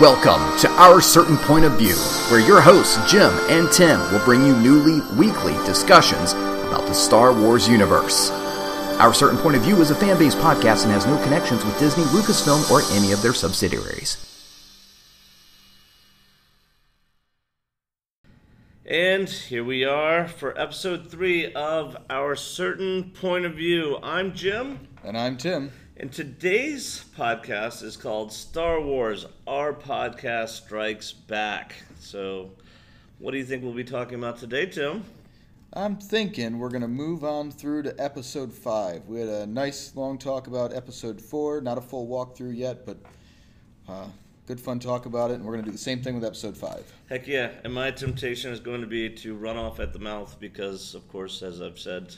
Welcome 0.00 0.56
to 0.60 0.70
Our 0.80 1.00
Certain 1.00 1.36
Point 1.36 1.64
of 1.64 1.76
View, 1.76 1.96
where 2.30 2.38
your 2.38 2.60
hosts, 2.60 2.96
Jim 3.10 3.32
and 3.48 3.68
Tim, 3.72 3.98
will 4.12 4.24
bring 4.24 4.46
you 4.46 4.56
newly 4.58 5.00
weekly 5.16 5.54
discussions 5.66 6.34
about 6.34 6.86
the 6.86 6.92
Star 6.92 7.32
Wars 7.32 7.68
universe. 7.68 8.30
Our 9.00 9.12
Certain 9.12 9.36
Point 9.36 9.56
of 9.56 9.62
View 9.62 9.74
is 9.80 9.90
a 9.90 9.96
fan 9.96 10.16
based 10.16 10.38
podcast 10.38 10.84
and 10.84 10.92
has 10.92 11.04
no 11.04 11.20
connections 11.24 11.64
with 11.64 11.76
Disney, 11.80 12.04
Lucasfilm, 12.04 12.70
or 12.70 12.82
any 12.96 13.10
of 13.10 13.22
their 13.22 13.32
subsidiaries. 13.32 14.24
And 18.86 19.28
here 19.28 19.64
we 19.64 19.84
are 19.84 20.28
for 20.28 20.56
episode 20.56 21.10
three 21.10 21.52
of 21.54 21.96
Our 22.08 22.36
Certain 22.36 23.10
Point 23.10 23.46
of 23.46 23.54
View. 23.54 23.98
I'm 24.00 24.32
Jim. 24.32 24.86
And 25.02 25.18
I'm 25.18 25.36
Tim. 25.36 25.72
And 26.00 26.12
today's 26.12 27.04
podcast 27.16 27.82
is 27.82 27.96
called 27.96 28.32
Star 28.32 28.80
Wars 28.80 29.26
Our 29.48 29.72
Podcast 29.72 30.50
Strikes 30.50 31.10
Back. 31.10 31.74
So, 31.98 32.52
what 33.18 33.32
do 33.32 33.38
you 33.38 33.44
think 33.44 33.64
we'll 33.64 33.72
be 33.72 33.82
talking 33.82 34.14
about 34.14 34.38
today, 34.38 34.66
Tim? 34.66 35.02
I'm 35.72 35.96
thinking 35.96 36.60
we're 36.60 36.68
going 36.68 36.82
to 36.82 36.88
move 36.88 37.24
on 37.24 37.50
through 37.50 37.82
to 37.82 38.00
episode 38.00 38.52
5. 38.52 39.06
We 39.06 39.18
had 39.18 39.28
a 39.28 39.46
nice 39.48 39.96
long 39.96 40.18
talk 40.18 40.46
about 40.46 40.72
episode 40.72 41.20
4. 41.20 41.62
Not 41.62 41.78
a 41.78 41.80
full 41.80 42.06
walkthrough 42.06 42.56
yet, 42.56 42.86
but 42.86 42.98
uh, 43.88 44.06
good 44.46 44.60
fun 44.60 44.78
talk 44.78 45.06
about 45.06 45.32
it. 45.32 45.34
And 45.34 45.44
we're 45.44 45.54
going 45.54 45.64
to 45.64 45.70
do 45.70 45.72
the 45.72 45.82
same 45.82 46.00
thing 46.00 46.14
with 46.14 46.24
episode 46.24 46.56
5. 46.56 46.92
Heck 47.08 47.26
yeah. 47.26 47.50
And 47.64 47.74
my 47.74 47.90
temptation 47.90 48.52
is 48.52 48.60
going 48.60 48.82
to 48.82 48.86
be 48.86 49.10
to 49.10 49.34
run 49.34 49.56
off 49.56 49.80
at 49.80 49.92
the 49.92 49.98
mouth 49.98 50.36
because, 50.38 50.94
of 50.94 51.08
course, 51.08 51.42
as 51.42 51.60
I've 51.60 51.80
said 51.80 52.14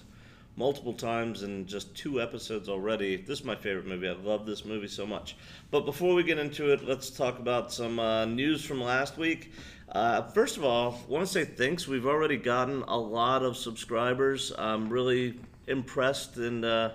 multiple 0.61 0.92
times 0.92 1.42
in 1.42 1.64
just 1.64 1.97
two 1.97 2.20
episodes 2.20 2.69
already, 2.69 3.16
this 3.16 3.39
is 3.39 3.44
my 3.47 3.56
favorite 3.56 3.86
movie. 3.86 4.06
I 4.06 4.12
love 4.12 4.44
this 4.44 4.67
movie 4.67 4.89
so 4.89 5.06
much. 5.06 5.34
But 5.70 5.86
before 5.86 6.14
we 6.14 6.22
get 6.22 6.36
into 6.36 6.70
it, 6.70 6.84
let's 6.86 7.08
talk 7.08 7.39
about 7.39 7.72
some 7.72 7.98
uh, 7.98 8.27
news 8.27 8.62
from 8.62 8.78
last 8.78 9.17
week. 9.17 9.52
Uh, 9.89 10.20
first 10.20 10.58
of 10.58 10.64
all, 10.64 11.00
I 11.02 11.11
want 11.11 11.27
to 11.27 11.33
say 11.33 11.47
thanks. 11.47 11.89
We've 11.89 12.05
already 12.05 12.36
gotten 12.36 12.83
a 12.83 12.98
lot 12.98 13.42
of 13.42 13.56
subscribers. 13.56 14.52
I'm 14.58 14.91
really 14.91 15.41
impressed 15.67 16.36
and 16.36 16.62
uh, 16.62 16.91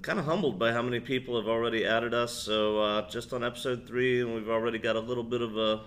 kind 0.00 0.18
of 0.18 0.24
humbled 0.24 0.58
by 0.58 0.72
how 0.72 0.80
many 0.80 0.98
people 0.98 1.38
have 1.38 1.48
already 1.48 1.84
added 1.84 2.14
us. 2.14 2.32
So 2.32 2.80
uh, 2.80 3.10
just 3.10 3.34
on 3.34 3.44
episode 3.44 3.86
three, 3.86 4.24
we've 4.24 4.48
already 4.48 4.78
got 4.78 4.96
a 4.96 5.00
little 5.00 5.22
bit 5.22 5.42
of 5.42 5.58
a 5.58 5.82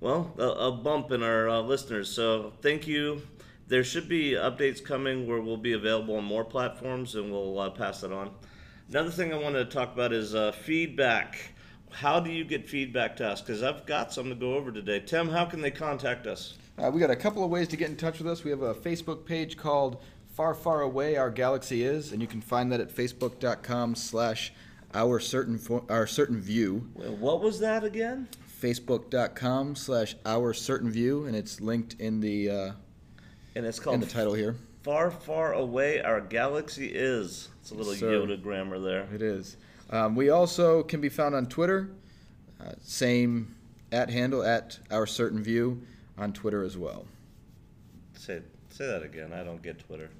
well, 0.00 0.32
a, 0.38 0.42
a 0.42 0.72
bump 0.72 1.12
in 1.12 1.22
our 1.22 1.50
uh, 1.50 1.60
listeners. 1.60 2.08
So 2.08 2.54
thank 2.62 2.86
you. 2.86 3.20
There 3.70 3.84
should 3.84 4.08
be 4.08 4.32
updates 4.32 4.84
coming 4.84 5.26
where 5.26 5.40
we'll 5.40 5.56
be 5.56 5.72
available 5.72 6.16
on 6.16 6.24
more 6.24 6.44
platforms, 6.44 7.14
and 7.14 7.32
we'll 7.32 7.58
uh, 7.58 7.70
pass 7.70 8.02
that 8.02 8.12
on. 8.12 8.30
Another 8.90 9.10
thing 9.10 9.32
I 9.32 9.38
wanted 9.38 9.70
to 9.70 9.74
talk 9.74 9.94
about 9.94 10.12
is 10.12 10.34
uh, 10.34 10.52
feedback 10.52 11.38
how 11.90 12.20
do 12.20 12.30
you 12.30 12.44
get 12.44 12.68
feedback 12.68 13.16
to 13.16 13.28
us? 13.28 13.40
Because 13.40 13.62
I've 13.62 13.84
got 13.86 14.12
some 14.12 14.28
to 14.28 14.34
go 14.34 14.54
over 14.54 14.72
today. 14.72 15.00
Tim, 15.00 15.28
how 15.28 15.44
can 15.44 15.60
they 15.60 15.70
contact 15.70 16.26
us? 16.26 16.56
Uh, 16.78 16.90
we 16.92 17.00
got 17.00 17.10
a 17.10 17.16
couple 17.16 17.44
of 17.44 17.50
ways 17.50 17.68
to 17.68 17.76
get 17.76 17.90
in 17.90 17.96
touch 17.96 18.18
with 18.18 18.28
us. 18.28 18.44
We 18.44 18.50
have 18.50 18.62
a 18.62 18.74
Facebook 18.74 19.24
page 19.24 19.56
called 19.56 20.02
Far 20.34 20.54
Far 20.54 20.82
Away 20.82 21.16
Our 21.16 21.30
Galaxy 21.30 21.82
Is, 21.82 22.12
and 22.12 22.22
you 22.22 22.28
can 22.28 22.40
find 22.40 22.72
that 22.72 22.80
at 22.80 22.94
facebook.com 22.94 23.94
slash 23.94 24.52
our 24.94 25.20
certain 25.20 25.58
fo- 25.58 25.84
our 25.88 26.06
certain 26.06 26.40
view. 26.40 26.88
What 26.94 27.40
was 27.42 27.60
that 27.60 27.84
again? 27.84 28.28
Facebook.com 28.60 29.74
slash 29.76 30.16
our 30.24 30.52
certain 30.54 30.90
view, 30.90 31.24
and 31.24 31.36
it's 31.36 31.60
linked 31.60 31.94
in 32.00 32.20
the 32.20 32.50
uh, 32.50 32.72
and 33.54 33.66
it's 33.66 33.80
called 33.80 33.94
in 33.94 34.00
the 34.00 34.06
title 34.06 34.34
here. 34.34 34.56
Far 34.82 35.10
Far 35.10 35.52
Away 35.52 36.00
Our 36.00 36.20
Galaxy 36.20 36.86
Is. 36.86 37.48
It's 37.60 37.70
a 37.70 37.74
little 37.74 37.92
Yes, 37.92 38.02
Yoda 38.02 38.42
grammar 38.42 38.78
there. 38.78 39.06
It 39.12 39.22
is. 39.22 39.56
Um, 39.90 40.14
we 40.16 40.30
also 40.30 40.82
can 40.82 41.00
be 41.00 41.08
found 41.08 41.34
on 41.34 41.46
Twitter, 41.46 41.90
uh, 42.60 42.72
same 42.80 43.54
at 43.92 44.08
handle 44.08 44.42
at 44.42 44.78
our 44.90 45.06
certain 45.06 45.42
view 45.42 45.82
on 46.16 46.32
Twitter 46.32 46.62
as 46.62 46.78
well. 46.78 47.06
Say 48.14 48.40
say 48.70 48.86
that 48.86 49.02
again. 49.02 49.32
I 49.32 49.42
don't 49.42 49.62
get 49.62 49.78
Twitter. 49.80 50.10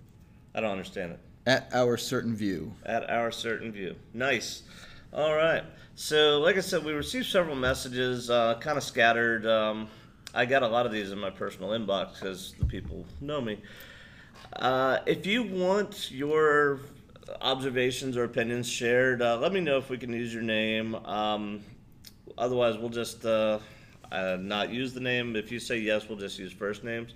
I 0.54 0.60
don't 0.60 0.72
understand 0.72 1.12
it. 1.12 1.20
At 1.46 1.70
our 1.72 1.96
certain 1.96 2.36
view. 2.36 2.74
At 2.84 3.08
our 3.08 3.30
certain 3.30 3.72
view. 3.72 3.96
Nice. 4.12 4.62
All 5.12 5.34
right. 5.34 5.62
So, 5.94 6.38
like 6.40 6.56
I 6.56 6.60
said, 6.60 6.84
we 6.84 6.92
received 6.92 7.26
several 7.26 7.56
messages, 7.56 8.30
uh, 8.30 8.58
kind 8.60 8.76
of 8.76 8.84
scattered. 8.84 9.46
Um, 9.46 9.88
I 10.32 10.44
got 10.44 10.62
a 10.62 10.68
lot 10.68 10.86
of 10.86 10.92
these 10.92 11.10
in 11.10 11.18
my 11.18 11.30
personal 11.30 11.70
inbox 11.70 12.14
because 12.14 12.54
the 12.58 12.64
people 12.64 13.04
know 13.20 13.40
me. 13.40 13.58
Uh, 14.52 14.98
if 15.04 15.26
you 15.26 15.42
want 15.42 16.10
your 16.12 16.80
observations 17.40 18.16
or 18.16 18.24
opinions 18.24 18.68
shared, 18.68 19.22
uh, 19.22 19.38
let 19.38 19.52
me 19.52 19.60
know 19.60 19.76
if 19.76 19.90
we 19.90 19.98
can 19.98 20.12
use 20.12 20.32
your 20.32 20.44
name. 20.44 20.94
Um, 20.94 21.64
otherwise, 22.38 22.78
we'll 22.78 22.90
just 22.90 23.24
uh, 23.26 23.58
uh, 24.12 24.36
not 24.40 24.70
use 24.70 24.94
the 24.94 25.00
name. 25.00 25.34
If 25.34 25.50
you 25.50 25.58
say 25.58 25.78
yes, 25.78 26.08
we'll 26.08 26.18
just 26.18 26.38
use 26.38 26.52
first 26.52 26.84
names. 26.84 27.14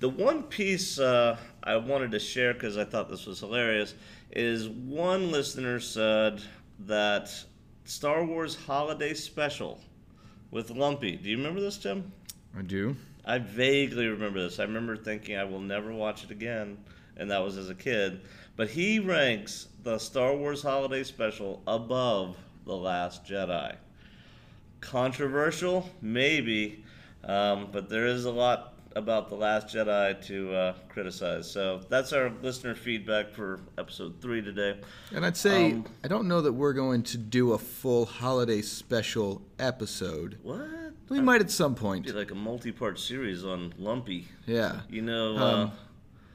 The 0.00 0.08
one 0.08 0.42
piece 0.42 0.98
uh, 0.98 1.36
I 1.62 1.76
wanted 1.76 2.10
to 2.10 2.18
share 2.18 2.52
because 2.52 2.76
I 2.76 2.84
thought 2.84 3.08
this 3.08 3.26
was 3.26 3.40
hilarious 3.40 3.94
is 4.32 4.68
one 4.68 5.30
listener 5.30 5.78
said 5.78 6.42
that 6.80 7.30
Star 7.84 8.24
Wars 8.24 8.56
Holiday 8.56 9.14
Special 9.14 9.80
with 10.50 10.70
Lumpy. 10.70 11.16
Do 11.16 11.30
you 11.30 11.36
remember 11.36 11.60
this, 11.60 11.78
Tim? 11.78 12.12
I 12.56 12.62
do. 12.62 12.96
I 13.24 13.38
vaguely 13.38 14.06
remember 14.06 14.40
this. 14.42 14.58
I 14.60 14.62
remember 14.64 14.96
thinking 14.96 15.36
I 15.36 15.44
will 15.44 15.60
never 15.60 15.92
watch 15.92 16.24
it 16.24 16.30
again, 16.30 16.78
and 17.16 17.30
that 17.30 17.42
was 17.42 17.56
as 17.56 17.70
a 17.70 17.74
kid. 17.74 18.20
But 18.56 18.68
he 18.68 18.98
ranks 18.98 19.68
the 19.82 19.98
Star 19.98 20.34
Wars 20.34 20.62
Holiday 20.62 21.02
Special 21.04 21.62
above 21.66 22.36
The 22.64 22.74
Last 22.76 23.24
Jedi. 23.26 23.76
Controversial, 24.80 25.88
maybe, 26.00 26.84
um, 27.24 27.68
but 27.72 27.88
there 27.88 28.06
is 28.06 28.24
a 28.24 28.30
lot 28.30 28.74
about 28.94 29.28
The 29.28 29.34
Last 29.34 29.74
Jedi 29.74 30.24
to 30.26 30.54
uh, 30.54 30.74
criticize. 30.88 31.50
So 31.50 31.80
that's 31.90 32.12
our 32.12 32.32
listener 32.42 32.74
feedback 32.74 33.30
for 33.30 33.60
episode 33.76 34.20
three 34.20 34.40
today. 34.40 34.78
And 35.12 35.26
I'd 35.26 35.36
say 35.36 35.72
Um, 35.72 35.84
I 36.04 36.08
don't 36.08 36.28
know 36.28 36.40
that 36.40 36.52
we're 36.52 36.72
going 36.72 37.02
to 37.04 37.18
do 37.18 37.52
a 37.52 37.58
full 37.58 38.06
holiday 38.06 38.62
special 38.62 39.42
episode. 39.58 40.38
What? 40.42 40.85
We 41.08 41.20
might 41.20 41.40
at 41.40 41.50
some 41.50 41.74
point. 41.74 42.06
Be 42.06 42.12
like 42.12 42.30
a 42.30 42.34
multi-part 42.34 42.98
series 42.98 43.44
on 43.44 43.72
Lumpy. 43.78 44.26
Yeah. 44.46 44.80
You 44.90 45.02
know, 45.02 45.36
Um, 45.36 45.66
uh, 45.68 45.70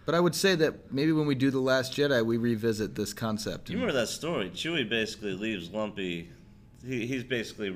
But 0.05 0.15
I 0.15 0.19
would 0.19 0.33
say 0.35 0.55
that 0.55 0.91
maybe 0.93 1.11
when 1.11 1.27
we 1.27 1.35
do 1.35 1.51
The 1.51 1.59
Last 1.59 1.93
Jedi, 1.93 2.25
we 2.25 2.37
revisit 2.37 2.95
this 2.95 3.13
concept. 3.13 3.69
you 3.69 3.75
remember 3.75 3.93
that 3.99 4.07
story? 4.07 4.49
Chewie 4.51 4.87
basically 4.89 5.33
leaves 5.33 5.69
Lumpy. 5.71 6.29
He, 6.85 7.05
he's 7.05 7.23
basically 7.23 7.75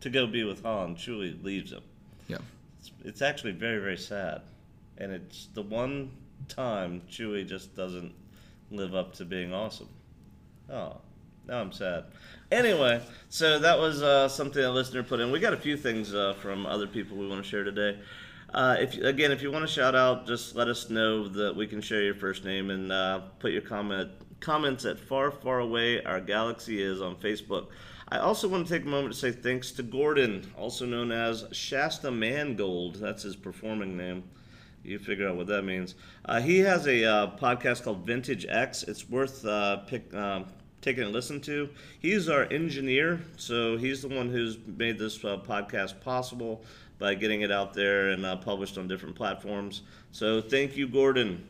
to 0.00 0.10
go 0.10 0.26
be 0.26 0.44
with 0.44 0.62
Han. 0.64 0.96
Chewie 0.96 1.42
leaves 1.44 1.70
him. 1.72 1.82
Yeah. 2.28 2.38
It's, 2.80 2.90
it's 3.04 3.22
actually 3.22 3.52
very 3.52 3.78
very 3.78 3.96
sad, 3.96 4.42
and 4.98 5.12
it's 5.12 5.48
the 5.54 5.62
one 5.62 6.10
time 6.48 7.00
Chewie 7.10 7.46
just 7.46 7.74
doesn't 7.76 8.12
live 8.70 8.94
up 8.94 9.14
to 9.14 9.24
being 9.24 9.54
awesome. 9.54 9.88
Oh, 10.70 10.96
now 11.46 11.60
I'm 11.60 11.72
sad. 11.72 12.04
Anyway, 12.50 13.02
so 13.28 13.58
that 13.58 13.78
was 13.78 14.02
uh, 14.02 14.28
something 14.28 14.62
a 14.62 14.70
listener 14.70 15.02
put 15.02 15.20
in. 15.20 15.32
We 15.32 15.40
got 15.40 15.52
a 15.52 15.58
few 15.58 15.76
things 15.76 16.14
uh, 16.14 16.34
from 16.34 16.66
other 16.66 16.86
people 16.86 17.16
we 17.16 17.26
want 17.26 17.42
to 17.42 17.48
share 17.48 17.64
today. 17.64 17.98
Uh, 18.52 18.76
if 18.78 18.94
again, 18.98 19.32
if 19.32 19.42
you 19.42 19.50
want 19.50 19.66
to 19.66 19.72
shout 19.72 19.96
out, 19.96 20.26
just 20.26 20.54
let 20.54 20.68
us 20.68 20.88
know 20.88 21.26
that 21.26 21.56
we 21.56 21.66
can 21.66 21.80
share 21.80 22.02
your 22.02 22.14
first 22.14 22.44
name 22.44 22.70
and 22.70 22.92
uh, 22.92 23.20
put 23.40 23.50
your 23.50 23.62
comment 23.62 24.10
comments 24.38 24.84
at 24.84 24.98
far 24.98 25.30
far 25.30 25.60
away 25.60 26.02
our 26.04 26.20
galaxy 26.20 26.80
is 26.80 27.02
on 27.02 27.16
Facebook. 27.16 27.68
I 28.10 28.18
also 28.18 28.46
want 28.46 28.68
to 28.68 28.72
take 28.72 28.84
a 28.84 28.88
moment 28.88 29.14
to 29.14 29.18
say 29.18 29.32
thanks 29.32 29.72
to 29.72 29.82
Gordon, 29.82 30.48
also 30.56 30.86
known 30.86 31.10
as 31.10 31.46
Shasta 31.50 32.10
Mangold. 32.10 32.96
That's 32.96 33.24
his 33.24 33.34
performing 33.34 33.96
name. 33.96 34.22
You 34.84 34.98
figure 34.98 35.26
out 35.26 35.36
what 35.36 35.46
that 35.48 35.62
means. 35.62 35.94
Uh, 36.26 36.40
he 36.40 36.58
has 36.60 36.86
a 36.86 37.04
uh, 37.04 37.36
podcast 37.38 37.82
called 37.82 38.06
Vintage 38.06 38.46
X. 38.48 38.84
It's 38.84 39.08
worth 39.08 39.42
pick, 39.88 40.12
taking 40.84 41.02
a 41.04 41.08
listen 41.08 41.40
to. 41.40 41.70
He's 41.98 42.28
our 42.28 42.44
engineer, 42.52 43.20
so 43.36 43.78
he's 43.78 44.02
the 44.02 44.08
one 44.08 44.28
who's 44.28 44.58
made 44.66 44.98
this 44.98 45.24
uh, 45.24 45.38
podcast 45.38 45.98
possible 46.00 46.62
by 46.98 47.14
getting 47.14 47.40
it 47.40 47.50
out 47.50 47.72
there 47.72 48.10
and 48.10 48.24
uh, 48.24 48.36
published 48.36 48.76
on 48.76 48.86
different 48.86 49.16
platforms. 49.16 49.82
So 50.12 50.42
thank 50.42 50.76
you, 50.76 50.86
Gordon. 50.86 51.48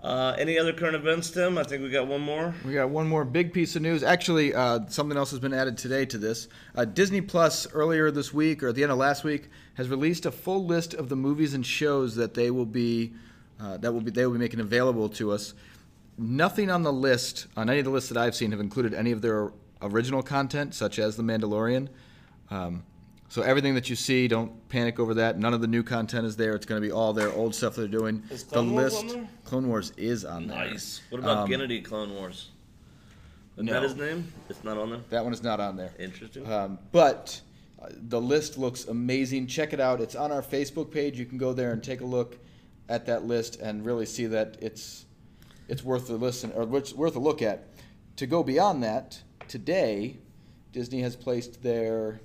Uh, 0.00 0.36
any 0.38 0.58
other 0.58 0.72
current 0.72 0.94
events, 0.94 1.30
Tim? 1.30 1.58
I 1.58 1.64
think 1.64 1.82
we 1.82 1.88
got 1.88 2.06
one 2.06 2.20
more. 2.20 2.54
We 2.64 2.74
got 2.74 2.90
one 2.90 3.08
more 3.08 3.24
big 3.24 3.52
piece 3.52 3.74
of 3.74 3.82
news. 3.82 4.04
Actually, 4.04 4.54
uh, 4.54 4.80
something 4.88 5.16
else 5.16 5.30
has 5.30 5.40
been 5.40 5.54
added 5.54 5.76
today 5.76 6.04
to 6.06 6.18
this. 6.18 6.48
Uh, 6.76 6.84
Disney 6.84 7.20
Plus 7.20 7.66
earlier 7.72 8.10
this 8.10 8.32
week 8.32 8.62
or 8.62 8.68
at 8.68 8.76
the 8.76 8.82
end 8.82 8.92
of 8.92 8.98
last 8.98 9.24
week 9.24 9.48
has 9.74 9.88
released 9.88 10.26
a 10.26 10.30
full 10.30 10.66
list 10.66 10.94
of 10.94 11.08
the 11.08 11.16
movies 11.16 11.54
and 11.54 11.66
shows 11.66 12.14
that 12.16 12.34
they 12.34 12.50
will 12.50 12.66
be 12.66 13.14
uh, 13.60 13.76
that 13.78 13.92
will 13.92 14.00
be 14.00 14.12
they 14.12 14.24
will 14.24 14.34
be 14.34 14.38
making 14.38 14.60
available 14.60 15.08
to 15.08 15.32
us. 15.32 15.54
Nothing 16.18 16.70
on 16.70 16.82
the 16.82 16.92
list 16.92 17.46
on 17.56 17.70
any 17.70 17.78
of 17.78 17.84
the 17.84 17.90
lists 17.90 18.08
that 18.08 18.18
I've 18.18 18.34
seen 18.34 18.50
have 18.50 18.60
included 18.60 18.92
any 18.92 19.12
of 19.12 19.22
their 19.22 19.52
original 19.80 20.22
content, 20.22 20.74
such 20.74 20.98
as 20.98 21.16
The 21.16 21.22
Mandalorian. 21.22 21.88
Um, 22.50 22.82
so 23.28 23.42
everything 23.42 23.74
that 23.74 23.88
you 23.88 23.94
see, 23.94 24.26
don't 24.26 24.68
panic 24.68 24.98
over 24.98 25.14
that. 25.14 25.38
None 25.38 25.54
of 25.54 25.60
the 25.60 25.66
new 25.66 25.82
content 25.82 26.26
is 26.26 26.34
there. 26.36 26.54
It's 26.54 26.66
going 26.66 26.80
to 26.82 26.86
be 26.86 26.90
all 26.90 27.12
their 27.12 27.30
old 27.32 27.54
stuff 27.54 27.76
they're 27.76 27.86
doing. 27.86 28.22
Is 28.30 28.42
the 28.44 28.62
Wars 28.62 28.94
list, 28.94 29.04
on 29.04 29.08
there? 29.12 29.28
Clone 29.44 29.68
Wars 29.68 29.92
is 29.96 30.24
on 30.24 30.46
there. 30.48 30.56
Nice. 30.56 31.02
What 31.10 31.20
about 31.20 31.38
Um, 31.38 31.50
Genndy 31.50 31.84
Clone 31.84 32.14
Wars? 32.14 32.48
Isn't 33.56 33.66
no. 33.66 33.72
that 33.74 33.82
his 33.82 33.96
name? 33.96 34.32
It's 34.48 34.64
not 34.64 34.78
on 34.78 34.90
there. 34.90 35.00
That 35.10 35.22
one 35.24 35.32
is 35.32 35.42
not 35.42 35.60
on 35.60 35.76
there. 35.76 35.92
Interesting. 35.98 36.50
Um, 36.50 36.78
but 36.92 37.40
Uh, 37.80 37.90
the 38.08 38.20
list 38.20 38.58
looks 38.58 38.86
amazing. 38.86 39.46
Check 39.46 39.72
it 39.72 39.78
out. 39.78 40.00
It's 40.00 40.16
on 40.16 40.32
our 40.32 40.42
Facebook 40.42 40.90
page. 40.90 41.16
You 41.16 41.24
can 41.24 41.38
go 41.38 41.52
there 41.52 41.70
and 41.70 41.80
take 41.80 42.00
a 42.00 42.04
look 42.04 42.36
at 42.88 43.06
that 43.06 43.24
list 43.24 43.60
and 43.60 43.86
really 43.86 44.04
see 44.04 44.26
that 44.26 44.56
it's 44.60 45.04
it's 45.68 45.84
worth 45.84 46.08
the 46.08 46.16
listen 46.16 46.52
or 46.52 46.64
worth 46.64 47.16
a 47.16 47.18
look 47.18 47.42
at. 47.42 47.68
To 48.16 48.26
go 48.26 48.42
beyond 48.42 48.82
that, 48.82 49.22
today 49.46 50.18
Disney 50.72 51.02
has 51.02 51.14
placed 51.14 51.62
their, 51.62 52.20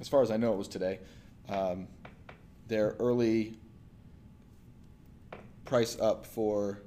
as 0.00 0.08
far 0.08 0.22
as 0.22 0.30
I 0.30 0.36
know, 0.36 0.52
it 0.52 0.58
was 0.58 0.68
today, 0.68 1.00
um, 1.48 1.88
their 2.68 2.94
early 3.00 3.54
price 5.64 5.98
up 5.98 6.26
for 6.26 6.82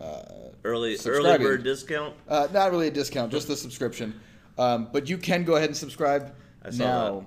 uh, 0.00 0.22
Early 0.64 0.96
early 1.06 1.38
bird 1.38 1.62
discount. 1.62 2.14
Uh, 2.26 2.48
not 2.52 2.70
really 2.70 2.88
a 2.88 2.90
discount, 2.90 3.30
just 3.30 3.48
the 3.48 3.56
subscription. 3.56 4.18
Um, 4.56 4.88
but 4.92 5.08
you 5.08 5.18
can 5.18 5.44
go 5.44 5.56
ahead 5.56 5.68
and 5.68 5.76
subscribe 5.76 6.34
I 6.64 6.70
now 6.70 7.26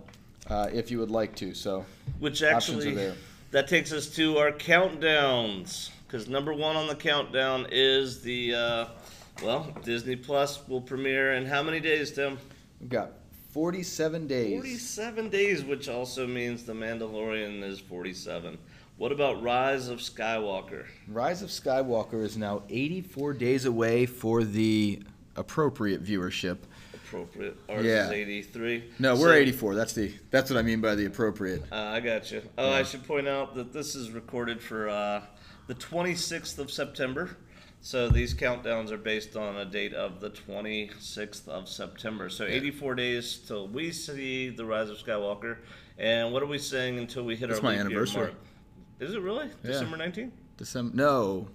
uh, 0.49 0.69
if 0.73 0.91
you 0.91 0.99
would 0.99 1.11
like 1.11 1.35
to. 1.37 1.53
So 1.53 1.85
Which 2.19 2.43
actually 2.43 3.13
that 3.51 3.67
takes 3.67 3.93
us 3.93 4.07
to 4.15 4.37
our 4.37 4.51
countdowns 4.51 5.90
because 6.11 6.27
number 6.27 6.53
one 6.53 6.75
on 6.75 6.87
the 6.87 6.95
countdown 6.95 7.65
is 7.71 8.21
the 8.21 8.53
uh, 8.53 8.85
well 9.41 9.73
Disney 9.83 10.17
Plus 10.17 10.67
will 10.67 10.81
premiere 10.81 11.33
in 11.33 11.45
how 11.45 11.63
many 11.63 11.79
days, 11.79 12.11
Tim? 12.11 12.37
we've 12.81 12.89
got 12.89 13.13
47 13.53 14.27
days. 14.27 14.53
Forty-seven 14.55 15.29
days, 15.29 15.63
which 15.63 15.87
also 15.89 16.27
means 16.27 16.63
the 16.63 16.73
Mandalorian 16.73 17.63
is 17.63 17.79
forty-seven. 17.79 18.57
What 18.97 19.11
about 19.11 19.41
Rise 19.41 19.87
of 19.87 19.99
Skywalker? 19.99 20.85
Rise 21.07 21.41
of 21.41 21.49
Skywalker 21.49 22.23
is 22.23 22.37
now 22.37 22.61
84 22.69 23.33
days 23.33 23.65
away 23.65 24.05
for 24.05 24.43
the 24.43 25.01
appropriate 25.35 26.03
viewership. 26.03 26.57
Appropriate. 26.93 27.57
Ours 27.67 27.85
Yeah. 27.85 28.05
is 28.07 28.11
eighty-three. 28.11 28.83
No, 28.99 29.15
So- 29.15 29.21
we're 29.21 29.33
84. 29.35 29.75
That's 29.75 29.93
the 29.93 30.13
that's 30.29 30.49
what 30.49 30.59
I 30.59 30.61
mean 30.61 30.81
by 30.81 30.95
the 30.95 31.05
appropriate. 31.05 31.63
Uh, 31.71 31.75
I 31.75 31.99
got 32.01 32.31
you. 32.31 32.41
Oh, 32.57 32.69
I 32.71 32.83
should 32.83 33.03
point 33.05 33.27
out 33.29 33.55
that 33.55 33.71
this 33.73 33.95
is 33.95 34.11
recorded 34.11 34.61
for 34.61 34.87
uh, 34.89 35.21
the 35.67 35.75
26th 35.75 36.59
of 36.59 36.71
September. 36.71 37.37
So 37.83 38.09
these 38.09 38.35
countdowns 38.35 38.91
are 38.91 38.97
based 38.97 39.35
on 39.35 39.57
a 39.57 39.65
date 39.65 39.93
of 39.93 40.19
the 40.19 40.29
26th 40.29 41.47
of 41.47 41.67
September. 41.67 42.29
So 42.29 42.45
84 42.45 42.95
days 42.95 43.37
till 43.37 43.67
we 43.67 43.91
see 43.91 44.49
the 44.49 44.65
rise 44.65 44.89
of 44.89 44.97
Skywalker. 44.97 45.57
And 45.97 46.31
what 46.31 46.43
are 46.43 46.47
we 46.47 46.59
saying 46.59 46.99
until 46.99 47.23
we 47.23 47.35
hit 47.35 47.49
That's 47.49 47.59
our 47.59 47.63
my 47.63 47.69
leap 47.71 47.77
year 47.77 47.85
anniversary. 47.87 48.21
mark? 48.21 48.33
Is 48.99 49.15
it 49.15 49.21
really? 49.21 49.47
Yeah. 49.63 49.71
December 49.71 49.97
19th? 49.97 50.31
December 50.57 50.95
no, 50.95 51.47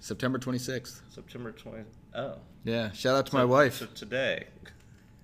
September 0.00 0.38
26th. 0.38 1.02
September 1.10 1.52
20th? 1.52 1.84
Oh. 2.16 2.34
Yeah, 2.64 2.90
shout 2.90 3.16
out 3.16 3.26
to 3.26 3.34
my 3.34 3.44
wife. 3.44 3.74
So 3.76 3.86
today. 3.86 4.46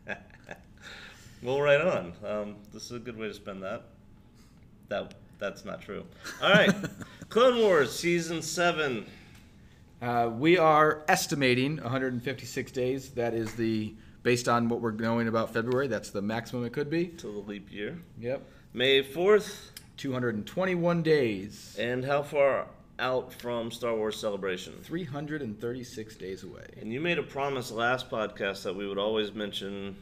well, 1.42 1.60
right 1.60 1.80
on. 1.80 2.12
Um, 2.24 2.56
this 2.72 2.84
is 2.84 2.92
a 2.92 2.98
good 3.00 3.18
way 3.18 3.26
to 3.26 3.34
spend 3.34 3.64
that. 3.64 3.82
That 4.88 5.14
that's 5.38 5.64
not 5.64 5.82
true. 5.82 6.04
All 6.42 6.50
right, 6.50 6.74
Clone 7.28 7.58
Wars 7.58 7.96
season 7.96 8.42
seven. 8.42 9.06
Uh, 10.02 10.30
we 10.32 10.58
are 10.58 11.04
estimating 11.08 11.78
156 11.78 12.72
days. 12.72 13.10
That 13.10 13.32
is 13.34 13.54
the 13.54 13.94
based 14.22 14.48
on 14.48 14.68
what 14.68 14.80
we're 14.80 14.90
knowing 14.90 15.28
about 15.28 15.52
February. 15.52 15.86
That's 15.86 16.10
the 16.10 16.20
maximum 16.22 16.64
it 16.64 16.72
could 16.72 16.90
be. 16.90 17.06
till 17.16 17.32
the 17.32 17.48
leap 17.48 17.72
year. 17.72 17.98
Yep. 18.20 18.42
May 18.74 19.02
fourth. 19.02 19.70
221 19.96 21.02
days. 21.02 21.74
And 21.78 22.04
how 22.04 22.22
far 22.22 22.66
out 22.98 23.32
from 23.32 23.70
Star 23.70 23.94
Wars 23.94 24.18
Celebration? 24.18 24.74
336 24.82 26.16
days 26.16 26.42
away. 26.42 26.66
And 26.80 26.92
you 26.92 27.00
made 27.00 27.18
a 27.18 27.22
promise 27.22 27.70
last 27.70 28.10
podcast 28.10 28.62
that 28.64 28.76
we 28.76 28.86
would 28.86 28.98
always 28.98 29.32
mention. 29.32 29.96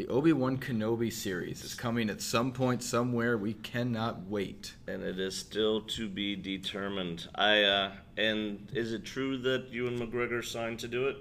The 0.00 0.08
Obi 0.08 0.32
Wan 0.32 0.56
Kenobi 0.56 1.12
series 1.12 1.62
is 1.62 1.74
coming 1.74 2.08
at 2.08 2.22
some 2.22 2.52
point 2.52 2.82
somewhere. 2.82 3.36
We 3.36 3.52
cannot 3.52 4.22
wait. 4.28 4.72
And 4.88 5.02
it 5.02 5.20
is 5.20 5.36
still 5.36 5.82
to 5.82 6.08
be 6.08 6.34
determined. 6.34 7.28
I 7.34 7.64
uh, 7.64 7.92
and 8.16 8.66
is 8.72 8.94
it 8.94 9.04
true 9.04 9.36
that 9.42 9.68
Ewan 9.68 9.98
McGregor 9.98 10.42
signed 10.42 10.78
to 10.78 10.88
do 10.88 11.08
it? 11.08 11.18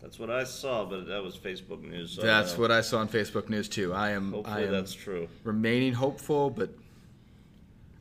That's 0.00 0.20
what 0.20 0.30
I 0.30 0.44
saw, 0.44 0.84
but 0.84 1.08
that 1.08 1.20
was 1.20 1.36
Facebook 1.36 1.82
news. 1.82 2.12
So 2.12 2.22
That's 2.22 2.52
don't 2.52 2.60
what 2.60 2.70
I 2.70 2.80
saw 2.80 3.00
on 3.00 3.08
Facebook 3.08 3.48
News 3.48 3.68
too. 3.68 3.92
I 3.92 4.10
am 4.10 4.34
I 4.34 4.36
Hopefully 4.36 4.64
am 4.66 4.70
that's 4.70 4.94
true. 4.94 5.28
remaining 5.42 5.92
hopeful, 5.92 6.48
but 6.48 6.70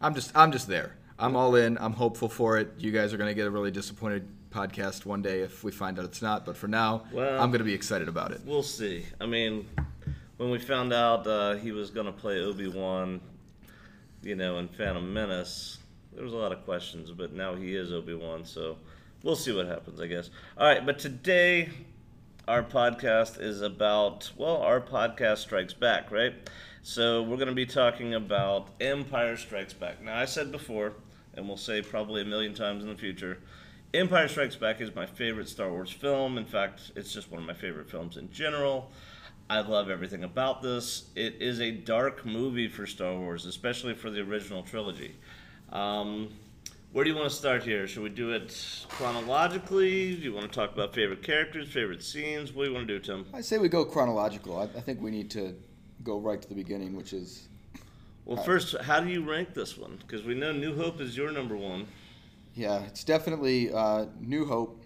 I'm 0.02 0.14
just 0.14 0.32
I'm 0.36 0.52
just 0.52 0.68
there. 0.68 0.98
I'm 1.18 1.36
all 1.36 1.56
in. 1.56 1.80
I'm 1.80 1.94
hopeful 1.94 2.30
for 2.30 2.60
it. 2.60 2.74
You 2.78 2.92
guys 2.92 3.12
are 3.12 3.18
going 3.18 3.32
to 3.32 3.34
get 3.34 3.48
a 3.48 3.50
really 3.50 3.72
disappointed 3.72 4.28
podcast 4.52 5.06
one 5.06 5.22
day 5.22 5.42
if 5.42 5.64
we 5.64 5.72
find 5.72 6.00
out 6.00 6.06
it's 6.06 6.22
not. 6.22 6.46
But 6.46 6.58
for 6.58 6.68
now, 6.68 7.04
Well- 7.12 7.42
I'm 7.42 7.50
going 7.52 7.60
to 7.60 7.66
be 7.66 7.74
excited 7.74 8.08
about 8.08 8.32
it. 8.32 8.42
We'll 8.46 8.64
see. 8.64 9.06
I 9.22 9.26
mean, 9.26 9.68
when 10.38 10.50
we 10.50 10.60
found 10.60 10.94
out 10.94 11.28
uh, 11.28 11.56
he 11.56 11.72
was 11.72 11.90
going 11.90 12.06
to 12.06 12.12
play 12.12 12.40
Obi 12.42 12.68
Wan, 12.68 13.22
you 14.24 14.36
know, 14.36 14.58
in 14.60 14.68
Phantom 14.68 15.14
Menace, 15.14 15.78
there 16.14 16.24
was 16.24 16.34
a 16.34 16.38
lot 16.38 16.52
of 16.52 16.64
questions, 16.66 17.12
but 17.12 17.34
now 17.34 17.56
he 17.56 17.76
is 17.76 17.92
Obi 17.94 18.14
Wan, 18.16 18.44
so 18.44 18.78
we'll 19.24 19.36
see 19.36 19.52
what 19.54 19.68
happens, 19.68 20.02
I 20.02 20.08
guess. 20.08 20.30
All 20.58 20.68
right, 20.68 20.86
but 20.86 21.00
today 21.00 21.70
our 22.48 22.64
podcast 22.64 23.40
is 23.40 23.62
about, 23.62 24.32
well, 24.36 24.58
our 24.58 24.82
podcast 24.82 25.38
strikes 25.38 25.74
back, 25.74 26.12
right? 26.12 26.34
So 26.82 27.22
we're 27.22 27.36
going 27.38 27.50
to 27.50 27.54
be 27.54 27.66
talking 27.68 28.16
about 28.16 28.70
Empire 28.82 29.38
Strikes 29.38 29.74
Back. 29.74 30.02
Now, 30.02 30.18
I 30.18 30.26
said 30.26 30.52
before, 30.52 30.94
and 31.36 31.48
we'll 31.48 31.58
say 31.58 31.82
probably 31.82 32.22
a 32.22 32.26
million 32.26 32.54
times 32.56 32.84
in 32.84 32.90
the 32.90 32.96
future, 32.96 33.38
Empire 33.94 34.28
Strikes 34.28 34.56
Back 34.56 34.82
is 34.82 34.94
my 34.94 35.08
favorite 35.08 35.50
Star 35.50 35.72
Wars 35.72 35.92
film. 35.92 36.38
In 36.38 36.46
fact, 36.46 36.92
it's 36.96 37.12
just 37.12 37.32
one 37.32 37.42
of 37.42 37.48
my 37.48 37.56
favorite 37.56 37.90
films 37.90 38.18
in 38.18 38.32
general. 38.32 38.92
I 39.50 39.62
love 39.62 39.90
everything 39.90 40.24
about 40.24 40.62
this. 40.62 41.10
It 41.16 41.38
is 41.40 41.60
a 41.60 41.72
dark 41.72 42.24
movie 42.24 42.68
for 42.68 42.86
Star 42.86 43.16
Wars, 43.18 43.48
especially 43.48 43.96
for 43.96 44.12
the 44.12 44.20
original 44.22 44.62
trilogy. 44.62 45.16
Um, 45.72 46.30
where 46.92 47.04
do 47.04 47.10
you 47.10 47.16
want 47.16 47.32
to 47.32 47.36
start 47.36 47.64
here? 47.64 47.88
Should 47.88 48.04
we 48.04 48.10
do 48.10 48.32
it 48.32 48.86
chronologically? 48.90 50.16
Do 50.16 50.22
you 50.22 50.34
want 50.34 50.46
to 50.46 50.56
talk 50.56 50.72
about 50.72 50.94
favorite 50.94 51.24
characters, 51.24 51.68
favorite 51.68 52.04
scenes? 52.04 52.54
What 52.54 52.66
do 52.66 52.70
you 52.70 52.76
want 52.76 52.88
to 52.88 53.00
do, 53.00 53.04
Tim? 53.04 53.26
I 53.34 53.42
say 53.42 53.58
we 53.58 53.70
go 53.70 53.84
chronological. 53.86 54.60
I, 54.60 54.64
I 54.66 54.82
think 54.82 55.02
we 55.02 55.10
need 55.10 55.32
to 55.32 55.56
go 56.04 56.20
right 56.20 56.40
to 56.40 56.48
the 56.48 56.56
beginning, 56.56 56.96
which 56.96 57.14
is 57.14 57.48
Well, 58.26 58.44
first, 58.44 58.78
how 58.82 59.00
do 59.00 59.10
you 59.10 59.28
rank 59.28 59.56
this 59.56 59.80
one? 59.80 59.98
Because 59.98 60.24
we 60.24 60.36
know 60.36 60.52
New 60.52 60.76
Hope 60.76 61.02
is 61.02 61.18
your 61.18 61.32
number 61.32 61.58
one. 61.58 61.88
Yeah, 62.60 62.82
it's 62.84 63.06
definitely 63.06 63.72
uh, 63.72 64.08
New 64.20 64.44
Hope, 64.46 64.84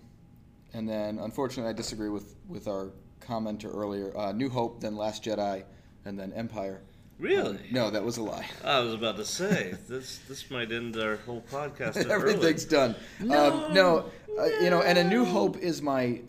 and 0.73 0.87
then 0.87 1.17
unfortunately 1.17 1.71
I 1.71 1.73
disagree 1.73 2.09
with 2.09 2.35
with 2.47 2.67
our 2.67 2.91
commenter 3.19 3.73
earlier. 3.73 4.15
Uh, 4.15 4.31
New 4.31 4.47
Hope, 4.47 4.79
then 4.79 4.95
Last 4.95 5.23
Jedi, 5.23 5.63
and 6.05 6.17
then 6.17 6.31
Empire. 6.33 6.83
Really? 7.17 7.57
No, 7.71 7.89
that 7.89 8.03
was 8.03 8.17
a 8.17 8.23
lie. 8.23 8.45
I 8.63 8.79
was 8.79 8.93
about 8.93 9.17
to 9.17 9.25
say 9.25 9.75
this. 9.87 10.19
This 10.27 10.51
might 10.51 10.71
end 10.71 10.95
our 10.97 11.15
whole 11.17 11.43
podcast. 11.51 12.05
Everything's 12.09 12.65
done. 12.65 12.95
No. 13.19 13.65
um, 13.65 13.73
no 13.73 14.05
uh, 14.39 14.45
you 14.61 14.69
know, 14.69 14.83
and 14.83 14.99
A 14.99 15.03
New 15.03 15.25
Hope 15.25 15.57
is 15.57 15.81
my 15.81 16.21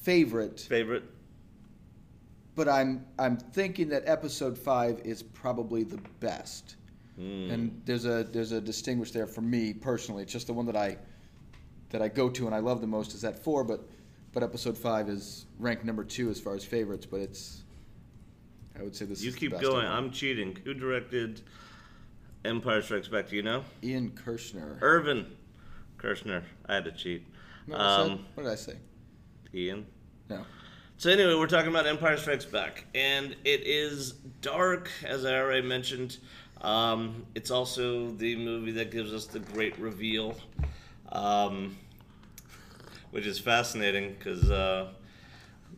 favorite, 0.00 0.60
favorite. 0.60 1.04
but 2.54 2.66
I'm 2.66 3.04
I'm 3.18 3.36
thinking 3.36 3.90
that 3.90 4.04
Episode 4.06 4.56
Five 4.56 5.02
is 5.04 5.22
probably 5.22 5.84
the 5.84 6.00
best. 6.20 6.76
Hmm. 7.22 7.50
And 7.50 7.82
there's 7.84 8.04
a 8.04 8.24
there's 8.24 8.50
a 8.52 8.60
distinguish 8.60 9.12
there 9.12 9.26
for 9.28 9.42
me 9.42 9.72
personally. 9.72 10.22
It's 10.24 10.32
just 10.32 10.48
the 10.48 10.52
one 10.52 10.66
that 10.66 10.76
I 10.76 10.98
that 11.90 12.02
I 12.02 12.08
go 12.08 12.28
to 12.30 12.46
and 12.46 12.54
I 12.54 12.58
love 12.58 12.80
the 12.80 12.86
most 12.86 13.14
is 13.14 13.20
that 13.22 13.38
four, 13.44 13.62
but 13.64 13.88
but 14.32 14.42
Episode 14.42 14.76
Five 14.76 15.08
is 15.08 15.46
ranked 15.58 15.84
number 15.84 16.02
two 16.04 16.30
as 16.30 16.40
far 16.40 16.54
as 16.56 16.64
favorites. 16.64 17.06
But 17.06 17.20
it's 17.20 17.62
I 18.78 18.82
would 18.82 18.96
say 18.96 19.04
this 19.04 19.22
You 19.22 19.28
is 19.28 19.34
the 19.34 19.40
keep 19.40 19.50
best 19.52 19.62
going. 19.62 19.84
them. 19.84 19.92
I'm 19.92 20.10
cheating. 20.10 20.56
Who 20.64 20.74
directed 20.74 21.42
Empire 22.44 22.82
Strikes 22.82 23.06
Back? 23.08 23.28
Do 23.28 23.36
you 23.36 23.42
know? 23.42 23.62
Ian 23.84 24.10
Kershner. 24.10 24.78
Irvin 24.80 25.26
Kershner. 25.98 26.42
I 26.66 26.74
had 26.74 26.84
to 26.86 26.92
cheat. 26.92 27.24
No, 27.68 27.76
said- 27.76 27.82
Um, 28.12 28.26
what 28.34 28.42
did 28.42 28.52
I 28.52 28.56
say? 28.56 28.76
Ian. 29.54 29.86
No. 30.28 30.44
So 31.02 31.10
anyway, 31.10 31.34
we're 31.34 31.48
talking 31.48 31.68
about 31.68 31.88
Empire 31.88 32.16
Strikes 32.16 32.44
Back, 32.44 32.84
and 32.94 33.34
it 33.44 33.66
is 33.66 34.12
dark, 34.40 34.88
as 35.04 35.24
I 35.24 35.34
already 35.34 35.66
mentioned. 35.66 36.18
Um, 36.60 37.26
it's 37.34 37.50
also 37.50 38.12
the 38.12 38.36
movie 38.36 38.70
that 38.70 38.92
gives 38.92 39.12
us 39.12 39.26
the 39.26 39.40
great 39.40 39.76
reveal, 39.80 40.36
um, 41.10 41.76
which 43.10 43.26
is 43.26 43.40
fascinating 43.40 44.14
because, 44.16 44.48
uh, 44.48 44.92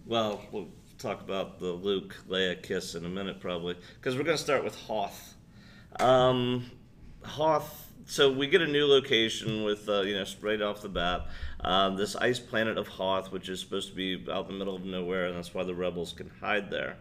well, 0.04 0.43
we'll 0.52 0.69
talk 0.99 1.23
about 1.23 1.59
the 1.59 1.73
Luke 1.73 2.14
Leia 2.28 2.62
kiss 2.62 2.95
in 2.95 3.07
a 3.07 3.09
minute, 3.09 3.40
probably, 3.40 3.76
because 3.95 4.16
we're 4.16 4.25
going 4.25 4.37
to 4.37 4.43
start 4.43 4.62
with 4.62 4.75
Hoth. 4.75 5.37
Um, 6.00 6.71
Hoth. 7.23 7.84
So 8.06 8.30
we 8.30 8.46
get 8.46 8.61
a 8.61 8.66
new 8.66 8.87
location 8.87 9.64
with, 9.64 9.88
uh, 9.88 10.02
you 10.02 10.14
know, 10.14 10.25
right 10.42 10.61
off 10.61 10.82
the 10.82 10.88
bat, 10.88 11.26
um, 11.61 11.96
this 11.96 12.14
ice 12.16 12.38
planet 12.38 12.76
of 12.76 12.87
Hoth, 12.87 13.32
which 13.32 13.49
is 13.49 13.61
supposed 13.61 13.88
to 13.88 13.94
be 13.94 14.25
out 14.30 14.46
in 14.46 14.52
the 14.52 14.58
middle 14.58 14.76
of 14.76 14.84
nowhere, 14.84 15.26
and 15.26 15.37
that's 15.37 15.54
why 15.54 15.64
the 15.64 15.75
rebels 15.75 16.12
can 16.12 16.30
hide 16.40 16.70
there. 16.70 16.96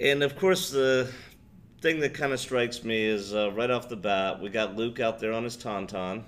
And 0.00 0.22
of 0.22 0.36
course, 0.36 0.70
the 0.70 1.12
thing 1.82 2.00
that 2.00 2.14
kind 2.14 2.32
of 2.32 2.40
strikes 2.40 2.82
me 2.82 3.04
is 3.04 3.34
uh, 3.34 3.52
right 3.52 3.70
off 3.70 3.88
the 3.90 3.96
bat, 3.96 4.40
we 4.40 4.48
got 4.48 4.74
Luke 4.74 5.00
out 5.00 5.18
there 5.20 5.32
on 5.32 5.44
his 5.44 5.56
tauntaun, 5.56 6.22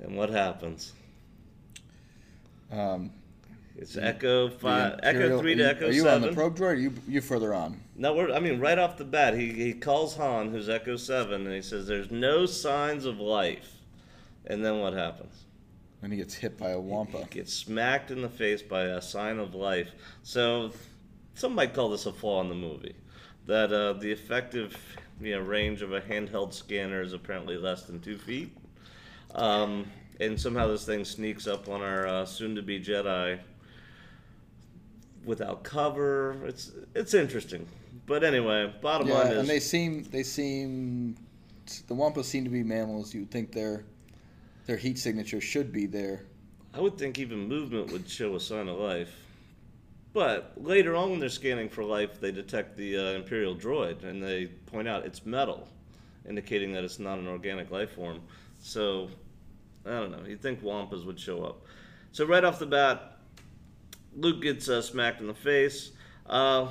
and 0.00 0.14
what 0.14 0.28
happens? 0.28 0.92
Um, 2.70 3.10
It's 3.76 3.96
Echo 3.96 4.50
five, 4.50 5.00
Echo 5.02 5.40
three 5.40 5.54
to 5.54 5.62
you, 5.62 5.68
Echo 5.68 5.86
Are 5.86 5.90
you 5.90 6.02
seven. 6.02 6.22
on 6.24 6.28
the 6.28 6.34
probe 6.34 6.56
droid? 6.56 6.60
Or 6.60 6.66
are 6.68 6.74
you 6.74 6.92
you 7.08 7.20
further 7.22 7.54
on? 7.54 7.80
No, 8.00 8.14
we're, 8.14 8.32
I 8.32 8.38
mean, 8.38 8.60
right 8.60 8.78
off 8.78 8.96
the 8.96 9.04
bat, 9.04 9.36
he, 9.36 9.52
he 9.52 9.72
calls 9.72 10.16
Han, 10.16 10.50
who's 10.50 10.68
Echo 10.68 10.96
7, 10.96 11.44
and 11.44 11.52
he 11.52 11.60
says, 11.60 11.88
There's 11.88 12.12
no 12.12 12.46
signs 12.46 13.04
of 13.04 13.18
life. 13.18 13.72
And 14.46 14.64
then 14.64 14.78
what 14.78 14.92
happens? 14.92 15.44
And 16.00 16.12
he 16.12 16.18
gets 16.18 16.34
hit 16.34 16.56
by 16.56 16.70
a 16.70 16.78
wampa. 16.78 17.18
He 17.18 17.24
gets 17.24 17.52
smacked 17.52 18.12
in 18.12 18.22
the 18.22 18.28
face 18.28 18.62
by 18.62 18.82
a 18.82 19.02
sign 19.02 19.40
of 19.40 19.56
life. 19.56 19.90
So, 20.22 20.70
some 21.34 21.56
might 21.56 21.74
call 21.74 21.90
this 21.90 22.06
a 22.06 22.12
flaw 22.12 22.40
in 22.40 22.48
the 22.48 22.54
movie. 22.54 22.94
That 23.46 23.72
uh, 23.72 23.94
the 23.94 24.12
effective 24.12 24.76
you 25.20 25.34
know, 25.34 25.40
range 25.40 25.82
of 25.82 25.92
a 25.92 26.00
handheld 26.00 26.54
scanner 26.54 27.02
is 27.02 27.12
apparently 27.12 27.56
less 27.56 27.82
than 27.82 27.98
two 27.98 28.16
feet. 28.16 28.56
Um, 29.34 29.86
and 30.20 30.40
somehow 30.40 30.68
this 30.68 30.86
thing 30.86 31.04
sneaks 31.04 31.48
up 31.48 31.68
on 31.68 31.82
our 31.82 32.06
uh, 32.06 32.24
soon 32.24 32.54
to 32.54 32.62
be 32.62 32.78
Jedi 32.78 33.40
without 35.24 35.64
cover. 35.64 36.36
It's 36.44 36.70
it's 36.94 37.12
interesting. 37.12 37.66
But 38.08 38.24
anyway, 38.24 38.72
bottom 38.80 39.06
Yeah, 39.06 39.14
line 39.14 39.32
is 39.32 39.38
and 39.38 39.48
they 39.48 39.60
seem 39.60 40.02
they 40.04 40.22
seem 40.22 41.14
the 41.86 41.94
wampas 41.94 42.24
seem 42.24 42.42
to 42.44 42.50
be 42.50 42.62
mammals. 42.64 43.12
You 43.12 43.20
would 43.20 43.30
think 43.30 43.52
their 43.52 43.84
their 44.66 44.78
heat 44.78 44.98
signature 44.98 45.40
should 45.40 45.72
be 45.72 45.86
there. 45.86 46.22
I 46.72 46.80
would 46.80 46.98
think 46.98 47.18
even 47.18 47.46
movement 47.46 47.92
would 47.92 48.08
show 48.08 48.34
a 48.34 48.40
sign 48.40 48.68
of 48.68 48.78
life. 48.78 49.14
But 50.14 50.52
later 50.56 50.96
on, 50.96 51.10
when 51.10 51.20
they're 51.20 51.28
scanning 51.28 51.68
for 51.68 51.84
life, 51.84 52.18
they 52.18 52.32
detect 52.32 52.76
the 52.76 52.96
uh, 52.96 53.02
Imperial 53.12 53.54
droid 53.54 54.04
and 54.04 54.22
they 54.22 54.46
point 54.46 54.88
out 54.88 55.04
it's 55.04 55.24
metal, 55.26 55.68
indicating 56.26 56.72
that 56.72 56.84
it's 56.84 56.98
not 56.98 57.18
an 57.18 57.28
organic 57.28 57.70
life 57.70 57.92
form. 57.92 58.20
So, 58.58 59.10
I 59.86 59.90
don't 59.90 60.10
know. 60.10 60.24
You'd 60.26 60.42
think 60.42 60.62
Wampas 60.62 61.04
would 61.04 61.20
show 61.20 61.44
up. 61.44 61.62
So, 62.12 62.24
right 62.24 62.42
off 62.42 62.58
the 62.58 62.66
bat, 62.66 63.18
Luke 64.16 64.42
gets 64.42 64.68
uh, 64.68 64.82
smacked 64.82 65.20
in 65.20 65.26
the 65.26 65.34
face. 65.34 65.92
Uh, 66.26 66.68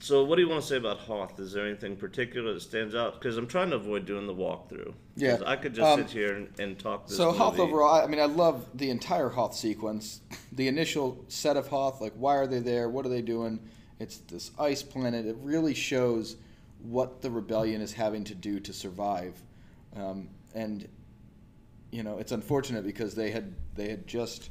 so, 0.00 0.22
what 0.24 0.36
do 0.36 0.42
you 0.42 0.48
want 0.48 0.62
to 0.62 0.68
say 0.68 0.76
about 0.76 0.98
Hoth? 0.98 1.40
Is 1.40 1.52
there 1.52 1.66
anything 1.66 1.96
particular 1.96 2.54
that 2.54 2.60
stands 2.60 2.94
out? 2.94 3.14
Because 3.14 3.36
I'm 3.36 3.48
trying 3.48 3.70
to 3.70 3.76
avoid 3.76 4.06
doing 4.06 4.26
the 4.28 4.34
walkthrough. 4.34 4.94
Yeah, 5.16 5.38
I 5.44 5.56
could 5.56 5.74
just 5.74 5.86
um, 5.86 6.00
sit 6.00 6.10
here 6.10 6.34
and, 6.34 6.60
and 6.60 6.78
talk 6.78 7.08
this 7.08 7.16
So 7.16 7.32
Hoth 7.32 7.58
movie. 7.58 7.72
overall, 7.72 8.04
I 8.04 8.06
mean, 8.06 8.20
I 8.20 8.26
love 8.26 8.68
the 8.74 8.90
entire 8.90 9.28
Hoth 9.28 9.54
sequence. 9.54 10.20
The 10.50 10.66
initial 10.66 11.24
set 11.28 11.56
of 11.56 11.68
Hoth, 11.68 12.00
like 12.00 12.14
why 12.16 12.34
are 12.34 12.46
they 12.46 12.58
there? 12.58 12.88
What 12.88 13.06
are 13.06 13.10
they 13.10 13.22
doing? 13.22 13.60
It's 14.00 14.16
this 14.16 14.50
ice 14.58 14.82
planet. 14.82 15.24
It 15.24 15.36
really 15.40 15.74
shows 15.74 16.36
what 16.82 17.20
the 17.22 17.30
rebellion 17.30 17.80
is 17.80 17.92
having 17.92 18.24
to 18.24 18.34
do 18.34 18.58
to 18.60 18.72
survive, 18.72 19.40
um, 19.94 20.30
and 20.54 20.88
you 21.92 22.02
know 22.02 22.18
it's 22.18 22.32
unfortunate 22.32 22.84
because 22.84 23.14
they 23.14 23.30
had 23.30 23.54
they 23.76 23.88
had 23.88 24.06
just 24.06 24.50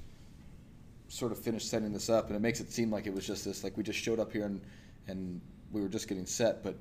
sort 1.10 1.34
of 1.34 1.40
finished 1.40 1.70
setting 1.70 1.92
this 1.92 2.10
up, 2.10 2.28
and 2.28 2.36
it 2.36 2.40
makes 2.40 2.62
it 2.62 2.72
seem 2.72 2.90
like 2.90 3.06
it 3.06 3.14
was 3.14 3.26
just 3.28 3.44
this 3.44 3.64
like 3.66 3.76
we 3.76 3.84
just 3.84 4.00
showed 4.00 4.20
up 4.20 4.32
here 4.32 4.46
and 4.46 4.62
and 5.08 5.42
we 5.72 5.82
were 5.82 5.90
just 5.90 6.08
getting 6.08 6.26
set, 6.26 6.64
but 6.64 6.76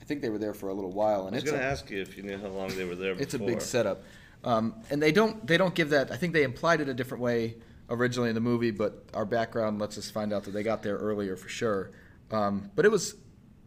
I 0.00 0.04
think 0.04 0.22
they 0.22 0.28
were 0.28 0.38
there 0.38 0.54
for 0.54 0.68
a 0.68 0.74
little 0.74 0.92
while, 0.92 1.26
and 1.26 1.34
I 1.34 1.36
was 1.36 1.42
it's 1.42 1.50
going 1.50 1.60
to 1.60 1.66
ask 1.66 1.90
you 1.90 2.00
if 2.00 2.16
you 2.16 2.22
knew 2.22 2.38
how 2.38 2.48
long 2.48 2.68
they 2.68 2.84
were 2.84 2.94
there 2.94 3.14
before. 3.14 3.22
it's 3.22 3.34
a 3.34 3.38
big 3.38 3.60
setup, 3.60 4.02
um, 4.44 4.74
and 4.90 5.02
they 5.02 5.12
don't 5.12 5.46
they 5.46 5.56
don't 5.56 5.74
give 5.74 5.90
that. 5.90 6.10
I 6.10 6.16
think 6.16 6.32
they 6.32 6.44
implied 6.44 6.80
it 6.80 6.88
a 6.88 6.94
different 6.94 7.22
way 7.22 7.56
originally 7.90 8.28
in 8.28 8.34
the 8.34 8.40
movie, 8.40 8.70
but 8.70 9.04
our 9.14 9.24
background 9.24 9.78
lets 9.78 9.98
us 9.98 10.10
find 10.10 10.32
out 10.32 10.44
that 10.44 10.52
they 10.52 10.62
got 10.62 10.82
there 10.82 10.96
earlier 10.96 11.36
for 11.36 11.48
sure. 11.48 11.90
Um, 12.30 12.70
but 12.76 12.84
it 12.84 12.90
was 12.90 13.16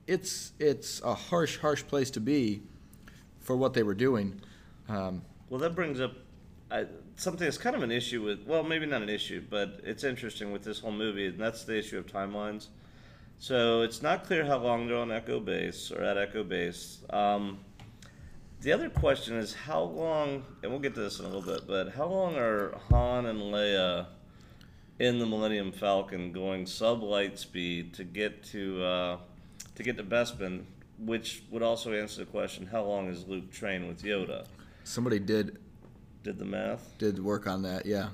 it's 0.07 0.53
it's 0.59 1.01
a 1.01 1.13
harsh 1.13 1.57
harsh 1.57 1.83
place 1.83 2.11
to 2.11 2.19
be 2.19 2.61
for 3.39 3.55
what 3.55 3.73
they 3.73 3.83
were 3.83 3.95
doing. 3.95 4.39
Um, 4.87 5.23
Well, 5.49 5.59
that 5.59 5.75
brings 5.75 5.99
up 5.99 6.13
I, 6.71 6.85
something 7.17 7.45
that's 7.45 7.57
kind 7.57 7.75
of 7.75 7.83
an 7.83 7.91
issue 7.91 8.23
with, 8.23 8.47
well, 8.47 8.63
maybe 8.63 8.85
not 8.85 9.01
an 9.01 9.09
issue, 9.09 9.43
but 9.49 9.81
it's 9.83 10.03
interesting 10.03 10.51
with 10.51 10.63
this 10.63 10.79
whole 10.79 10.91
movie, 10.91 11.27
and 11.27 11.39
that's 11.39 11.65
the 11.65 11.77
issue 11.77 11.97
of 11.97 12.07
timelines. 12.07 12.67
So 13.41 13.81
it's 13.81 14.03
not 14.03 14.23
clear 14.23 14.45
how 14.45 14.59
long 14.59 14.85
they're 14.85 14.97
on 14.97 15.11
Echo 15.11 15.39
Base 15.39 15.91
or 15.91 16.03
at 16.03 16.15
Echo 16.15 16.43
Base. 16.43 16.99
Um, 17.09 17.57
the 18.61 18.71
other 18.71 18.87
question 18.87 19.35
is 19.35 19.51
how 19.51 19.81
long, 19.81 20.43
and 20.61 20.71
we'll 20.71 20.79
get 20.79 20.93
to 20.93 20.99
this 21.01 21.17
in 21.17 21.25
a 21.25 21.27
little 21.27 21.41
bit, 21.41 21.65
but 21.67 21.89
how 21.91 22.05
long 22.05 22.35
are 22.35 22.77
Han 22.91 23.25
and 23.25 23.39
Leia 23.39 24.05
in 24.99 25.17
the 25.17 25.25
Millennium 25.25 25.71
Falcon 25.71 26.31
going 26.31 26.67
sub 26.67 27.01
light 27.01 27.39
speed 27.39 27.95
to 27.95 28.03
get 28.03 28.43
to 28.51 28.83
uh, 28.83 29.17
to 29.73 29.81
get 29.81 29.97
to 29.97 30.03
Bespin, 30.03 30.61
which 30.99 31.41
would 31.49 31.63
also 31.63 31.93
answer 31.93 32.19
the 32.23 32.29
question: 32.29 32.67
How 32.67 32.83
long 32.83 33.09
is 33.09 33.27
Luke 33.27 33.51
trained 33.51 33.87
with 33.87 34.03
Yoda? 34.03 34.45
somebody 34.83 35.17
did 35.17 35.57
Did 36.21 36.37
the 36.37 36.45
math? 36.45 36.95
did 36.99 37.17
work 37.17 37.47
on 37.47 37.63
that, 37.63 37.87
yeah, 37.87 38.09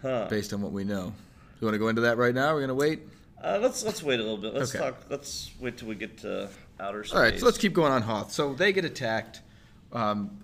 Huh. 0.00 0.28
based 0.30 0.52
on 0.52 0.62
what 0.62 0.70
we 0.70 0.84
know. 0.84 1.12
You 1.60 1.64
want 1.66 1.74
to 1.74 1.78
go 1.80 1.88
into 1.88 2.02
that 2.02 2.18
right 2.18 2.34
now? 2.36 2.54
We're 2.54 2.60
gonna 2.60 2.74
wait. 2.76 3.00
Uh, 3.42 3.58
let's 3.62 3.84
let's 3.84 4.02
wait 4.02 4.18
a 4.18 4.22
little 4.22 4.36
bit. 4.36 4.52
Let's 4.54 4.74
Okay. 4.74 4.84
talk. 4.84 5.02
Let's 5.08 5.50
wait 5.60 5.76
till 5.78 5.88
we 5.88 5.94
get 5.94 6.18
to 6.18 6.48
outer 6.80 7.04
space. 7.04 7.14
All 7.16 7.22
right, 7.22 7.38
so 7.38 7.44
let's 7.44 7.58
keep 7.58 7.72
going 7.72 7.92
on 7.92 8.02
Hoth. 8.02 8.32
So 8.32 8.54
they 8.54 8.72
get 8.72 8.84
attacked. 8.84 9.42
Um, 9.92 10.40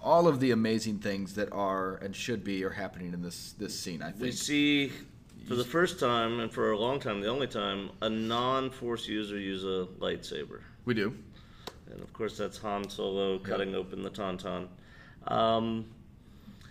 all 0.00 0.28
of 0.28 0.38
the 0.40 0.52
amazing 0.52 0.98
things 1.00 1.34
that 1.34 1.52
are 1.52 1.96
and 1.96 2.14
should 2.14 2.44
be 2.44 2.64
are 2.64 2.70
happening 2.70 3.12
in 3.12 3.20
this 3.22 3.52
this 3.58 3.78
scene. 3.78 4.00
I 4.02 4.10
think 4.10 4.22
We 4.22 4.30
see 4.32 4.92
for 5.48 5.56
the 5.56 5.64
first 5.64 5.98
time 5.98 6.38
and 6.40 6.52
for 6.52 6.70
a 6.72 6.78
long 6.78 7.00
time, 7.00 7.20
the 7.20 7.28
only 7.28 7.46
time, 7.48 7.90
a 8.00 8.08
non-force 8.08 9.08
user 9.08 9.38
use 9.38 9.64
a 9.64 9.86
lightsaber, 9.98 10.60
We 10.84 10.94
do. 10.94 11.14
and 11.90 12.00
of 12.00 12.12
course 12.12 12.36
that's 12.36 12.58
Han 12.58 12.88
Solo 12.88 13.38
cutting 13.38 13.74
open 13.74 14.02
the 14.02 14.10
tauntaun. 14.10 14.68
Um, 15.26 15.86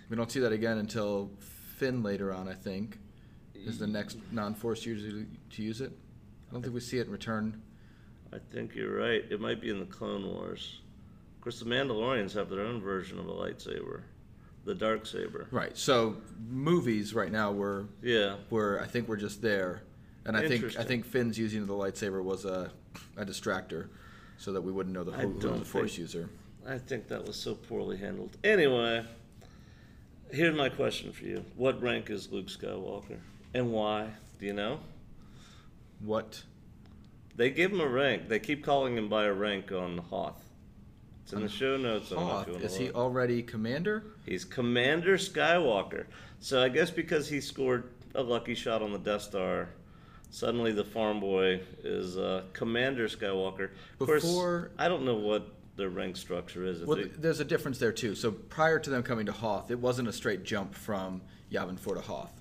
We 0.09 0.15
don't 0.15 0.31
see 0.31 0.39
that 0.39 0.53
again 0.53 0.77
until 0.77 1.31
Finn 1.75 2.01
later 2.01 2.31
on. 2.31 2.47
I 2.47 2.53
think 2.53 2.97
is 3.65 3.77
the 3.79 3.87
next 3.87 4.17
non-force 4.31 4.85
user 4.85 5.25
to, 5.51 5.61
use 5.61 5.81
it. 5.81 5.91
I 6.49 6.53
don't 6.53 6.61
think 6.61 6.73
we 6.73 6.79
see 6.79 6.97
it 6.99 7.07
in 7.07 7.11
Return. 7.11 7.61
I 8.33 8.37
think 8.51 8.75
you're 8.75 8.97
right. 8.97 9.23
It 9.29 9.39
might 9.41 9.61
be 9.61 9.69
in 9.69 9.79
the 9.79 9.85
Clone 9.85 10.25
Wars. 10.25 10.79
Of 11.35 11.41
course, 11.41 11.59
the 11.59 11.65
Mandalorians 11.65 12.33
have 12.33 12.49
their 12.49 12.61
own 12.61 12.81
version 12.81 13.19
of 13.19 13.27
a 13.27 13.31
lightsaber, 13.31 14.01
the 14.65 14.75
dark 14.75 15.05
saber. 15.05 15.47
Right. 15.51 15.77
So 15.77 16.17
movies 16.49 17.13
right 17.13 17.31
now 17.31 17.51
we're 17.51 17.85
Yeah. 18.01 18.35
we're 18.49 18.79
I 18.81 18.85
think 18.85 19.07
we're 19.07 19.15
just 19.17 19.41
there, 19.41 19.81
and 20.25 20.35
I 20.35 20.41
think 20.41 20.51
I 20.51 20.55
Interesting. 20.55 20.85
think 20.87 21.05
Finn's 21.05 21.37
using 21.39 21.65
the 21.65 21.73
lightsaber 21.73 22.21
was 22.23 22.43
a 22.45 22.71
a 23.15 23.25
distractor, 23.25 23.87
so 24.37 24.51
that 24.53 24.61
we 24.61 24.71
wouldn't 24.71 24.93
know 24.93 25.03
the 25.03 25.11
I 25.13 25.21
who, 25.21 25.27
who 25.29 25.33
was 25.35 25.43
don't 25.43 25.59
the 25.59 25.65
force 25.65 25.91
think- 25.91 25.99
user. 25.99 26.29
I 26.67 26.77
think 26.77 27.07
that 27.07 27.25
was 27.25 27.37
so 27.37 27.55
poorly 27.55 27.95
handled. 27.95 28.35
Anyway, 28.43 29.05
here's 30.31 30.55
my 30.55 30.67
question 30.67 31.13
for 31.13 31.23
you: 31.23 31.45
What 31.55 31.81
rank 31.81 32.09
is 32.09 32.29
Luke 32.31 32.47
Skywalker, 32.47 33.19
and 33.57 33.71
why? 33.71 34.07
Do 34.39 34.45
you 34.45 34.53
know? 34.53 34.79
What? 35.99 36.43
They 37.35 37.49
give 37.49 37.71
him 37.71 37.81
a 37.81 37.87
rank. 37.87 38.29
They 38.29 38.39
keep 38.39 38.63
calling 38.63 38.95
him 38.97 39.09
by 39.09 39.25
a 39.25 39.33
rank 39.33 39.71
on 39.71 39.97
Hoth. 39.97 40.43
It's 41.23 41.33
in 41.33 41.41
the 41.41 41.49
show 41.49 41.75
notes. 41.75 42.11
I 42.11 42.15
don't 42.15 42.27
know 42.27 42.39
if 42.39 42.47
Hoth 42.47 42.63
is 42.63 42.77
he 42.77 42.91
already 42.91 43.41
commander? 43.43 44.03
He's 44.25 44.45
Commander 44.45 45.17
Skywalker. 45.17 46.05
So 46.39 46.61
I 46.61 46.69
guess 46.69 46.89
because 46.91 47.27
he 47.27 47.41
scored 47.41 47.91
a 48.15 48.21
lucky 48.21 48.55
shot 48.55 48.81
on 48.81 48.91
the 48.93 48.99
Death 48.99 49.23
Star, 49.23 49.69
suddenly 50.29 50.71
the 50.71 50.85
farm 50.85 51.19
boy 51.19 51.61
is 51.83 52.17
uh, 52.17 52.43
Commander 52.53 53.07
Skywalker. 53.07 53.69
Of 53.99 54.07
course, 54.07 54.23
Before- 54.23 54.71
I 54.77 54.87
don't 54.87 55.03
know 55.03 55.15
what 55.15 55.51
their 55.75 55.89
rank 55.89 56.15
structure 56.15 56.63
is. 56.63 56.83
Well, 56.83 56.97
they- 56.97 57.03
there's 57.05 57.39
a 57.39 57.45
difference 57.45 57.77
there 57.79 57.91
too. 57.91 58.13
So 58.15 58.31
prior 58.31 58.79
to 58.79 58.89
them 58.89 59.03
coming 59.03 59.25
to 59.25 59.31
Hoth, 59.31 59.69
it 59.71 59.79
wasn't 59.79 60.07
a 60.07 60.13
straight 60.13 60.43
jump 60.43 60.75
from 60.75 61.21
Yavin 61.51 61.77
4 61.77 61.95
to 61.95 62.01
Hoth. 62.01 62.36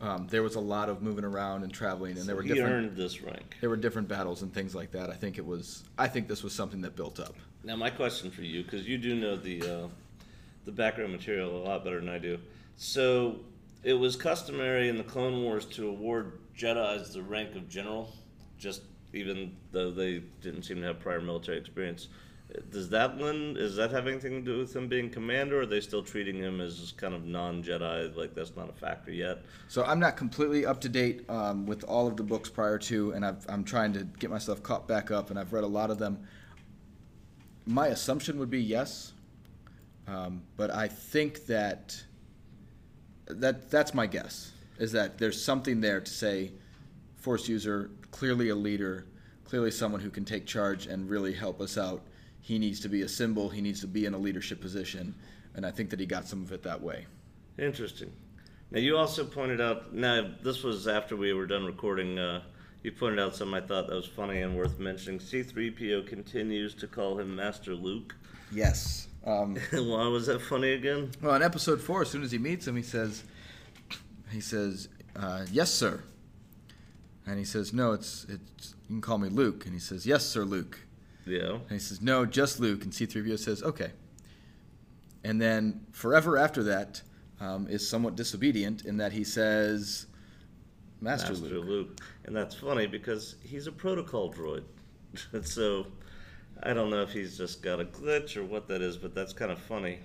Um, 0.00 0.26
there 0.30 0.42
was 0.42 0.54
a 0.54 0.60
lot 0.60 0.88
of 0.88 1.02
moving 1.02 1.24
around 1.24 1.62
and 1.62 1.72
traveling, 1.72 2.16
and 2.16 2.26
there 2.26 2.34
were 2.34 2.42
he 2.42 2.48
different 2.48 2.72
earned 2.72 2.96
this 2.96 3.20
rank. 3.20 3.56
there 3.60 3.68
were 3.68 3.76
different 3.76 4.08
battles 4.08 4.40
and 4.40 4.52
things 4.52 4.74
like 4.74 4.92
that. 4.92 5.10
I 5.10 5.14
think 5.14 5.36
it 5.36 5.44
was 5.44 5.84
I 5.98 6.08
think 6.08 6.26
this 6.26 6.42
was 6.42 6.54
something 6.54 6.80
that 6.82 6.96
built 6.96 7.20
up. 7.20 7.34
Now, 7.62 7.76
my 7.76 7.90
question 7.90 8.30
for 8.30 8.40
you, 8.42 8.62
because 8.62 8.88
you 8.88 8.96
do 8.96 9.14
know 9.14 9.36
the 9.36 9.62
uh, 9.62 9.88
the 10.64 10.72
background 10.72 11.12
material 11.12 11.54
a 11.54 11.62
lot 11.62 11.84
better 11.84 12.00
than 12.00 12.08
I 12.08 12.18
do. 12.18 12.38
So, 12.76 13.40
it 13.82 13.92
was 13.92 14.16
customary 14.16 14.88
in 14.88 14.96
the 14.96 15.04
Clone 15.04 15.42
Wars 15.42 15.66
to 15.66 15.88
award 15.88 16.38
Jedi's 16.56 17.12
the 17.12 17.22
rank 17.22 17.54
of 17.54 17.68
general, 17.68 18.10
just 18.58 18.82
even 19.12 19.54
though 19.72 19.90
they 19.90 20.22
didn't 20.40 20.62
seem 20.62 20.80
to 20.80 20.86
have 20.86 21.00
prior 21.00 21.20
military 21.20 21.58
experience. 21.58 22.08
Does 22.70 22.88
that 22.90 23.16
one 23.16 23.56
is 23.58 23.76
that 23.76 23.90
have 23.90 24.06
anything 24.06 24.32
to 24.32 24.40
do 24.40 24.58
with 24.58 24.74
him 24.74 24.88
being 24.88 25.10
commander, 25.10 25.58
or 25.58 25.62
are 25.62 25.66
they 25.66 25.80
still 25.80 26.02
treating 26.02 26.36
him 26.36 26.60
as 26.60 26.92
kind 26.96 27.14
of 27.14 27.24
non-Jedi, 27.24 28.16
like 28.16 28.34
that's 28.34 28.56
not 28.56 28.68
a 28.68 28.72
factor 28.72 29.12
yet? 29.12 29.38
So 29.68 29.84
I'm 29.84 30.00
not 30.00 30.16
completely 30.16 30.66
up 30.66 30.80
to 30.80 30.88
date 30.88 31.28
um, 31.28 31.66
with 31.66 31.84
all 31.84 32.06
of 32.06 32.16
the 32.16 32.22
books 32.22 32.48
prior 32.50 32.78
to, 32.78 33.12
and 33.12 33.24
I've, 33.24 33.44
I'm 33.48 33.64
trying 33.64 33.92
to 33.92 34.04
get 34.04 34.30
myself 34.30 34.62
caught 34.62 34.88
back 34.88 35.10
up, 35.10 35.30
and 35.30 35.38
I've 35.38 35.52
read 35.52 35.64
a 35.64 35.68
lot 35.68 35.90
of 35.90 35.98
them. 35.98 36.26
My 37.66 37.88
assumption 37.88 38.38
would 38.38 38.50
be 38.50 38.62
yes, 38.62 39.12
um, 40.08 40.42
but 40.56 40.70
I 40.70 40.88
think 40.88 41.46
that 41.46 42.02
that 43.26 43.70
that's 43.70 43.94
my 43.94 44.06
guess 44.06 44.52
is 44.78 44.92
that 44.92 45.18
there's 45.18 45.40
something 45.40 45.80
there 45.80 46.00
to 46.00 46.10
say, 46.10 46.50
force 47.16 47.48
user, 47.48 47.90
clearly 48.10 48.48
a 48.48 48.54
leader, 48.54 49.06
clearly 49.44 49.70
someone 49.70 50.00
who 50.00 50.10
can 50.10 50.24
take 50.24 50.46
charge 50.46 50.86
and 50.86 51.08
really 51.08 51.34
help 51.34 51.60
us 51.60 51.76
out. 51.76 52.00
He 52.40 52.58
needs 52.58 52.80
to 52.80 52.88
be 52.88 53.02
a 53.02 53.08
symbol. 53.08 53.48
He 53.48 53.60
needs 53.60 53.80
to 53.80 53.86
be 53.86 54.06
in 54.06 54.14
a 54.14 54.18
leadership 54.18 54.60
position, 54.60 55.14
and 55.54 55.64
I 55.66 55.70
think 55.70 55.90
that 55.90 56.00
he 56.00 56.06
got 56.06 56.26
some 56.26 56.42
of 56.42 56.52
it 56.52 56.62
that 56.62 56.80
way. 56.80 57.06
Interesting. 57.58 58.12
Now 58.70 58.80
you 58.80 58.96
also 58.96 59.24
pointed 59.24 59.60
out. 59.60 59.92
Now 59.92 60.30
this 60.42 60.62
was 60.62 60.88
after 60.88 61.16
we 61.16 61.32
were 61.32 61.46
done 61.46 61.64
recording 61.64 62.18
uh, 62.18 62.42
You 62.82 62.92
pointed 62.92 63.18
out 63.18 63.36
something 63.36 63.54
I 63.62 63.66
thought 63.66 63.88
that 63.88 63.94
was 63.94 64.06
funny 64.06 64.40
and 64.40 64.56
worth 64.56 64.78
mentioning. 64.78 65.18
C3PO 65.20 66.06
continues 66.06 66.74
to 66.76 66.86
call 66.86 67.18
him 67.18 67.34
Master 67.36 67.74
Luke. 67.74 68.14
Yes. 68.52 69.08
Um, 69.26 69.56
Why 69.72 70.08
was 70.08 70.26
that 70.26 70.40
funny 70.40 70.72
again? 70.72 71.10
well, 71.20 71.34
in 71.34 71.42
episode 71.42 71.80
four, 71.80 72.02
as 72.02 72.10
soon 72.10 72.22
as 72.22 72.32
he 72.32 72.38
meets 72.38 72.66
him, 72.66 72.74
he 72.76 72.82
says, 72.82 73.22
he 74.30 74.40
says, 74.40 74.88
uh, 75.14 75.44
"Yes, 75.52 75.70
sir." 75.70 76.02
And 77.26 77.38
he 77.38 77.44
says, 77.44 77.72
"No, 77.74 77.92
it's 77.92 78.24
it's 78.28 78.74
you 78.88 78.94
can 78.94 79.00
call 79.02 79.18
me 79.18 79.28
Luke." 79.28 79.64
And 79.66 79.74
he 79.74 79.80
says, 79.80 80.06
"Yes, 80.06 80.24
sir, 80.24 80.44
Luke." 80.44 80.78
Yeah. 81.26 81.52
And 81.54 81.70
he 81.70 81.78
says, 81.78 82.00
"No, 82.00 82.24
just 82.26 82.60
Luke." 82.60 82.82
And 82.84 82.92
C-3PO 82.94 83.38
says, 83.38 83.62
"Okay." 83.62 83.92
And 85.22 85.40
then 85.40 85.84
forever 85.92 86.36
after 86.38 86.62
that 86.64 87.02
um, 87.40 87.66
is 87.68 87.86
somewhat 87.88 88.16
disobedient 88.16 88.84
in 88.84 88.96
that 88.98 89.12
he 89.12 89.24
says, 89.24 90.06
"Master, 91.00 91.32
Master 91.32 91.48
Luke." 91.48 91.66
Luke. 91.66 92.00
And 92.24 92.34
that's 92.34 92.54
funny 92.54 92.86
because 92.86 93.36
he's 93.42 93.66
a 93.66 93.72
protocol 93.72 94.32
droid. 94.32 94.64
so 95.42 95.86
I 96.62 96.72
don't 96.72 96.90
know 96.90 97.02
if 97.02 97.12
he's 97.12 97.36
just 97.36 97.62
got 97.62 97.80
a 97.80 97.84
glitch 97.84 98.36
or 98.36 98.44
what 98.44 98.66
that 98.68 98.80
is, 98.82 98.96
but 98.96 99.14
that's 99.14 99.32
kind 99.32 99.50
of 99.50 99.58
funny. 99.58 99.98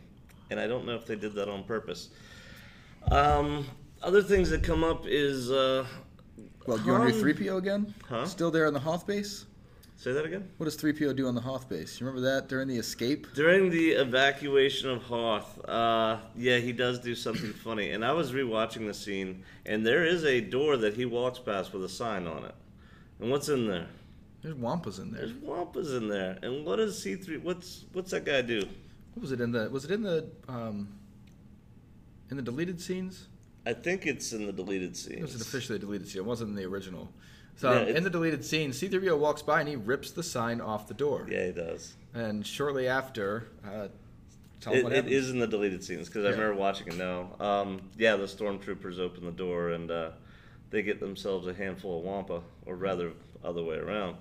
And 0.49 0.59
I 0.59 0.67
don't 0.67 0.85
know 0.85 0.95
if 0.95 1.05
they 1.05 1.15
did 1.15 1.33
that 1.33 1.49
on 1.49 1.63
purpose. 1.63 2.09
Um, 3.11 3.65
other 4.03 4.21
things 4.21 4.49
that 4.49 4.63
come 4.63 4.83
up 4.83 5.05
is. 5.07 5.51
Uh, 5.51 5.85
Well, 6.67 6.79
you 6.79 6.91
want 6.91 7.07
to 7.07 7.13
Han- 7.13 7.23
do 7.23 7.33
3PO 7.33 7.57
again? 7.57 7.93
Huh? 8.07 8.25
Still 8.25 8.51
there 8.51 8.65
in 8.65 8.73
the 8.73 8.79
Hoth 8.79 9.05
base? 9.07 9.45
Say 9.97 10.11
that 10.11 10.25
again? 10.25 10.49
What 10.57 10.65
does 10.65 10.77
3PO 10.77 11.15
do 11.15 11.27
on 11.27 11.35
the 11.35 11.41
Hoth 11.41 11.69
base? 11.69 11.99
You 11.99 12.05
remember 12.05 12.29
that 12.29 12.49
during 12.49 12.67
the 12.67 12.77
escape? 12.77 13.27
During 13.33 13.69
the 13.69 13.91
evacuation 13.91 14.89
of 14.89 15.01
Hoth, 15.03 15.63
uh, 15.67 16.17
yeah, 16.35 16.57
he 16.57 16.73
does 16.73 16.99
do 16.99 17.15
something 17.15 17.53
funny. 17.63 17.91
And 17.91 18.03
I 18.03 18.11
was 18.11 18.33
rewatching 18.33 18.85
the 18.87 18.93
scene, 18.93 19.43
and 19.65 19.85
there 19.85 20.05
is 20.05 20.25
a 20.25 20.41
door 20.41 20.77
that 20.77 20.95
he 20.95 21.05
walks 21.05 21.39
past 21.39 21.73
with 21.73 21.83
a 21.83 21.89
sign 21.89 22.27
on 22.27 22.43
it. 22.43 22.55
And 23.19 23.31
what's 23.31 23.47
in 23.49 23.67
there? 23.67 23.87
There's 24.41 24.55
Wampas 24.55 24.99
in 24.99 25.11
there. 25.11 25.21
There's 25.21 25.33
Wampas 25.37 25.97
in 25.97 26.07
there. 26.07 26.37
And 26.43 26.65
what 26.65 26.75
does 26.75 27.03
C3? 27.03 27.41
What's 27.41 27.85
what's 27.93 28.11
that 28.11 28.25
guy 28.25 28.41
do? 28.41 28.59
What 29.13 29.21
was 29.21 29.31
it 29.31 29.41
in 29.41 29.51
the? 29.51 29.69
Was 29.69 29.85
it 29.85 29.91
in 29.91 30.03
the? 30.03 30.27
Um, 30.47 30.87
in 32.29 32.37
the 32.37 32.43
deleted 32.43 32.79
scenes? 32.81 33.27
I 33.65 33.73
think 33.73 34.05
it's 34.05 34.33
in 34.33 34.45
the 34.45 34.53
deleted 34.53 34.95
scenes. 34.95 35.17
It 35.17 35.21
was 35.21 35.35
an 35.35 35.41
officially 35.41 35.79
deleted 35.79 36.07
scene. 36.07 36.21
It 36.21 36.25
wasn't 36.25 36.51
in 36.51 36.55
the 36.55 36.65
original. 36.65 37.09
So 37.57 37.71
Yeah, 37.71 37.95
in 37.95 38.03
the 38.03 38.09
deleted 38.09 38.43
scene, 38.43 38.73
C-3PO 38.73 39.17
walks 39.17 39.41
by 39.41 39.61
and 39.61 39.69
he 39.69 39.75
rips 39.75 40.11
the 40.11 40.23
sign 40.23 40.59
off 40.59 40.87
the 40.87 40.93
door. 40.93 41.27
Yeah, 41.29 41.45
he 41.47 41.51
does. 41.51 41.93
And 42.13 42.45
shortly 42.45 42.87
after, 42.87 43.47
uh, 43.65 43.87
tell 44.59 44.73
It, 44.73 44.85
it 44.85 45.29
in 45.29 45.39
the 45.39 45.47
deleted 45.47 45.83
scenes 45.83 46.07
because 46.07 46.25
I 46.25 46.29
remember 46.29 46.55
watching 46.55 46.87
it 46.87 46.97
now. 46.97 47.29
Um, 47.39 47.81
yeah, 47.97 48.15
the 48.17 48.25
stormtroopers 48.25 48.99
open 48.99 49.25
the 49.25 49.31
door 49.31 49.69
and 49.69 49.89
uh, 49.89 50.11
they 50.69 50.81
get 50.81 50.99
themselves 50.99 51.47
a 51.47 51.53
handful 51.53 51.99
of 51.99 52.05
wampa, 52.05 52.41
or 52.65 52.75
rather, 52.75 53.11
other 53.43 53.63
way 53.63 53.77
around. 53.77 54.17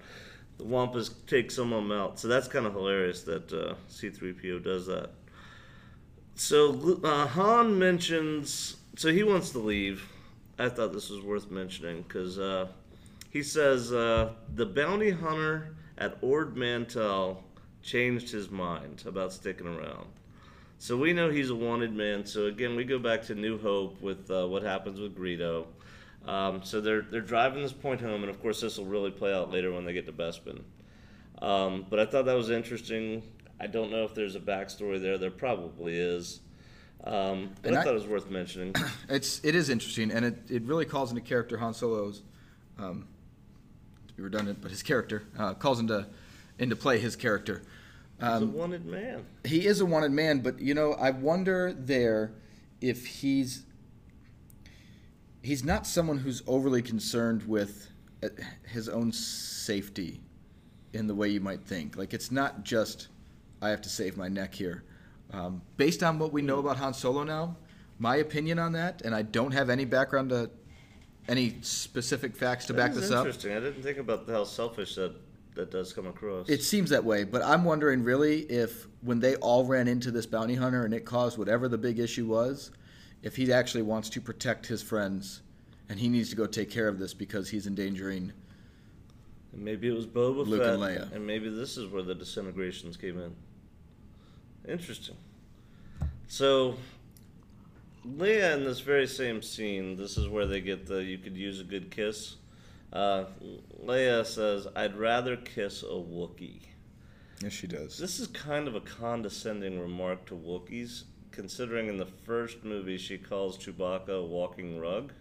The 0.59 0.65
wampas 0.65 1.11
take 1.27 1.51
some 1.51 1.73
of 1.73 1.83
them 1.83 1.91
out, 1.91 2.21
so 2.21 2.29
that's 2.29 2.47
kind 2.47 2.67
of 2.67 2.75
hilarious 2.75 3.23
that 3.23 3.53
uh, 3.53 3.75
C-3PO 3.89 4.63
does 4.63 4.87
that. 4.87 5.11
So 6.37 7.01
uh, 7.03 7.27
Han 7.27 7.77
mentions, 7.79 8.77
so 8.97 9.13
he 9.13 9.25
wants 9.25 9.51
to 9.51 9.59
leave. 9.59 10.09
I 10.59 10.69
thought 10.69 10.93
this 10.93 11.11
was 11.11 11.21
worth 11.21 11.51
mentioning 11.51 12.03
because 12.03 12.39
uh, 12.39 12.69
he 13.35 13.43
says 13.43 13.93
uh, 13.93 14.31
the 14.55 14.65
bounty 14.65 15.11
hunter 15.11 15.75
at 15.99 16.17
Ord 16.23 16.57
Mantell 16.57 17.43
changed 17.83 18.31
his 18.31 18.49
mind 18.49 19.03
about 19.07 19.33
sticking 19.33 19.67
around. 19.67 20.07
So 20.79 20.97
we 20.97 21.13
know 21.13 21.31
he's 21.31 21.51
a 21.51 21.55
wanted 21.55 21.93
man. 21.93 22.25
So 22.25 22.47
again, 22.47 22.77
we 22.77 22.85
go 22.85 23.01
back 23.01 23.23
to 23.25 23.35
New 23.35 23.59
Hope 23.59 24.01
with 24.01 24.31
uh, 24.31 24.47
what 24.47 24.63
happens 24.63 25.01
with 25.01 25.19
Greedo. 25.19 25.67
Um, 26.27 26.63
so 26.63 26.81
they're 26.81 27.03
they're 27.03 27.21
driving 27.21 27.61
this 27.63 27.73
point 27.73 28.01
home, 28.01 28.23
and 28.23 28.31
of 28.31 28.41
course 28.41 28.61
this 28.61 28.79
will 28.79 28.87
really 28.87 29.11
play 29.11 29.35
out 29.35 29.51
later 29.51 29.73
when 29.73 29.85
they 29.85 29.93
get 29.93 30.07
to 30.07 30.13
Bespin. 30.13 30.63
Um, 31.43 31.87
but 31.91 31.99
I 31.99 32.07
thought 32.07 32.27
that 32.27 32.37
was 32.37 32.51
interesting. 32.51 33.21
I 33.61 33.67
don't 33.67 33.91
know 33.91 34.05
if 34.05 34.15
there's 34.15 34.37
a 34.37 34.41
backstory 34.41 35.03
there. 35.03 35.19
There 35.19 35.31
probably 35.33 35.99
is. 35.99 36.41
Um, 37.03 37.51
but 37.63 37.69
And 37.71 37.77
I, 37.79 37.81
I- 37.81 37.85
thought 37.85 37.91
it 37.91 37.95
was 37.95 38.07
worth 38.07 38.31
mentioning. 38.31 38.75
It's 39.09 39.45
it 39.45 39.57
is 39.57 39.71
interesting, 39.71 40.13
and 40.13 40.25
it, 40.25 40.39
it 40.49 40.63
really 40.63 40.85
calls 40.85 41.11
into 41.11 41.21
character 41.21 41.59
Han 41.59 41.75
Solo's. 41.75 42.23
Um, 42.79 43.07
to 44.15 44.17
be 44.17 44.23
redundant, 44.23 44.61
but 44.63 44.71
his 44.71 44.83
character 44.83 45.25
uh, 45.39 45.55
calls 45.55 45.81
into 45.81 46.07
into 46.59 46.77
play 46.77 46.99
his 46.99 47.17
character. 47.17 47.63
He's 48.21 48.29
a 48.29 48.37
Um, 48.37 48.53
wanted 48.53 48.87
man. 48.87 49.25
he 49.45 49.67
is 49.67 49.81
a 49.81 49.87
wanted 49.87 50.13
man, 50.13 50.39
but 50.41 50.61
you 50.61 50.73
know, 50.75 50.93
I 50.95 51.11
wonder 51.11 51.73
there 51.73 52.33
if 52.81 53.07
he's 53.07 53.65
he's 55.43 55.65
not 55.65 55.87
someone 55.87 56.19
who's 56.19 56.43
overly 56.47 56.81
concerned 56.83 57.43
with 57.45 57.89
uh, 58.23 58.29
his 58.69 58.89
own 58.89 59.13
safety 59.13 60.21
in 60.93 61.07
the 61.09 61.15
way 61.15 61.29
you 61.29 61.41
might 61.41 61.65
think. 61.67 61.97
Like 61.97 62.15
it's 62.15 62.31
not 62.31 62.63
just 62.65 63.09
I 63.61 63.71
have 63.71 63.83
to 63.83 63.89
save 63.89 64.17
my 64.17 64.29
neck 64.29 64.55
here. 64.55 64.85
Um, 65.33 65.63
based 65.77 66.03
on 66.03 66.19
what 66.19 66.33
we 66.33 66.43
know 66.43 66.59
about 66.61 66.77
Han 66.77 66.95
Solo 66.95 67.25
now, 67.25 67.57
my 67.99 68.17
opinion 68.17 68.59
on 68.61 68.73
that, 68.73 69.03
and 69.03 69.15
I 69.15 69.23
don't 69.23 69.53
have 69.53 69.71
any 69.71 69.85
background 69.85 70.31
to 70.31 70.51
any 71.29 71.57
specific 71.63 72.37
facts 72.37 72.67
to 72.67 72.75
back 72.75 72.93
is 72.93 73.01
this 73.01 73.11
up. 73.11 73.27
interesting. 73.27 73.53
I 73.53 73.61
didn't 73.61 73.83
think 73.83 73.99
about 73.99 74.29
how 74.29 74.45
selfish 74.45 74.95
that 74.97 75.15
that 75.55 75.71
does 75.71 75.93
come 75.93 76.07
across. 76.07 76.49
It 76.49 76.63
seems 76.63 76.91
that 76.91 77.05
way, 77.05 77.25
but 77.25 77.43
I'm 77.43 77.65
wondering 77.65 78.03
really 78.03 78.41
if 78.43 78.87
when 79.03 79.21
they 79.21 79.37
all 79.37 79.65
ran 79.65 79.87
into 79.89 80.11
this 80.11 80.27
bounty 80.27 80.55
hunter 80.55 80.85
and 80.85 80.93
it 80.93 81.05
caused 81.05 81.39
whatever 81.39 81.69
the 81.69 81.79
big 81.79 81.99
issue 81.99 82.27
was, 82.27 82.71
if 83.23 83.37
he 83.37 83.53
actually 83.53 83.83
wants 83.83 84.09
to 84.11 84.21
protect 84.21 84.67
his 84.67 84.83
friends 84.83 85.43
and 85.89 85.99
he 85.99 86.09
needs 86.09 86.31
to 86.31 86.37
go 86.37 86.47
take 86.47 86.71
care 86.71 86.89
of 86.89 86.99
this 86.99 87.15
because 87.15 87.49
he's 87.49 87.67
endangering. 87.67 88.33
And 89.53 89.65
maybe 89.65 89.89
it 89.89 89.95
was 89.95 90.07
Boba 90.07 90.47
Luke 90.47 90.63
Fett, 90.63 90.75
and 90.75 90.83
Leia. 90.83 91.13
and 91.13 91.27
maybe 91.27 91.49
this 91.49 91.77
is 91.77 91.89
where 91.89 92.03
the 92.03 92.15
disintegrations 92.15 92.97
came 92.97 93.21
in. 93.21 93.35
Interesting. 94.67 95.17
So, 96.27 96.75
Leia 98.07 98.55
in 98.55 98.65
this 98.65 98.81
very 98.81 99.07
same 99.07 99.41
scene, 99.43 99.97
this 99.97 100.17
is 100.19 100.29
where 100.29 100.47
they 100.47 100.61
get 100.61 100.87
the 100.87 101.03
"you 101.03 101.19
could 101.19 101.37
use 101.37 101.61
a 101.61 101.65
good 101.65 101.91
kiss." 101.91 102.37
Uh, 102.93 103.25
Leia 103.83 104.25
says, 104.25 104.67
"I'd 104.77 104.97
rather 104.97 105.37
kiss 105.37 105.83
a 105.83 105.87
Wookiee." 105.87 106.63
Yes, 107.43 107.53
she 107.53 107.67
does. 107.67 107.99
This 107.99 108.21
is 108.21 108.27
kind 108.29 108.69
of 108.69 108.75
a 108.75 108.81
condescending 108.81 109.81
remark 109.81 110.27
to 110.27 110.35
Wookiees, 110.35 111.05
considering 111.31 111.89
in 111.89 111.97
the 111.97 112.07
first 112.07 112.63
movie 112.63 112.99
she 112.99 113.19
calls 113.19 113.59
Chewbacca 113.59 114.09
a 114.09 114.25
walking 114.25 114.79
rug. 114.79 115.13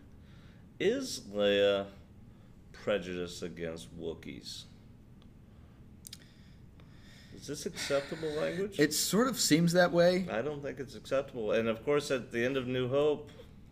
Is 0.79 1.21
Leia 1.33 1.87
prejudiced 2.71 3.41
against 3.43 3.97
Wookiees? 3.97 4.65
Is 7.43 7.47
this 7.47 7.65
acceptable 7.65 8.29
language? 8.39 8.79
It 8.79 8.93
sort 8.93 9.27
of 9.27 9.37
seems 9.37 9.73
that 9.73 9.91
way. 9.91 10.25
I 10.31 10.41
don't 10.41 10.63
think 10.63 10.79
it's 10.79 10.95
acceptable. 10.95 11.51
And 11.51 11.67
of 11.67 11.83
course, 11.83 12.09
at 12.09 12.31
the 12.31 12.41
end 12.41 12.55
of 12.55 12.67
New 12.67 12.87
Hope, 12.87 13.29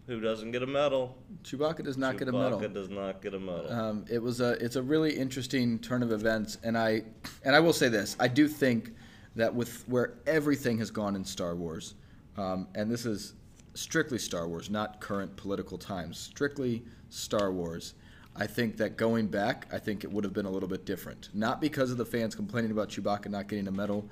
who 0.07 0.19
doesn't 0.19 0.51
get 0.51 0.61
a 0.61 0.67
medal? 0.67 1.17
Chewbacca 1.45 1.85
does 1.85 1.95
not 1.95 2.17
get 2.17 2.27
a 2.27 2.33
medal. 2.33 2.59
Chewbacca 2.59 2.73
does 2.73 2.89
not 2.89 3.21
get 3.21 3.33
a 3.33 3.39
medal. 3.39 3.71
Um, 3.71 4.03
it 4.11 4.21
was 4.21 4.41
a 4.41 4.61
it's 4.61 4.75
a 4.75 4.81
really 4.81 5.15
interesting 5.15 5.79
turn 5.79 6.03
of 6.03 6.11
events, 6.11 6.57
and 6.65 6.77
I 6.77 7.03
and 7.45 7.55
I 7.55 7.61
will 7.61 7.71
say 7.71 7.87
this: 7.87 8.17
I 8.19 8.27
do 8.27 8.45
think 8.45 8.91
that 9.37 9.55
with 9.55 9.87
where 9.87 10.15
everything 10.27 10.77
has 10.79 10.91
gone 10.91 11.15
in 11.15 11.23
Star 11.23 11.55
Wars, 11.55 11.93
um, 12.35 12.67
and 12.75 12.91
this 12.91 13.05
is 13.05 13.35
strictly 13.73 14.17
Star 14.17 14.49
Wars, 14.49 14.69
not 14.69 14.99
current 14.99 15.33
political 15.37 15.77
times, 15.77 16.17
strictly 16.17 16.83
Star 17.09 17.53
Wars. 17.53 17.93
I 18.35 18.47
think 18.47 18.77
that 18.77 18.97
going 18.97 19.27
back, 19.27 19.67
I 19.73 19.77
think 19.77 20.03
it 20.03 20.11
would 20.11 20.23
have 20.23 20.33
been 20.33 20.45
a 20.45 20.49
little 20.49 20.69
bit 20.69 20.85
different. 20.85 21.29
Not 21.33 21.59
because 21.59 21.91
of 21.91 21.97
the 21.97 22.05
fans 22.05 22.33
complaining 22.33 22.71
about 22.71 22.89
Chewbacca 22.89 23.29
not 23.29 23.47
getting 23.47 23.67
a 23.67 23.71
medal, 23.71 24.09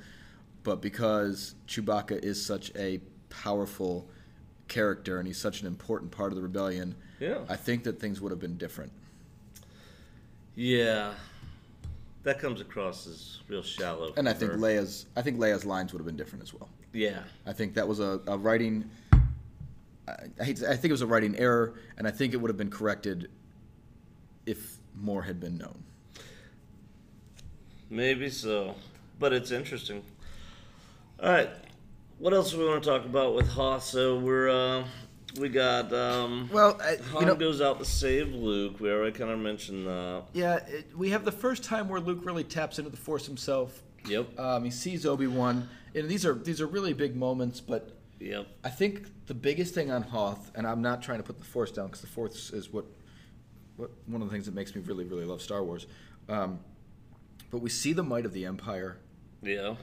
but 0.63 0.81
because 0.81 1.55
Chewbacca 1.67 2.23
is 2.23 2.43
such 2.43 2.71
a 2.75 2.99
powerful 3.29 4.07
character 4.67 5.19
and 5.19 5.27
he's 5.27 5.37
such 5.37 5.61
an 5.61 5.67
important 5.67 6.11
part 6.11 6.31
of 6.31 6.35
the 6.35 6.41
rebellion. 6.41 6.95
Yeah. 7.19 7.39
I 7.47 7.55
think 7.55 7.83
that 7.85 7.99
things 7.99 8.21
would 8.21 8.31
have 8.31 8.39
been 8.39 8.57
different. 8.57 8.91
yeah. 10.55 11.13
That 12.23 12.37
comes 12.37 12.59
across 12.59 13.07
as 13.07 13.39
real 13.47 13.63
shallow. 13.63 14.13
And 14.17 14.27
I 14.27 14.33
think 14.33 14.51
her. 14.51 14.57
Leia's 14.57 15.05
I 15.15 15.21
think 15.21 15.39
Leia's 15.39 15.63
lines 15.63 15.93
would 15.93 15.99
have 15.99 16.05
been 16.05 16.17
different 16.17 16.43
as 16.43 16.53
well. 16.53 16.67
Yeah. 16.91 17.21
I 17.45 17.53
think 17.53 17.73
that 17.75 17.87
was 17.87 18.01
a, 18.01 18.19
a 18.27 18.37
writing 18.37 18.89
I, 20.05 20.15
I 20.37 20.43
hate 20.43 20.57
to, 20.57 20.69
I 20.69 20.73
think 20.75 20.85
it 20.85 20.91
was 20.91 21.01
a 21.01 21.07
writing 21.07 21.37
error 21.37 21.75
and 21.97 22.05
I 22.05 22.11
think 22.11 22.33
it 22.33 22.37
would 22.37 22.49
have 22.49 22.57
been 22.57 22.69
corrected 22.69 23.29
if 24.49 24.77
more 24.95 25.21
had 25.21 25.39
been 25.39 25.57
known. 25.57 25.83
Maybe 27.89 28.29
so, 28.29 28.75
but 29.19 29.31
it's 29.31 29.51
interesting. 29.51 30.03
All 31.21 31.29
right, 31.29 31.49
what 32.17 32.33
else 32.33 32.51
do 32.51 32.59
we 32.59 32.65
want 32.65 32.83
to 32.83 32.89
talk 32.89 33.05
about 33.05 33.35
with 33.35 33.47
Hoth? 33.47 33.83
So 33.83 34.17
we're 34.17 34.49
uh, 34.49 34.85
we 35.39 35.49
got 35.49 35.93
um, 35.93 36.49
Well, 36.51 36.79
I, 36.81 36.97
Han 37.11 37.21
you 37.21 37.27
know, 37.27 37.35
goes 37.35 37.61
out 37.61 37.79
to 37.79 37.85
save 37.85 38.33
Luke. 38.33 38.79
We 38.79 38.91
already 38.91 39.17
kind 39.17 39.31
of 39.31 39.39
mentioned 39.39 39.85
that. 39.87 40.23
yeah, 40.33 40.57
it, 40.67 40.95
we 40.97 41.09
have 41.11 41.25
the 41.25 41.31
first 41.31 41.63
time 41.63 41.87
where 41.89 41.99
Luke 41.99 42.19
really 42.23 42.43
taps 42.43 42.79
into 42.79 42.89
the 42.89 42.97
Force 42.97 43.25
himself. 43.25 43.81
Yep. 44.07 44.39
Um, 44.39 44.63
he 44.63 44.71
sees 44.71 45.05
Obi 45.05 45.27
Wan, 45.27 45.69
and 45.93 46.09
these 46.09 46.25
are 46.25 46.33
these 46.33 46.61
are 46.61 46.67
really 46.67 46.93
big 46.93 47.15
moments. 47.15 47.59
But 47.59 47.95
Yep. 48.19 48.47
I 48.63 48.69
think 48.69 49.27
the 49.27 49.33
biggest 49.33 49.73
thing 49.73 49.91
on 49.91 50.03
Hoth, 50.03 50.51
and 50.55 50.67
I'm 50.67 50.81
not 50.81 51.01
trying 51.01 51.19
to 51.19 51.23
put 51.23 51.37
the 51.37 51.45
Force 51.45 51.71
down 51.71 51.87
because 51.87 52.01
the 52.01 52.07
Force 52.07 52.51
is 52.51 52.71
what 52.71 52.85
what, 52.85 52.85
one 54.07 54.21
of 54.21 54.27
the 54.27 54.33
things 54.33 54.45
that 54.45 54.55
makes 54.55 54.75
me 54.75 54.81
really 54.81 55.05
really 55.05 55.25
love 55.25 55.41
Star 55.41 55.63
Wars. 55.63 55.87
Um, 56.27 56.59
but 57.51 57.59
we 57.59 57.69
see 57.69 57.93
the 57.93 58.03
might 58.03 58.25
of 58.25 58.33
the 58.33 58.45
Empire. 58.45 58.97
Yeah. 59.41 59.75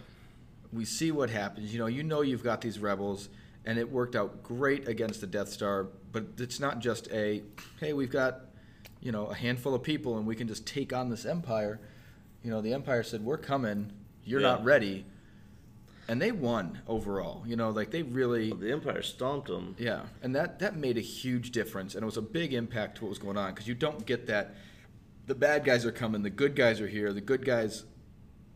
We 0.72 0.84
see 0.84 1.10
what 1.10 1.30
happens. 1.30 1.72
You 1.72 1.78
know, 1.78 1.86
you 1.86 2.02
know 2.02 2.20
you've 2.22 2.42
got 2.44 2.60
these 2.60 2.78
rebels, 2.78 3.28
and 3.64 3.78
it 3.78 3.90
worked 3.90 4.14
out 4.14 4.42
great 4.42 4.86
against 4.88 5.20
the 5.20 5.26
Death 5.26 5.48
Star. 5.48 5.88
But 6.12 6.24
it's 6.38 6.60
not 6.60 6.78
just 6.80 7.08
a, 7.12 7.42
hey, 7.80 7.92
we've 7.92 8.10
got, 8.10 8.40
you 9.00 9.12
know, 9.12 9.26
a 9.26 9.34
handful 9.34 9.74
of 9.74 9.82
people, 9.82 10.18
and 10.18 10.26
we 10.26 10.34
can 10.36 10.46
just 10.48 10.66
take 10.66 10.92
on 10.92 11.08
this 11.08 11.24
Empire. 11.24 11.80
You 12.42 12.50
know, 12.50 12.60
the 12.60 12.72
Empire 12.74 13.02
said, 13.02 13.24
"We're 13.24 13.38
coming. 13.38 13.92
You're 14.24 14.40
Yeah. 14.40 14.48
not 14.48 14.64
ready," 14.64 15.04
and 16.08 16.20
they 16.20 16.32
won 16.32 16.80
overall. 16.86 17.42
You 17.46 17.56
know, 17.56 17.70
like 17.70 17.90
they 17.90 18.02
really. 18.02 18.52
The 18.52 18.72
Empire 18.72 19.02
stomped 19.02 19.48
them. 19.48 19.74
Yeah, 19.78 20.02
and 20.22 20.34
that 20.34 20.58
that 20.60 20.76
made 20.76 20.96
a 20.96 21.02
huge 21.02 21.50
difference, 21.50 21.94
and 21.94 22.02
it 22.02 22.06
was 22.06 22.16
a 22.16 22.22
big 22.22 22.54
impact 22.54 22.98
to 22.98 23.04
what 23.04 23.10
was 23.10 23.18
going 23.18 23.36
on 23.36 23.50
because 23.50 23.68
you 23.68 23.74
don't 23.74 24.04
get 24.06 24.26
that. 24.26 24.54
The 25.26 25.34
bad 25.34 25.64
guys 25.64 25.84
are 25.84 25.92
coming, 25.92 26.22
the 26.22 26.30
good 26.30 26.54
guys 26.54 26.80
are 26.80 26.86
here. 26.86 27.12
The 27.12 27.20
good 27.20 27.44
guys 27.44 27.84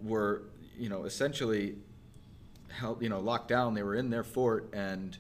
were, 0.01 0.43
you 0.79 0.89
know, 0.89 1.05
essentially 1.05 1.75
held, 2.69 3.03
you 3.03 3.09
know, 3.09 3.21
locked 3.21 3.49
down. 3.49 3.75
They 3.75 3.83
were 3.83 3.95
in 3.95 4.11
their 4.11 4.23
fort 4.23 4.71
and 4.73 5.17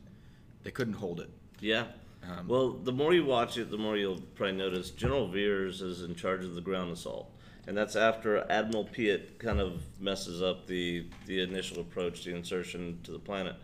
they 0.63 0.71
couldn't 0.71 0.95
hold 0.95 1.21
it. 1.21 1.31
Yeah. 1.61 1.87
Um, 2.23 2.49
well, 2.49 2.71
the 2.71 2.93
more 2.93 3.15
you 3.15 3.25
watch 3.25 3.57
it, 3.57 3.71
the 3.71 3.79
more 3.79 3.97
you'll 3.97 4.21
probably 4.35 4.57
notice 4.57 4.91
General 4.91 5.27
Veers 5.27 5.81
is 5.81 6.03
in 6.03 6.15
charge 6.15 6.45
of 6.45 6.55
the 6.55 6.61
ground 6.61 6.93
assault, 6.93 7.35
and 7.67 7.77
that's 7.77 7.97
after 7.97 8.45
Admiral 8.51 8.85
Piett 8.85 9.39
kind 9.39 9.61
of 9.61 9.83
messes 10.01 10.43
up 10.43 10.67
the 10.67 11.07
the 11.27 11.41
initial 11.43 11.81
approach, 11.81 12.25
the 12.25 12.35
insertion 12.35 12.99
to 13.05 13.13
the 13.13 13.19
planet, 13.19 13.57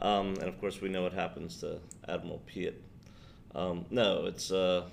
um, 0.00 0.28
and 0.34 0.44
of 0.44 0.58
course 0.60 0.80
we 0.80 0.88
know 0.88 1.02
what 1.02 1.12
happens 1.12 1.58
to 1.60 1.78
Admiral 2.08 2.42
Piett. 2.46 2.74
Um, 3.54 3.84
no, 3.90 4.26
it's 4.26 4.50
uh, 4.50 4.84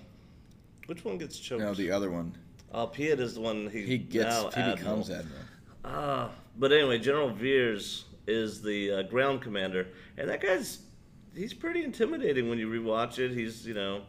which 0.88 1.06
one 1.06 1.17
gets 1.17 1.39
choked? 1.39 1.62
No, 1.62 1.74
the 1.74 1.91
other 1.91 2.12
one, 2.12 2.36
Oh, 2.74 2.88
Piett 2.88 3.19
is 3.19 3.34
the 3.36 3.41
one 3.41 3.69
he 3.69 3.84
he 3.84 3.98
gets, 3.98 4.26
now 4.36 4.50
he 4.50 4.62
Admiral. 4.62 4.76
becomes 4.78 5.10
admiral. 5.10 5.41
Ah, 5.86 6.30
but 6.58 6.72
anyway, 6.72 7.00
General 7.00 7.30
Veers 7.30 8.06
is 8.28 8.62
the 8.62 8.91
uh, 8.91 9.02
ground 9.04 9.41
commander, 9.41 9.88
and 10.17 10.30
that 10.30 10.41
guy's 10.41 10.80
he's 11.36 11.54
pretty 11.54 11.84
intimidating 11.84 12.50
when 12.50 12.60
you 12.60 12.67
rewatch 12.69 13.17
it. 13.17 13.32
He's 13.32 13.65
you 13.65 13.74
know 13.74 14.02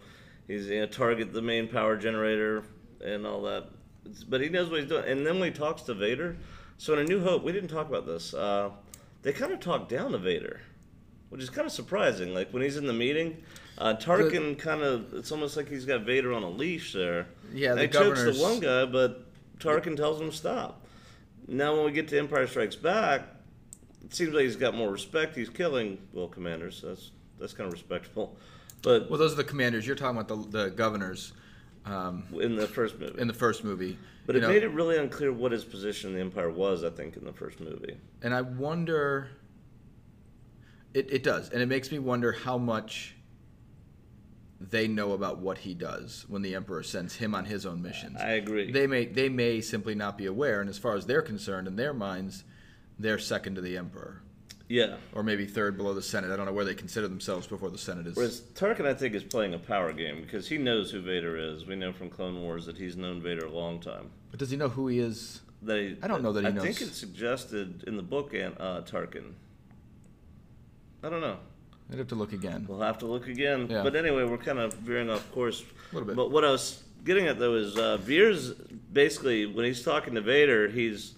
he's 0.48 0.66
you 0.68 0.80
know 0.80 0.86
target 0.86 1.32
the 1.32 1.40
main 1.42 1.68
power 1.68 1.96
generator 1.96 2.64
and 3.04 3.24
all 3.26 3.40
that, 3.42 3.68
but 4.28 4.40
he 4.40 4.48
knows 4.48 4.70
what 4.70 4.80
he's 4.80 4.88
doing. 4.88 5.04
And 5.06 5.26
then 5.26 5.38
when 5.38 5.52
he 5.52 5.58
talks 5.58 5.82
to 5.82 5.94
Vader, 5.94 6.36
so 6.78 6.94
in 6.94 7.00
A 7.00 7.04
New 7.04 7.22
Hope, 7.22 7.42
we 7.42 7.52
didn't 7.52 7.70
talk 7.70 7.88
about 7.88 8.06
this. 8.06 8.34
Uh, 8.34 8.70
they 9.22 9.32
kind 9.32 9.52
of 9.52 9.60
talk 9.60 9.88
down 9.88 10.12
to 10.12 10.18
Vader, 10.18 10.60
which 11.28 11.42
is 11.42 11.50
kind 11.50 11.66
of 11.66 11.72
surprising. 11.72 12.34
Like 12.34 12.50
when 12.52 12.62
he's 12.62 12.76
in 12.76 12.86
the 12.86 12.92
meeting. 12.92 13.42
Uh, 13.78 13.94
Tarkin 13.94 14.58
kind 14.58 14.82
of, 14.82 15.14
it's 15.14 15.32
almost 15.32 15.56
like 15.56 15.66
he's 15.66 15.86
got 15.86 16.02
Vader 16.02 16.34
on 16.34 16.42
a 16.42 16.50
leash 16.50 16.92
there. 16.92 17.26
Yeah, 17.50 17.70
And 17.70 17.78
the 17.78 17.82
he 17.84 17.88
chokes 17.88 18.22
the 18.24 18.34
one 18.34 18.60
guy, 18.60 18.84
but 18.84 19.24
Tarkin 19.58 19.96
tells 19.96 20.20
him 20.20 20.30
to 20.30 20.36
stop. 20.36 20.84
Now, 21.48 21.74
when 21.74 21.86
we 21.86 21.92
get 21.92 22.06
to 22.08 22.18
Empire 22.18 22.46
Strikes 22.46 22.76
Back, 22.76 23.22
it 24.04 24.14
seems 24.14 24.34
like 24.34 24.44
he's 24.44 24.56
got 24.56 24.74
more 24.74 24.90
respect. 24.90 25.34
He's 25.34 25.48
killing 25.48 25.98
well 26.12 26.28
commanders. 26.28 26.82
That's 26.84 27.10
that's 27.38 27.54
kind 27.54 27.66
of 27.66 27.72
respectful. 27.72 28.36
But 28.82 29.08
Well, 29.08 29.18
those 29.18 29.32
are 29.32 29.36
the 29.36 29.44
commanders. 29.44 29.86
You're 29.86 29.96
talking 29.96 30.20
about 30.20 30.50
the, 30.50 30.64
the 30.64 30.70
governors 30.70 31.32
um, 31.90 32.24
in 32.40 32.56
the 32.56 32.66
first 32.66 32.98
movie, 32.98 33.20
in 33.20 33.28
the 33.28 33.34
first 33.34 33.64
movie. 33.64 33.98
but 34.26 34.36
it 34.36 34.42
know, 34.42 34.48
made 34.48 34.62
it 34.62 34.68
really 34.68 34.96
unclear 34.96 35.32
what 35.32 35.52
his 35.52 35.64
position 35.64 36.10
in 36.10 36.16
the 36.16 36.20
Empire 36.20 36.50
was. 36.50 36.84
I 36.84 36.90
think 36.90 37.16
in 37.16 37.24
the 37.24 37.32
first 37.32 37.60
movie. 37.60 37.96
And 38.22 38.34
I 38.34 38.42
wonder. 38.42 39.28
It, 40.92 41.12
it 41.12 41.22
does. 41.22 41.50
And 41.50 41.62
it 41.62 41.66
makes 41.66 41.92
me 41.92 42.00
wonder 42.00 42.32
how 42.32 42.58
much 42.58 43.14
they 44.60 44.86
know 44.86 45.12
about 45.12 45.38
what 45.38 45.58
he 45.58 45.72
does 45.72 46.26
when 46.28 46.42
the 46.42 46.54
Emperor 46.54 46.82
sends 46.82 47.16
him 47.16 47.34
on 47.34 47.46
his 47.46 47.64
own 47.64 47.80
missions. 47.80 48.18
I 48.20 48.32
agree. 48.32 48.70
They 48.70 48.86
may 48.86 49.06
they 49.06 49.28
may 49.28 49.60
simply 49.60 49.94
not 49.94 50.18
be 50.18 50.26
aware, 50.26 50.60
and 50.60 50.68
as 50.68 50.78
far 50.78 50.94
as 50.94 51.06
they're 51.06 51.22
concerned, 51.22 51.66
in 51.66 51.76
their 51.76 51.94
minds, 51.94 52.44
they're 52.98 53.18
second 53.18 53.54
to 53.54 53.60
the 53.60 53.76
Emperor, 53.78 54.22
yeah. 54.70 54.94
or 55.12 55.22
maybe 55.22 55.46
third 55.46 55.76
below 55.76 55.92
the 55.92 56.02
Senate. 56.02 56.30
I 56.30 56.36
don't 56.36 56.46
know 56.46 56.52
where 56.52 56.64
they 56.64 56.74
consider 56.74 57.08
themselves 57.08 57.46
before 57.46 57.70
the 57.70 57.78
Senate 57.78 58.06
is. 58.06 58.16
Whereas 58.16 58.40
Tarkin, 58.54 58.86
I 58.86 58.94
think, 58.94 59.14
is 59.14 59.24
playing 59.24 59.52
a 59.52 59.58
power 59.58 59.92
game 59.92 60.22
because 60.22 60.48
he 60.48 60.58
knows 60.58 60.90
who 60.90 61.02
Vader 61.02 61.36
is. 61.36 61.66
We 61.66 61.74
know 61.74 61.92
from 61.92 62.08
Clone 62.08 62.40
Wars 62.40 62.66
that 62.66 62.78
he's 62.78 62.96
known 62.96 63.20
Vader 63.20 63.46
a 63.46 63.50
long 63.50 63.80
time. 63.80 64.10
but 64.30 64.38
does 64.38 64.50
he 64.50 64.56
know 64.56 64.68
who 64.68 64.86
he 64.86 65.00
is? 65.00 65.40
They, 65.60 65.96
I 66.02 66.06
don't 66.06 66.22
know 66.22 66.32
that 66.32 66.44
he 66.44 66.52
knows? 66.52 66.62
I 66.62 66.66
think 66.66 66.80
it's 66.80 66.96
suggested 66.96 67.84
in 67.86 67.96
the 67.96 68.02
book, 68.02 68.32
and 68.32 68.54
uh, 68.58 68.82
Tarkin. 68.82 69.32
I 71.02 71.10
don't 71.10 71.20
know. 71.20 71.36
I'd 71.92 71.98
have 71.98 72.08
to 72.08 72.14
look 72.14 72.32
again. 72.32 72.66
We'll 72.68 72.80
have 72.80 72.98
to 72.98 73.06
look 73.06 73.26
again. 73.26 73.66
Yeah. 73.68 73.82
But 73.82 73.96
anyway, 73.96 74.24
we're 74.24 74.38
kind 74.38 74.60
of 74.60 74.72
veering 74.74 75.10
off 75.10 75.30
course. 75.32 75.62
A 75.62 75.94
little 75.94 76.06
bit. 76.06 76.16
But 76.16 76.30
what 76.30 76.44
I 76.44 76.50
was 76.50 76.82
getting 77.04 77.26
at 77.26 77.38
though 77.38 77.54
is 77.54 77.76
uh, 77.76 77.96
Veers 77.96 78.52
basically 78.92 79.46
when 79.46 79.64
he's 79.64 79.82
talking 79.82 80.14
to 80.14 80.20
Vader, 80.20 80.68
he's 80.68 81.14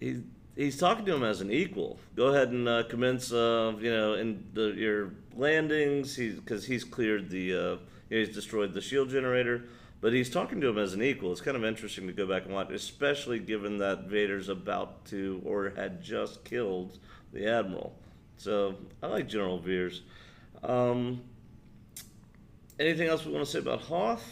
he 0.00 0.22
he's 0.56 0.76
talking 0.78 1.04
to 1.06 1.14
him 1.14 1.22
as 1.22 1.40
an 1.40 1.50
equal. 1.50 1.98
Go 2.16 2.26
ahead 2.26 2.48
and 2.48 2.68
uh, 2.68 2.84
commence, 2.84 3.32
uh, 3.32 3.74
you 3.78 3.90
know, 3.90 4.14
in 4.14 4.46
the, 4.52 4.72
your 4.76 5.12
landings. 5.36 6.16
He's 6.16 6.36
because 6.36 6.64
he's 6.66 6.84
cleared 6.84 7.30
the 7.30 7.54
uh, 7.54 7.76
he's 8.08 8.28
destroyed 8.30 8.72
the 8.72 8.80
shield 8.80 9.10
generator. 9.10 9.64
But 10.00 10.12
he's 10.12 10.28
talking 10.28 10.60
to 10.60 10.68
him 10.68 10.76
as 10.76 10.92
an 10.92 11.02
equal. 11.02 11.32
It's 11.32 11.40
kind 11.40 11.56
of 11.56 11.64
interesting 11.64 12.06
to 12.08 12.12
go 12.12 12.26
back 12.26 12.44
and 12.44 12.52
watch, 12.52 12.70
especially 12.70 13.38
given 13.38 13.78
that 13.78 14.04
Vader's 14.04 14.50
about 14.50 15.06
to 15.06 15.40
or 15.46 15.72
had 15.76 16.02
just 16.02 16.44
killed 16.44 16.98
the 17.32 17.48
admiral. 17.48 17.96
So 18.36 18.74
I 19.02 19.06
like 19.06 19.28
General 19.28 19.58
Veers. 19.58 20.02
Um, 20.62 21.22
anything 22.78 23.08
else 23.08 23.24
we 23.24 23.32
want 23.32 23.46
to 23.46 23.50
say 23.50 23.60
about 23.60 23.80
Hoth? 23.80 24.22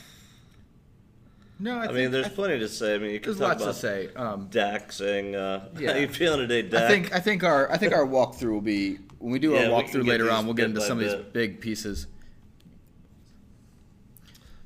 No, 1.62 1.78
I, 1.78 1.84
I, 1.86 1.92
mean, 1.92 2.10
there's 2.10 2.26
I- 2.26 2.30
plenty 2.30 2.58
to 2.58 2.68
say. 2.68 2.96
I 2.96 2.98
mean, 2.98 3.12
you 3.12 3.20
can 3.20 3.30
there's 3.30 3.38
talk 3.38 3.60
lots 3.60 3.62
about 3.62 3.74
to 3.74 3.80
say. 3.80 4.08
Um, 4.16 4.48
Dak 4.50 4.90
saying, 4.90 5.36
uh, 5.36 5.68
Yeah. 5.78 5.92
"How 5.92 5.98
you 5.98 6.08
feeling 6.08 6.40
today, 6.40 6.62
Dak?" 6.62 6.82
I 6.82 6.88
think 6.88 7.14
I 7.14 7.20
think 7.20 7.44
our 7.44 7.70
I 7.70 7.76
think 7.76 7.92
our 7.92 8.04
walkthrough 8.04 8.50
will 8.50 8.60
be 8.60 8.96
when 9.20 9.30
we 9.32 9.38
do 9.38 9.52
Yeah, 9.52 9.68
our 9.68 9.82
walkthrough 9.82 10.06
later 10.06 10.28
on. 10.28 10.44
We'll 10.44 10.54
get 10.54 10.66
into 10.66 10.80
some 10.80 10.98
of 10.98 11.04
these 11.04 11.14
big 11.32 11.60
pieces. 11.60 12.08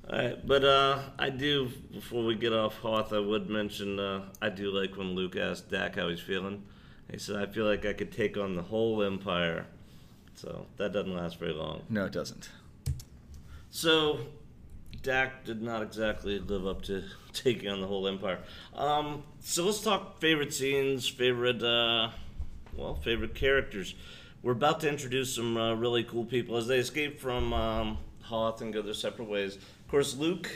All 0.08 0.18
right, 0.18 0.46
but 0.46 0.64
uh, 0.64 1.00
I 1.18 1.28
do. 1.28 1.68
Before 1.92 2.24
we 2.24 2.34
get 2.34 2.54
off 2.54 2.78
Hoth, 2.78 3.12
I 3.12 3.18
would 3.18 3.50
mention 3.50 3.98
uh, 4.00 4.22
I 4.40 4.48
do 4.48 4.70
like 4.70 4.96
when 4.96 5.14
Luke 5.14 5.36
asked 5.36 5.70
Dak 5.70 5.96
how 5.96 6.08
he's 6.08 6.20
feeling. 6.20 6.62
He 7.10 7.18
said, 7.18 7.36
"I 7.36 7.44
feel 7.44 7.66
like 7.66 7.84
I 7.84 7.92
could 7.92 8.10
take 8.10 8.38
on 8.38 8.54
the 8.54 8.62
whole 8.62 9.02
Empire." 9.02 9.66
So 10.34 10.66
that 10.78 10.94
doesn't 10.94 11.14
last 11.14 11.38
very 11.38 11.52
long. 11.52 11.82
No, 11.90 12.06
it 12.06 12.12
doesn't. 12.12 12.48
So, 13.70 14.20
Dak 15.06 15.44
did 15.44 15.62
not 15.62 15.82
exactly 15.82 16.40
live 16.40 16.66
up 16.66 16.82
to 16.82 17.04
taking 17.32 17.70
on 17.70 17.80
the 17.80 17.86
whole 17.86 18.08
empire. 18.08 18.40
Um, 18.74 19.22
so 19.38 19.64
let's 19.64 19.80
talk 19.80 20.18
favorite 20.18 20.52
scenes, 20.52 21.06
favorite, 21.06 21.62
uh, 21.62 22.10
well, 22.74 22.96
favorite 22.96 23.36
characters. 23.36 23.94
We're 24.42 24.52
about 24.52 24.80
to 24.80 24.88
introduce 24.88 25.32
some 25.32 25.56
uh, 25.56 25.74
really 25.74 26.02
cool 26.02 26.24
people 26.24 26.56
as 26.56 26.66
they 26.66 26.78
escape 26.78 27.20
from 27.20 27.52
um, 27.52 27.98
Hoth 28.22 28.62
and 28.62 28.72
go 28.72 28.82
their 28.82 28.94
separate 28.94 29.28
ways. 29.28 29.54
Of 29.54 29.88
course, 29.88 30.16
Luke, 30.16 30.50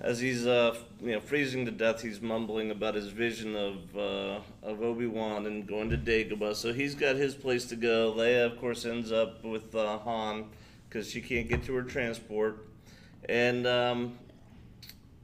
as 0.00 0.20
he's 0.20 0.46
uh, 0.46 0.76
you 1.00 1.10
know 1.10 1.20
freezing 1.20 1.64
to 1.64 1.72
death, 1.72 2.02
he's 2.02 2.20
mumbling 2.20 2.70
about 2.70 2.94
his 2.94 3.08
vision 3.08 3.56
of 3.56 3.96
uh, 3.96 4.38
of 4.62 4.80
Obi 4.80 5.08
Wan 5.08 5.46
and 5.46 5.66
going 5.66 5.90
to 5.90 5.96
Dagobah. 5.98 6.54
So 6.54 6.72
he's 6.72 6.94
got 6.94 7.16
his 7.16 7.34
place 7.34 7.64
to 7.66 7.74
go. 7.74 8.14
Leia, 8.16 8.46
of 8.46 8.60
course, 8.60 8.84
ends 8.84 9.10
up 9.10 9.44
with 9.44 9.74
uh, 9.74 9.98
Han 9.98 10.44
because 10.88 11.10
she 11.10 11.20
can't 11.20 11.48
get 11.48 11.64
to 11.64 11.74
her 11.74 11.82
transport. 11.82 12.69
And 13.28 13.66
um, 13.66 14.18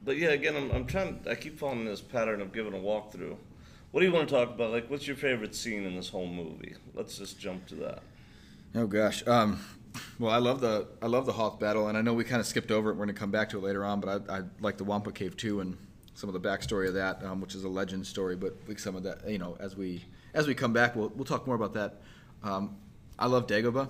but 0.03 0.17
yeah, 0.17 0.29
again, 0.29 0.55
I'm, 0.55 0.71
I'm 0.71 0.85
trying. 0.85 1.19
I 1.29 1.35
keep 1.35 1.59
following 1.59 1.85
this 1.85 2.01
pattern 2.01 2.41
of 2.41 2.53
giving 2.53 2.73
a 2.73 2.77
walkthrough. 2.77 3.35
What 3.91 4.01
do 4.01 4.05
you 4.05 4.13
want 4.13 4.29
to 4.29 4.35
talk 4.35 4.49
about? 4.49 4.71
Like, 4.71 4.89
what's 4.89 5.07
your 5.07 5.15
favorite 5.15 5.55
scene 5.55 5.83
in 5.83 5.95
this 5.95 6.09
whole 6.09 6.27
movie? 6.27 6.75
Let's 6.93 7.17
just 7.17 7.39
jump 7.39 7.67
to 7.67 7.75
that. 7.75 8.03
Oh 8.75 8.85
gosh. 8.85 9.25
Um, 9.27 9.59
well, 10.19 10.31
I 10.31 10.37
love 10.37 10.61
the 10.61 10.87
I 11.01 11.07
love 11.07 11.25
the 11.25 11.33
Hoth 11.33 11.59
battle, 11.59 11.87
and 11.87 11.97
I 11.97 12.01
know 12.01 12.13
we 12.13 12.23
kind 12.23 12.39
of 12.39 12.47
skipped 12.47 12.71
over 12.71 12.89
it. 12.89 12.93
We're 12.93 13.05
going 13.05 13.15
to 13.15 13.19
come 13.19 13.31
back 13.31 13.49
to 13.49 13.57
it 13.57 13.63
later 13.63 13.83
on, 13.83 13.99
but 13.99 14.29
I, 14.29 14.37
I 14.37 14.41
like 14.59 14.77
the 14.77 14.83
Wampa 14.83 15.11
Cave 15.11 15.35
too, 15.37 15.61
and 15.61 15.77
some 16.13 16.29
of 16.29 16.33
the 16.33 16.47
backstory 16.47 16.87
of 16.87 16.93
that, 16.95 17.23
um, 17.23 17.41
which 17.41 17.55
is 17.55 17.63
a 17.63 17.69
legend 17.69 18.05
story. 18.05 18.35
But 18.35 18.55
like 18.67 18.79
some 18.79 18.95
of 18.95 19.03
that, 19.03 19.27
you 19.29 19.37
know, 19.37 19.57
as 19.59 19.75
we 19.75 20.03
as 20.33 20.47
we 20.47 20.53
come 20.53 20.73
back, 20.73 20.95
we'll 20.95 21.09
we'll 21.09 21.25
talk 21.25 21.47
more 21.47 21.55
about 21.55 21.73
that. 21.73 22.01
Um, 22.43 22.77
I 23.17 23.27
love 23.27 23.47
Dagobah. 23.47 23.89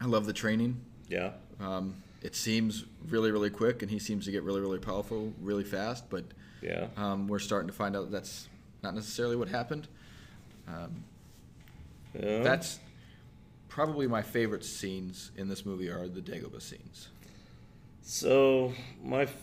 I 0.00 0.06
love 0.06 0.26
the 0.26 0.32
training. 0.32 0.80
Yeah. 1.08 1.32
Um, 1.60 2.02
it 2.24 2.34
seems 2.34 2.84
really 3.08 3.30
really 3.30 3.50
quick, 3.50 3.82
and 3.82 3.90
he 3.90 4.00
seems 4.00 4.24
to 4.24 4.32
get 4.32 4.42
really 4.42 4.60
really 4.60 4.78
powerful 4.80 5.32
really 5.40 5.62
fast. 5.64 6.10
But 6.10 6.24
Yeah. 6.62 6.88
um, 6.96 7.28
we're 7.28 7.38
starting 7.38 7.68
to 7.68 7.74
find 7.74 7.94
out 7.94 8.10
that's 8.10 8.48
not 8.82 8.94
necessarily 8.94 9.36
what 9.36 9.48
happened. 9.48 9.86
Um, 10.66 11.04
yeah. 12.18 12.42
that's 12.42 12.80
probably 13.68 14.06
my 14.06 14.22
favorite 14.22 14.64
scenes 14.64 15.30
in 15.36 15.48
this 15.48 15.66
movie 15.66 15.90
are 15.90 16.08
the 16.08 16.20
Dagobah 16.20 16.62
scenes. 16.62 17.08
So 18.02 18.72
my, 19.02 19.22
f- 19.22 19.34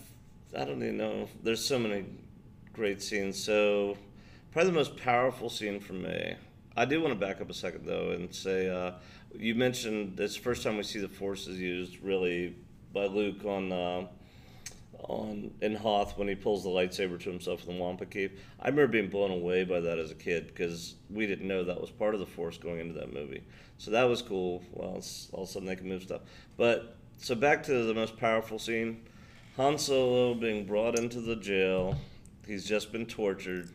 I 0.58 0.65
don't 0.65 0.82
even 0.82 0.98
know. 0.98 1.28
There's 1.44 1.63
so 1.63 1.78
many 1.80 2.06
great 2.74 3.02
scenes. 3.02 3.41
So 3.44 3.98
probably 4.52 4.72
the 4.72 4.78
most 4.78 4.96
powerful 4.98 5.50
scene 5.50 5.80
for 5.80 5.94
me. 5.94 6.36
I 6.78 6.86
do 6.86 7.02
want 7.02 7.13
to 7.13 7.20
back 7.20 7.41
up 7.41 7.50
a 7.50 7.54
second 7.54 7.86
though 7.86 8.12
and 8.12 8.34
say 8.34 8.70
uh, 8.70 8.94
you 9.36 9.54
mentioned 9.56 10.15
this 10.15 10.36
first 10.36 10.63
time 10.63 10.78
we 10.78 10.84
see 10.84 11.00
the 11.00 11.10
forces 11.10 11.60
used 11.60 12.02
really 12.02 12.56
by 12.94 13.06
Luke 13.06 13.44
on 13.46 13.72
uh, 13.72 14.08
on 15.04 15.52
in 15.62 15.76
Hoth 15.76 16.18
when 16.18 16.28
he 16.28 16.36
pulls 16.36 16.64
the 16.64 16.70
lightsaber 16.70 17.20
to 17.20 17.30
himself 17.30 17.68
in 17.68 17.76
the 17.76 17.82
Wampa 17.82 18.06
Cave. 18.06 18.40
I 18.60 18.70
remember 18.70 18.92
being 18.92 19.10
blown 19.10 19.32
away 19.32 19.64
by 19.64 19.80
that 19.80 20.00
as 20.00 20.12
a 20.12 20.16
kid 20.16 20.48
because 20.48 20.96
we 21.10 21.28
didn't 21.28 21.48
know 21.48 21.64
that 21.64 21.80
was 21.80 21.90
part 21.90 22.14
of 22.14 22.20
the 22.20 22.26
Force 22.26 22.58
going 22.58 22.80
into 22.80 22.94
that 23.00 23.14
movie. 23.14 23.44
So 23.78 23.92
that 23.92 24.04
was 24.04 24.22
cool. 24.22 24.64
Well, 24.72 25.02
all 25.32 25.44
of 25.44 25.50
a 25.50 25.52
sudden 25.52 25.68
they 25.68 25.76
can 25.76 25.90
move 25.90 26.04
stuff. 26.04 26.22
But 26.58 26.98
so 27.18 27.36
back 27.36 27.64
to 27.64 27.84
the 27.84 27.94
most 27.94 28.18
powerful 28.18 28.60
scene: 28.60 29.06
Han 29.58 29.78
Solo 29.78 30.34
being 30.34 30.66
brought 30.66 30.98
into 30.98 31.22
the 31.22 31.36
jail. 31.36 31.98
He's 32.46 32.66
just 32.66 32.92
been 32.92 33.06
tortured. 33.06 33.70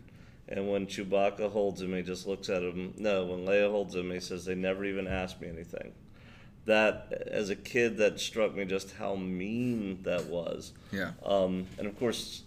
And 0.48 0.70
when 0.70 0.86
Chewbacca 0.86 1.50
holds 1.50 1.82
him, 1.82 1.92
he 1.92 2.02
just 2.02 2.24
looks 2.24 2.48
at 2.48 2.62
him. 2.62 2.94
No, 2.98 3.26
when 3.26 3.44
Leia 3.44 3.68
holds 3.68 3.96
him, 3.96 4.12
he 4.12 4.20
says, 4.20 4.44
"They 4.44 4.54
never 4.54 4.84
even 4.84 5.08
asked 5.08 5.40
me 5.40 5.48
anything." 5.48 5.92
That, 6.66 7.24
as 7.28 7.48
a 7.48 7.56
kid, 7.56 7.96
that 7.98 8.20
struck 8.20 8.54
me 8.54 8.64
just 8.64 8.96
how 8.96 9.14
mean 9.14 10.02
that 10.02 10.26
was. 10.26 10.72
Yeah. 10.92 11.12
Um, 11.24 11.66
and 11.78 11.86
of 11.86 11.98
course, 11.98 12.42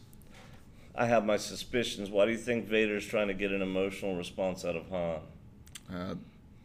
I 0.93 1.05
have 1.05 1.25
my 1.25 1.37
suspicions. 1.37 2.09
Why 2.09 2.25
do 2.25 2.31
you 2.31 2.37
think 2.37 2.67
Vader's 2.67 3.05
trying 3.05 3.29
to 3.29 3.33
get 3.33 3.51
an 3.51 3.61
emotional 3.61 4.15
response 4.15 4.65
out 4.65 4.75
of 4.75 4.89
Han? 4.89 5.19
Uh, 5.93 6.15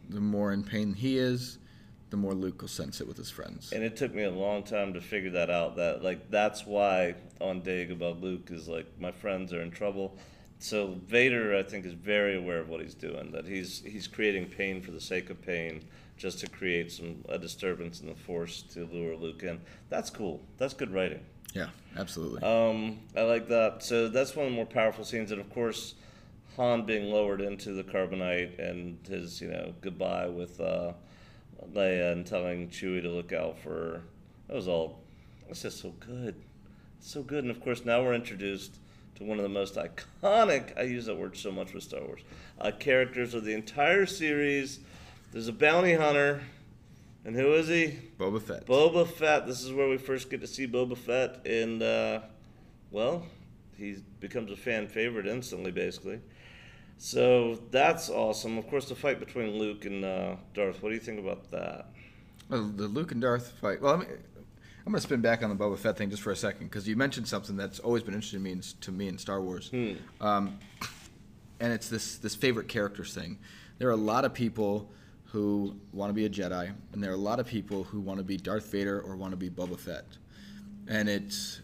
the 0.09 0.19
more 0.19 0.51
in 0.51 0.63
pain 0.63 0.93
he 0.93 1.17
is, 1.17 1.57
the 2.09 2.17
more 2.17 2.33
Luke 2.33 2.61
will 2.61 2.67
sense 2.67 3.01
it 3.01 3.07
with 3.07 3.17
his 3.17 3.29
friends. 3.29 3.71
And 3.71 3.83
it 3.83 3.95
took 3.95 4.13
me 4.13 4.23
a 4.23 4.31
long 4.31 4.63
time 4.63 4.93
to 4.93 5.01
figure 5.01 5.31
that 5.31 5.49
out. 5.49 5.75
That 5.75 6.03
like 6.03 6.29
that's 6.29 6.65
why 6.65 7.15
on 7.41 7.61
Dagobah 7.61 8.21
Luke 8.21 8.49
is 8.51 8.67
like 8.67 8.87
my 8.99 9.11
friends 9.11 9.53
are 9.53 9.61
in 9.61 9.71
trouble. 9.71 10.17
So 10.59 10.97
Vader, 11.07 11.55
I 11.57 11.63
think, 11.63 11.85
is 11.85 11.93
very 11.93 12.37
aware 12.37 12.59
of 12.59 12.69
what 12.69 12.81
he's 12.81 12.93
doing. 12.93 13.31
That 13.31 13.45
he's 13.45 13.81
he's 13.85 14.07
creating 14.07 14.47
pain 14.47 14.81
for 14.81 14.91
the 14.91 15.01
sake 15.01 15.29
of 15.29 15.41
pain, 15.41 15.83
just 16.17 16.39
to 16.39 16.47
create 16.47 16.91
some 16.91 17.23
a 17.29 17.37
disturbance 17.37 18.01
in 18.01 18.07
the 18.07 18.15
Force 18.15 18.61
to 18.73 18.87
lure 18.91 19.15
Luke 19.15 19.43
in. 19.43 19.59
That's 19.89 20.09
cool. 20.09 20.41
That's 20.57 20.73
good 20.73 20.93
writing. 20.93 21.21
Yeah, 21.53 21.69
absolutely. 21.97 22.41
Um, 22.43 22.99
I 23.15 23.21
like 23.21 23.47
that. 23.47 23.81
So 23.83 24.09
that's 24.09 24.35
one 24.35 24.45
of 24.47 24.51
the 24.51 24.55
more 24.55 24.65
powerful 24.65 25.05
scenes, 25.05 25.31
and 25.31 25.39
of 25.39 25.49
course, 25.49 25.95
Han 26.57 26.85
being 26.85 27.11
lowered 27.11 27.41
into 27.41 27.73
the 27.73 27.83
carbonite 27.83 28.59
and 28.59 28.97
his, 29.07 29.41
you 29.41 29.49
know, 29.49 29.73
goodbye 29.81 30.27
with 30.27 30.59
uh, 30.61 30.93
Leia 31.73 32.11
and 32.11 32.25
telling 32.25 32.69
Chewie 32.69 33.01
to 33.01 33.09
look 33.09 33.33
out 33.33 33.57
for. 33.59 34.01
That 34.47 34.55
was 34.55 34.67
all. 34.67 34.99
It's 35.49 35.61
just 35.61 35.81
so 35.81 35.93
good, 35.99 36.35
so 36.99 37.23
good. 37.23 37.43
And 37.43 37.51
of 37.51 37.61
course, 37.61 37.85
now 37.85 38.03
we're 38.03 38.13
introduced 38.13 38.77
to 39.15 39.23
one 39.23 39.37
of 39.37 39.43
the 39.43 39.49
most 39.49 39.75
iconic. 39.75 40.77
I 40.77 40.83
use 40.83 41.05
that 41.05 41.15
word 41.15 41.37
so 41.37 41.51
much 41.51 41.73
with 41.73 41.83
Star 41.83 42.01
Wars. 42.01 42.21
Uh, 42.59 42.71
characters 42.71 43.33
of 43.33 43.43
the 43.43 43.53
entire 43.53 44.05
series. 44.05 44.79
There's 45.35 45.49
a 45.49 45.51
bounty 45.51 45.93
hunter, 45.93 46.41
and 47.25 47.35
who 47.35 47.55
is 47.55 47.67
he? 47.67 47.99
Boba 48.17 48.41
Fett. 48.41 48.65
Boba 48.65 49.05
Fett. 49.05 49.45
This 49.45 49.65
is 49.65 49.73
where 49.73 49.89
we 49.89 49.97
first 49.97 50.29
get 50.29 50.39
to 50.39 50.47
see 50.47 50.65
Boba 50.65 50.97
Fett, 50.97 51.45
and 51.45 51.83
uh, 51.83 52.21
well, 52.89 53.25
he 53.75 53.97
becomes 54.21 54.49
a 54.49 54.55
fan 54.55 54.87
favorite 54.87 55.27
instantly, 55.27 55.71
basically. 55.71 56.21
So 56.97 57.59
that's 57.69 58.09
awesome. 58.09 58.57
Of 58.57 58.69
course, 58.69 58.87
the 58.87 58.95
fight 58.95 59.19
between 59.19 59.59
Luke 59.59 59.83
and 59.83 60.05
uh, 60.05 60.35
Darth. 60.53 60.81
What 60.81 60.87
do 60.87 60.95
you 60.95 61.01
think 61.01 61.19
about 61.19 61.51
that? 61.51 61.87
Well, 62.47 62.71
the 62.73 62.87
Luke 62.87 63.11
and 63.11 63.19
Darth 63.21 63.51
fight. 63.59 63.81
Well, 63.81 63.95
I 63.95 63.97
mean, 63.97 64.07
I'm 64.85 64.93
going 64.93 64.95
to 64.95 65.01
spin 65.01 65.19
back 65.19 65.43
on 65.43 65.49
the 65.49 65.55
Boba 65.57 65.77
Fett 65.77 65.97
thing 65.97 66.09
just 66.09 66.23
for 66.23 66.31
a 66.31 66.37
second 66.37 66.67
because 66.67 66.87
you 66.87 66.95
mentioned 66.95 67.27
something 67.27 67.57
that's 67.57 67.79
always 67.79 68.03
been 68.03 68.13
interesting 68.13 68.39
to 68.39 68.43
me 68.45 68.51
in, 68.53 68.61
to 68.61 68.91
me 68.93 69.09
in 69.09 69.17
Star 69.17 69.41
Wars, 69.41 69.69
um, 70.21 70.59
and 71.59 71.73
it's 71.73 71.89
this 71.89 72.19
this 72.19 72.35
favorite 72.35 72.69
characters 72.69 73.13
thing. 73.13 73.37
There 73.79 73.89
are 73.89 73.91
a 73.91 73.97
lot 73.97 74.23
of 74.23 74.33
people 74.33 74.93
who 75.35 75.75
want 75.91 76.09
to 76.09 76.13
be 76.13 76.23
a 76.23 76.29
Jedi, 76.29 76.71
and 76.93 77.03
there 77.03 77.11
are 77.11 77.15
a 77.15 77.17
lot 77.17 77.41
of 77.41 77.45
people 77.45 77.83
who 77.83 77.99
want 77.99 78.19
to 78.19 78.23
be 78.23 78.37
Darth 78.37 78.71
Vader 78.71 79.01
or 79.01 79.17
want 79.17 79.31
to 79.31 79.35
be 79.37 79.49
Boba 79.49 79.77
Fett, 79.77 80.05
and 80.87 81.09
it's 81.09 81.59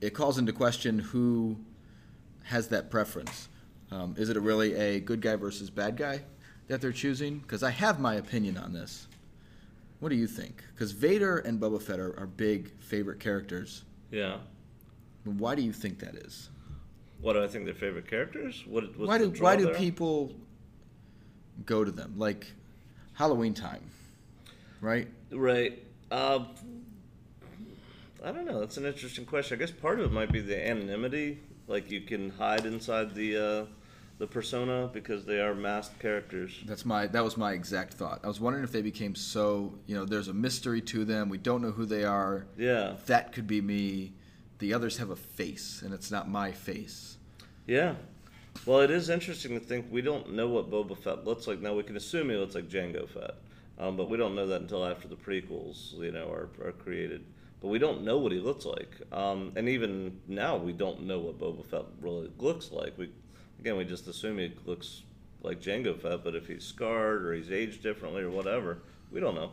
it 0.00 0.10
calls 0.10 0.38
into 0.38 0.52
question 0.52 1.00
who 1.00 1.56
has 2.44 2.68
that 2.68 2.88
preference. 2.88 3.48
Um, 3.90 4.14
is 4.16 4.28
it 4.28 4.36
a 4.36 4.40
really 4.40 4.74
a 4.74 5.00
good 5.00 5.20
guy 5.20 5.34
versus 5.34 5.70
bad 5.70 5.96
guy 5.96 6.20
that 6.68 6.80
they're 6.80 6.92
choosing? 6.92 7.38
Because 7.38 7.64
I 7.64 7.70
have 7.70 7.98
my 7.98 8.14
opinion 8.14 8.56
on 8.58 8.72
this. 8.72 9.08
What 9.98 10.10
do 10.10 10.14
you 10.14 10.28
think? 10.28 10.62
Because 10.72 10.92
Vader 10.92 11.38
and 11.38 11.60
Boba 11.60 11.82
Fett 11.82 11.98
are, 11.98 12.16
are 12.20 12.26
big 12.26 12.78
favorite 12.78 13.18
characters. 13.18 13.82
Yeah. 14.12 14.36
Why 15.24 15.56
do 15.56 15.62
you 15.62 15.72
think 15.72 15.98
that 15.98 16.14
is? 16.14 16.50
What 17.20 17.32
do 17.32 17.42
I 17.42 17.48
think 17.48 17.64
their 17.64 17.74
favorite 17.74 18.06
characters? 18.06 18.62
What? 18.68 18.84
what's 18.96 19.08
why 19.08 19.18
do 19.18 19.30
why 19.40 19.56
do 19.56 19.64
there? 19.64 19.74
people 19.74 20.30
go 21.64 21.82
to 21.82 21.90
them? 21.90 22.14
Like 22.16 22.52
Halloween 23.16 23.54
time, 23.54 23.82
right? 24.82 25.08
Right. 25.30 25.82
Uh, 26.10 26.44
I 28.22 28.30
don't 28.30 28.44
know. 28.44 28.60
That's 28.60 28.76
an 28.76 28.84
interesting 28.84 29.24
question. 29.24 29.56
I 29.56 29.58
guess 29.58 29.70
part 29.70 29.98
of 29.98 30.06
it 30.06 30.12
might 30.12 30.30
be 30.30 30.40
the 30.40 30.68
anonymity. 30.68 31.40
Like 31.66 31.90
you 31.90 32.02
can 32.02 32.28
hide 32.30 32.66
inside 32.66 33.14
the 33.14 33.36
uh, 33.36 33.66
the 34.18 34.26
persona 34.26 34.90
because 34.92 35.24
they 35.24 35.40
are 35.40 35.54
masked 35.54 35.98
characters. 35.98 36.62
That's 36.66 36.84
my 36.84 37.06
that 37.06 37.24
was 37.24 37.38
my 37.38 37.52
exact 37.52 37.94
thought. 37.94 38.20
I 38.22 38.28
was 38.28 38.38
wondering 38.38 38.64
if 38.64 38.72
they 38.72 38.82
became 38.82 39.14
so 39.14 39.78
you 39.86 39.94
know 39.96 40.04
there's 40.04 40.28
a 40.28 40.34
mystery 40.34 40.82
to 40.82 41.06
them. 41.06 41.30
We 41.30 41.38
don't 41.38 41.62
know 41.62 41.72
who 41.72 41.86
they 41.86 42.04
are. 42.04 42.46
Yeah. 42.58 42.96
That 43.06 43.32
could 43.32 43.46
be 43.46 43.62
me. 43.62 44.12
The 44.58 44.74
others 44.74 44.98
have 44.98 45.08
a 45.10 45.16
face, 45.16 45.82
and 45.82 45.94
it's 45.94 46.10
not 46.10 46.28
my 46.28 46.52
face. 46.52 47.16
Yeah. 47.66 47.94
Well, 48.64 48.80
it 48.80 48.90
is 48.90 49.10
interesting 49.10 49.58
to 49.58 49.60
think 49.60 49.86
we 49.90 50.02
don't 50.02 50.32
know 50.32 50.48
what 50.48 50.70
Boba 50.70 50.96
Fett 50.96 51.24
looks 51.24 51.46
like. 51.46 51.60
Now 51.60 51.74
we 51.74 51.82
can 51.82 51.96
assume 51.96 52.30
he 52.30 52.36
looks 52.36 52.54
like 52.54 52.68
Jango 52.68 53.08
Fett, 53.08 53.34
um, 53.78 53.96
but 53.96 54.08
we 54.08 54.16
don't 54.16 54.34
know 54.34 54.46
that 54.46 54.60
until 54.60 54.84
after 54.84 55.08
the 55.08 55.16
prequels, 55.16 55.96
you 55.98 56.10
know, 56.10 56.30
are, 56.30 56.48
are 56.64 56.72
created. 56.72 57.24
But 57.60 57.68
we 57.68 57.78
don't 57.78 58.02
know 58.02 58.18
what 58.18 58.32
he 58.32 58.38
looks 58.38 58.64
like, 58.64 58.90
um, 59.12 59.52
and 59.56 59.68
even 59.68 60.20
now 60.28 60.56
we 60.56 60.72
don't 60.72 61.02
know 61.02 61.18
what 61.18 61.38
Boba 61.38 61.64
Fett 61.64 61.84
really 62.00 62.30
looks 62.38 62.70
like. 62.72 62.96
We, 62.98 63.10
again, 63.60 63.76
we 63.76 63.84
just 63.84 64.06
assume 64.08 64.38
he 64.38 64.52
looks 64.64 65.02
like 65.42 65.60
Jango 65.60 66.00
Fett, 66.00 66.24
but 66.24 66.34
if 66.34 66.46
he's 66.46 66.64
scarred 66.64 67.24
or 67.24 67.34
he's 67.34 67.50
aged 67.50 67.82
differently 67.82 68.22
or 68.22 68.30
whatever, 68.30 68.78
we 69.10 69.20
don't 69.20 69.34
know. 69.34 69.52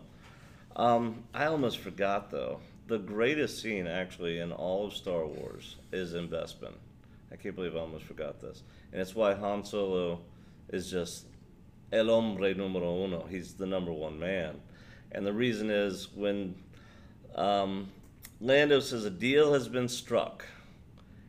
Um, 0.76 1.24
I 1.34 1.46
almost 1.46 1.78
forgot 1.80 2.32
though. 2.32 2.60
The 2.88 2.98
greatest 2.98 3.62
scene 3.62 3.88
actually 3.88 4.39
in 4.39 4.52
all 4.52 4.88
of 4.88 4.94
Star 4.94 5.26
Wars 5.26 5.76
is 5.92 6.13
in 6.13 6.28
Bespin. 6.28 6.74
I 7.34 7.36
can't 7.36 7.56
believe 7.56 7.76
I 7.76 7.80
almost 7.80 8.06
forgot 8.06 8.39
this. 8.39 8.62
And 8.91 9.02
it's 9.02 9.15
why 9.15 9.34
Han 9.34 9.65
Solo 9.65 10.22
is 10.69 10.89
just 10.89 11.26
el 11.91 12.06
hombre 12.06 12.54
numero 12.54 13.04
uno. 13.04 13.26
He's 13.28 13.56
the 13.56 13.65
number 13.65 13.91
one 13.91 14.19
man. 14.19 14.62
And 15.12 15.26
the 15.26 15.34
reason 15.34 15.72
is 15.72 16.10
when 16.13 16.56
um, 17.36 17.89
Lando 18.39 18.80
says 18.80 19.04
a 19.06 19.10
deal 19.10 19.54
has 19.54 19.67
been 19.67 19.89
struck, 19.89 20.46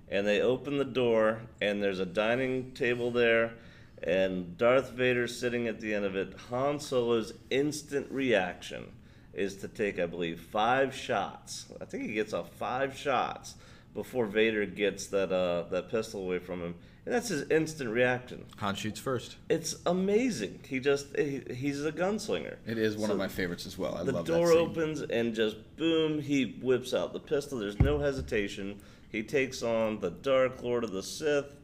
and 0.08 0.26
they 0.26 0.42
open 0.42 0.76
the 0.76 0.84
door, 0.84 1.40
and 1.62 1.82
there's 1.82 2.00
a 2.00 2.06
dining 2.06 2.72
table 2.72 3.10
there, 3.10 3.54
and 4.02 4.58
Darth 4.58 4.90
Vader 4.90 5.26
sitting 5.26 5.66
at 5.66 5.80
the 5.80 5.94
end 5.94 6.04
of 6.04 6.16
it. 6.16 6.34
Han 6.50 6.78
Solo's 6.80 7.32
instant 7.48 8.06
reaction 8.10 8.92
is 9.32 9.56
to 9.56 9.68
take, 9.68 9.98
I 9.98 10.06
believe, 10.06 10.38
five 10.40 10.94
shots. 10.94 11.66
I 11.80 11.86
think 11.86 12.04
he 12.04 12.14
gets 12.14 12.34
off 12.34 12.50
five 12.50 12.96
shots 12.96 13.54
before 13.94 14.26
Vader 14.26 14.66
gets 14.66 15.06
that 15.08 15.32
uh, 15.32 15.64
that 15.70 15.88
pistol 15.90 16.22
away 16.22 16.38
from 16.38 16.60
him, 16.60 16.74
and 17.06 17.14
that's 17.14 17.28
his 17.28 17.48
instant 17.50 17.90
reaction. 17.90 18.44
Han 18.58 18.74
shoots 18.74 18.98
first. 19.00 19.36
It's 19.48 19.76
amazing. 19.86 20.60
He 20.66 20.80
just 20.80 21.16
he, 21.16 21.42
he's 21.54 21.84
a 21.84 21.92
gunslinger. 21.92 22.56
It 22.66 22.78
is 22.78 22.96
one 22.96 23.06
So 23.08 23.12
of 23.12 23.18
my 23.18 23.28
favorites 23.28 23.66
as 23.66 23.78
well. 23.78 23.96
I 23.96 24.02
the 24.02 24.12
love 24.12 24.26
door 24.26 24.48
that 24.48 24.48
scene. 24.48 24.56
The 24.58 24.64
door 24.64 24.70
opens 24.70 25.00
and 25.02 25.34
just 25.34 25.76
boom, 25.76 26.20
he 26.20 26.58
whips 26.62 26.92
out 26.92 27.12
the 27.12 27.20
pistol. 27.20 27.58
There's 27.58 27.78
no 27.80 27.98
hesitation. 27.98 28.80
He 29.10 29.22
takes 29.22 29.62
on 29.62 30.00
the 30.00 30.10
Dark 30.10 30.62
Lord 30.62 30.82
of 30.82 30.90
the 30.92 31.02
Sith. 31.02 31.54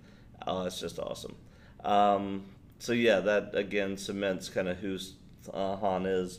Oh, 0.46 0.64
it's 0.64 0.80
just 0.80 0.98
awesome. 0.98 1.34
Um, 1.84 2.44
so 2.78 2.92
yeah, 2.92 3.20
that 3.20 3.54
again 3.54 3.96
cements 3.96 4.48
kind 4.48 4.68
of 4.68 4.78
who 4.78 4.98
uh, 5.52 5.76
Han 5.76 6.06
is. 6.06 6.38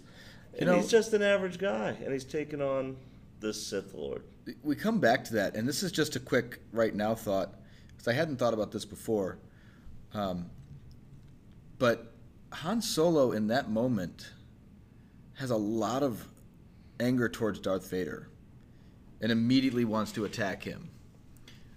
And 0.58 0.68
know- 0.68 0.76
he's 0.78 0.90
just 0.90 1.14
an 1.14 1.22
average 1.22 1.58
guy, 1.58 1.96
and 2.04 2.14
he's 2.14 2.24
taking 2.24 2.62
on 2.62 2.96
this 3.42 3.66
Sith 3.68 3.94
Lord. 3.94 4.24
We 4.64 4.76
come 4.76 5.00
back 5.00 5.24
to 5.26 5.34
that, 5.36 5.56
and 5.56 5.68
this 5.68 5.84
is 5.84 5.92
just 5.92 6.16
a 6.16 6.20
quick 6.20 6.62
right 6.72 6.94
now 6.94 7.16
thought 7.16 7.56
because 7.90 8.08
I 8.08 8.14
hadn't 8.14 8.38
thought 8.38 8.54
about 8.54 8.72
this 8.72 8.86
before. 8.86 9.38
Um, 10.14 10.50
but 11.78 12.14
Han 12.54 12.82
Solo 12.82 13.32
in 13.32 13.48
that 13.48 13.70
moment 13.70 14.32
has 15.36 15.52
a 15.52 15.58
lot 15.58 16.04
of 16.04 16.28
anger 17.00 17.30
towards 17.30 17.60
Darth 17.60 17.90
Vader 17.90 18.30
and 19.22 19.32
immediately 19.32 19.86
wants 19.86 20.12
to 20.14 20.26
attack 20.26 20.64
him. 20.64 20.90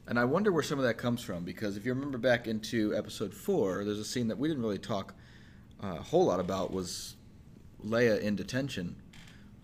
And 0.06 0.18
I 0.18 0.24
wonder 0.24 0.52
where 0.52 0.62
some 0.62 0.78
of 0.78 0.84
that 0.84 0.94
comes 0.94 1.22
from 1.22 1.44
because 1.44 1.76
if 1.76 1.86
you 1.86 1.94
remember 1.94 2.18
back 2.18 2.46
into 2.46 2.94
episode 2.94 3.32
four, 3.32 3.84
there's 3.84 3.98
a 3.98 4.04
scene 4.04 4.28
that 4.28 4.38
we 4.38 4.48
didn't 4.48 4.62
really 4.62 4.78
talk 4.78 5.14
uh, 5.82 5.96
a 5.98 6.02
whole 6.02 6.26
lot 6.26 6.40
about 6.40 6.72
was 6.72 7.16
Leia 7.84 8.20
in 8.20 8.36
detention. 8.36 8.96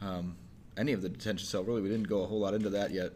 Um, 0.01 0.37
any 0.81 0.93
of 0.93 1.03
the 1.03 1.09
detention 1.09 1.47
cell, 1.47 1.62
really, 1.62 1.83
we 1.83 1.88
didn't 1.90 2.09
go 2.09 2.23
a 2.23 2.27
whole 2.27 2.40
lot 2.40 2.55
into 2.55 2.71
that 2.71 2.90
yet. 2.90 3.12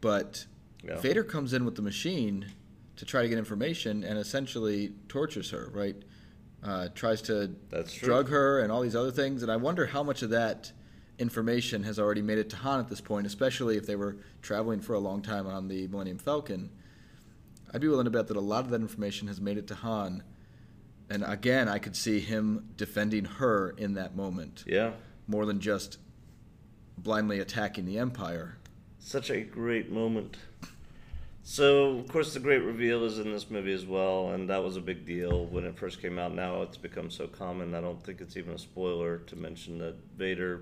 But 0.00 0.46
Yeah. 0.82 0.98
Vader 0.98 1.22
comes 1.24 1.52
in 1.52 1.64
with 1.64 1.76
the 1.76 1.82
machine 1.82 2.46
to 2.96 3.04
try 3.04 3.22
to 3.22 3.28
get 3.28 3.38
information 3.38 4.02
and 4.02 4.18
essentially 4.18 4.92
tortures 5.08 5.50
her, 5.50 5.70
right? 5.72 5.96
Uh, 6.62 6.88
tries 6.94 7.22
to 7.22 7.54
That's 7.70 7.94
drug 7.94 8.28
her 8.30 8.60
and 8.60 8.72
all 8.72 8.80
these 8.82 8.96
other 8.96 9.10
things. 9.12 9.42
And 9.42 9.52
I 9.52 9.56
wonder 9.56 9.86
how 9.86 10.02
much 10.02 10.22
of 10.22 10.30
that 10.30 10.72
information 11.18 11.82
has 11.84 11.98
already 11.98 12.22
made 12.22 12.38
it 12.38 12.48
to 12.50 12.56
Han 12.56 12.80
at 12.80 12.88
this 12.88 13.00
point, 13.00 13.26
especially 13.26 13.76
if 13.76 13.86
they 13.86 13.94
were 13.96 14.16
traveling 14.42 14.80
for 14.80 14.94
a 14.94 14.98
long 14.98 15.20
time 15.22 15.46
on 15.46 15.68
the 15.68 15.86
Millennium 15.88 16.18
Falcon. 16.18 16.70
I'd 17.72 17.80
be 17.82 17.88
willing 17.88 18.06
to 18.06 18.10
bet 18.10 18.26
that 18.28 18.36
a 18.36 18.40
lot 18.40 18.64
of 18.64 18.70
that 18.70 18.80
information 18.80 19.28
has 19.28 19.40
made 19.40 19.58
it 19.58 19.66
to 19.68 19.74
Han. 19.76 20.22
And 21.10 21.24
again, 21.24 21.68
I 21.68 21.78
could 21.78 21.94
see 21.94 22.20
him 22.20 22.70
defending 22.76 23.24
her 23.26 23.70
in 23.76 23.94
that 23.94 24.16
moment 24.16 24.64
Yeah. 24.66 24.92
more 25.26 25.44
than 25.46 25.60
just 25.60 25.98
blindly 27.02 27.40
attacking 27.40 27.86
the 27.86 27.98
Empire. 27.98 28.56
Such 28.98 29.30
a 29.30 29.40
great 29.40 29.90
moment. 29.90 30.36
So, 31.42 31.98
of 31.98 32.08
course, 32.08 32.34
the 32.34 32.40
great 32.40 32.62
reveal 32.62 33.04
is 33.04 33.18
in 33.18 33.32
this 33.32 33.50
movie 33.50 33.72
as 33.72 33.86
well, 33.86 34.30
and 34.30 34.48
that 34.50 34.62
was 34.62 34.76
a 34.76 34.80
big 34.80 35.04
deal 35.06 35.46
when 35.46 35.64
it 35.64 35.76
first 35.76 36.00
came 36.00 36.18
out. 36.18 36.34
Now 36.34 36.62
it's 36.62 36.76
become 36.76 37.10
so 37.10 37.26
common, 37.26 37.74
I 37.74 37.80
don't 37.80 38.02
think 38.04 38.20
it's 38.20 38.36
even 38.36 38.54
a 38.54 38.58
spoiler 38.58 39.18
to 39.18 39.36
mention 39.36 39.78
that 39.78 39.96
Vader 40.16 40.60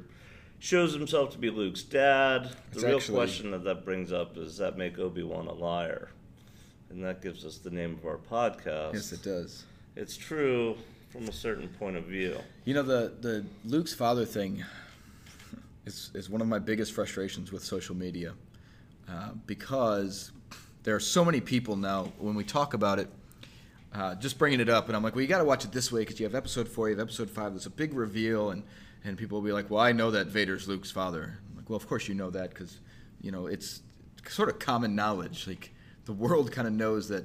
shows 0.60 0.94
himself 0.94 1.30
to 1.32 1.38
be 1.38 1.50
Luke's 1.50 1.82
dad. 1.82 2.44
The 2.70 2.76
It's 2.76 2.84
real 2.84 2.96
actually- 2.96 3.14
question 3.16 3.50
that 3.50 3.64
that 3.64 3.84
brings 3.84 4.12
up 4.12 4.36
is 4.38 4.56
that 4.58 4.78
make 4.78 4.98
Obi 4.98 5.22
Wan 5.24 5.46
a 5.46 5.52
liar? 5.52 6.08
And 6.90 7.04
that 7.04 7.20
gives 7.20 7.44
us 7.44 7.58
the 7.58 7.70
name 7.70 7.98
of 8.00 8.06
our 8.06 8.16
podcast. 8.16 8.94
Yes, 8.94 9.12
it 9.12 9.22
does. 9.22 9.64
It's 9.94 10.16
true 10.16 10.76
from 11.10 11.28
a 11.28 11.32
certain 11.32 11.68
point 11.68 11.96
of 11.96 12.04
view. 12.04 12.38
You 12.64 12.72
know 12.74 12.82
the 12.82 13.12
the 13.20 13.44
Luke's 13.64 13.92
father 13.94 14.24
thing 14.24 14.64
is 15.88 16.10
is 16.14 16.30
one 16.30 16.40
of 16.40 16.46
my 16.46 16.58
biggest 16.60 16.92
frustrations 16.92 17.50
with 17.50 17.64
social 17.64 17.96
media 17.96 18.34
uh, 19.10 19.30
because 19.46 20.30
there 20.84 20.94
are 20.94 21.00
so 21.00 21.24
many 21.24 21.40
people 21.40 21.76
now 21.76 22.12
when 22.18 22.34
we 22.34 22.44
talk 22.44 22.74
about 22.74 22.98
it. 22.98 23.08
Uh, 23.90 24.14
just 24.16 24.38
bringing 24.38 24.60
it 24.60 24.68
up, 24.68 24.88
and 24.88 24.94
I'm 24.94 25.02
like, 25.02 25.14
well, 25.14 25.22
you 25.22 25.28
got 25.28 25.38
to 25.38 25.46
watch 25.46 25.64
it 25.64 25.72
this 25.72 25.90
way 25.90 26.02
because 26.02 26.20
you 26.20 26.26
have 26.26 26.34
episode 26.34 26.68
four, 26.68 26.90
you 26.90 26.96
have 26.96 27.06
episode 27.08 27.30
five. 27.30 27.52
There's 27.52 27.64
a 27.64 27.70
big 27.70 27.94
reveal, 27.94 28.50
and 28.50 28.62
and 29.02 29.16
people 29.16 29.40
will 29.40 29.46
be 29.46 29.52
like, 29.52 29.70
well, 29.70 29.80
I 29.80 29.92
know 29.92 30.10
that 30.10 30.26
Vader's 30.26 30.68
Luke's 30.68 30.90
father. 30.90 31.38
I'm 31.48 31.56
like, 31.56 31.70
well, 31.70 31.78
of 31.78 31.88
course 31.88 32.06
you 32.06 32.14
know 32.14 32.28
that 32.30 32.50
because 32.50 32.80
you 33.22 33.30
know 33.30 33.46
it's 33.46 33.80
sort 34.28 34.50
of 34.50 34.58
common 34.58 34.94
knowledge. 34.94 35.46
Like 35.46 35.72
the 36.04 36.12
world 36.12 36.52
kind 36.52 36.68
of 36.68 36.74
knows 36.74 37.08
that 37.08 37.24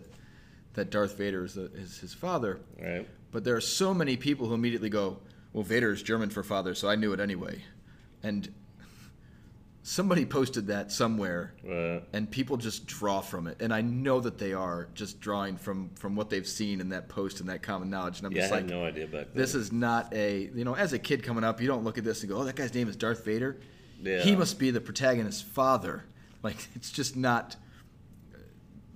that 0.76 0.90
Darth 0.90 1.18
Vader 1.18 1.44
is, 1.44 1.54
the, 1.54 1.66
is 1.76 2.00
his 2.00 2.14
father. 2.14 2.62
Right? 2.82 3.08
But 3.32 3.44
there 3.44 3.56
are 3.58 3.62
so 3.62 3.94
many 3.94 4.16
people 4.16 4.48
who 4.48 4.54
immediately 4.54 4.90
go, 4.90 5.18
"Well, 5.52 5.64
Vader 5.64 5.92
is 5.92 6.02
German 6.02 6.30
for 6.30 6.44
father, 6.44 6.74
so 6.76 6.88
I 6.88 6.96
knew 6.96 7.12
it 7.12 7.20
anyway." 7.20 7.62
And 8.24 8.52
somebody 9.86 10.26
posted 10.26 10.68
that 10.68 10.92
somewhere, 10.92 11.54
and 12.14 12.30
people 12.32 12.56
just 12.58 12.88
draw 12.88 13.20
from 13.22 13.48
it. 13.48 13.58
And 13.62 13.74
I 13.74 13.82
know 13.82 14.22
that 14.22 14.38
they 14.38 14.54
are 14.54 14.88
just 14.94 15.20
drawing 15.20 15.58
from 15.58 15.90
from 15.96 16.16
what 16.16 16.30
they've 16.30 16.48
seen 16.48 16.80
in 16.80 16.90
that 16.90 17.10
post 17.10 17.40
and 17.42 17.50
that 17.50 17.62
common 17.62 17.90
knowledge. 17.90 18.20
And 18.20 18.28
I'm 18.28 18.32
Yeah, 18.34 18.42
just 18.44 18.54
had 18.54 18.64
like, 18.64 18.70
no 18.72 18.86
idea 18.86 19.08
back 19.08 19.28
then. 19.34 19.36
this 19.36 19.56
is 19.56 19.72
not 19.72 20.14
a 20.14 20.50
you 20.56 20.64
know, 20.64 20.76
as 20.76 20.94
a 20.94 21.00
kid 21.00 21.24
coming 21.24 21.44
up, 21.44 21.60
you 21.62 21.68
don't 21.68 21.84
look 21.84 21.98
at 21.98 22.04
this 22.04 22.22
and 22.22 22.30
go, 22.32 22.38
"Oh, 22.38 22.44
that 22.46 22.56
guy's 22.56 22.74
name 22.74 22.88
is 22.88 22.96
Darth 22.96 23.26
Vader." 23.26 23.58
Yeah. 24.02 24.20
He 24.22 24.36
must 24.36 24.58
be 24.60 24.72
the 24.72 24.82
protagonist's 24.82 25.42
father. 25.42 26.06
Like 26.42 26.68
it's 26.76 26.92
just 26.92 27.16
not 27.16 27.56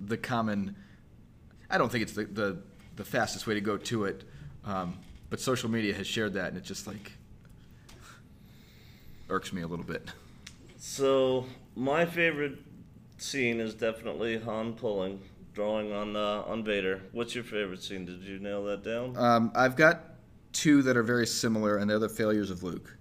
the 0.00 0.16
common. 0.16 0.74
I 1.70 1.76
don't 1.76 1.92
think 1.92 2.02
it's 2.02 2.12
the 2.14 2.24
the, 2.24 2.58
the 2.96 3.04
fastest 3.04 3.46
way 3.46 3.54
to 3.54 3.60
go 3.60 3.76
to 3.76 4.04
it, 4.04 4.24
um, 4.64 4.98
but 5.28 5.38
social 5.38 5.68
media 5.68 5.92
has 5.94 6.06
shared 6.06 6.32
that, 6.34 6.48
and 6.48 6.56
it's 6.56 6.66
just 6.68 6.86
like 6.86 7.12
irks 9.28 9.52
me 9.52 9.62
a 9.62 9.66
little 9.66 9.84
bit. 9.84 10.08
So 10.76 11.46
my 11.76 12.06
favorite 12.06 12.58
scene 13.18 13.60
is 13.60 13.74
definitely 13.74 14.38
Han 14.38 14.74
pulling, 14.74 15.20
drawing 15.54 15.92
on 15.92 16.16
uh, 16.16 16.42
on 16.46 16.64
Vader. 16.64 17.02
What's 17.12 17.34
your 17.34 17.44
favorite 17.44 17.82
scene? 17.82 18.04
Did 18.04 18.22
you 18.22 18.38
nail 18.38 18.64
that 18.64 18.84
down? 18.84 19.16
Um, 19.16 19.52
I've 19.54 19.76
got 19.76 20.04
two 20.52 20.82
that 20.82 20.96
are 20.96 21.02
very 21.02 21.26
similar, 21.26 21.76
and 21.76 21.88
they're 21.90 21.98
the 21.98 22.08
failures 22.08 22.50
of 22.50 22.62
Luke, 22.62 22.96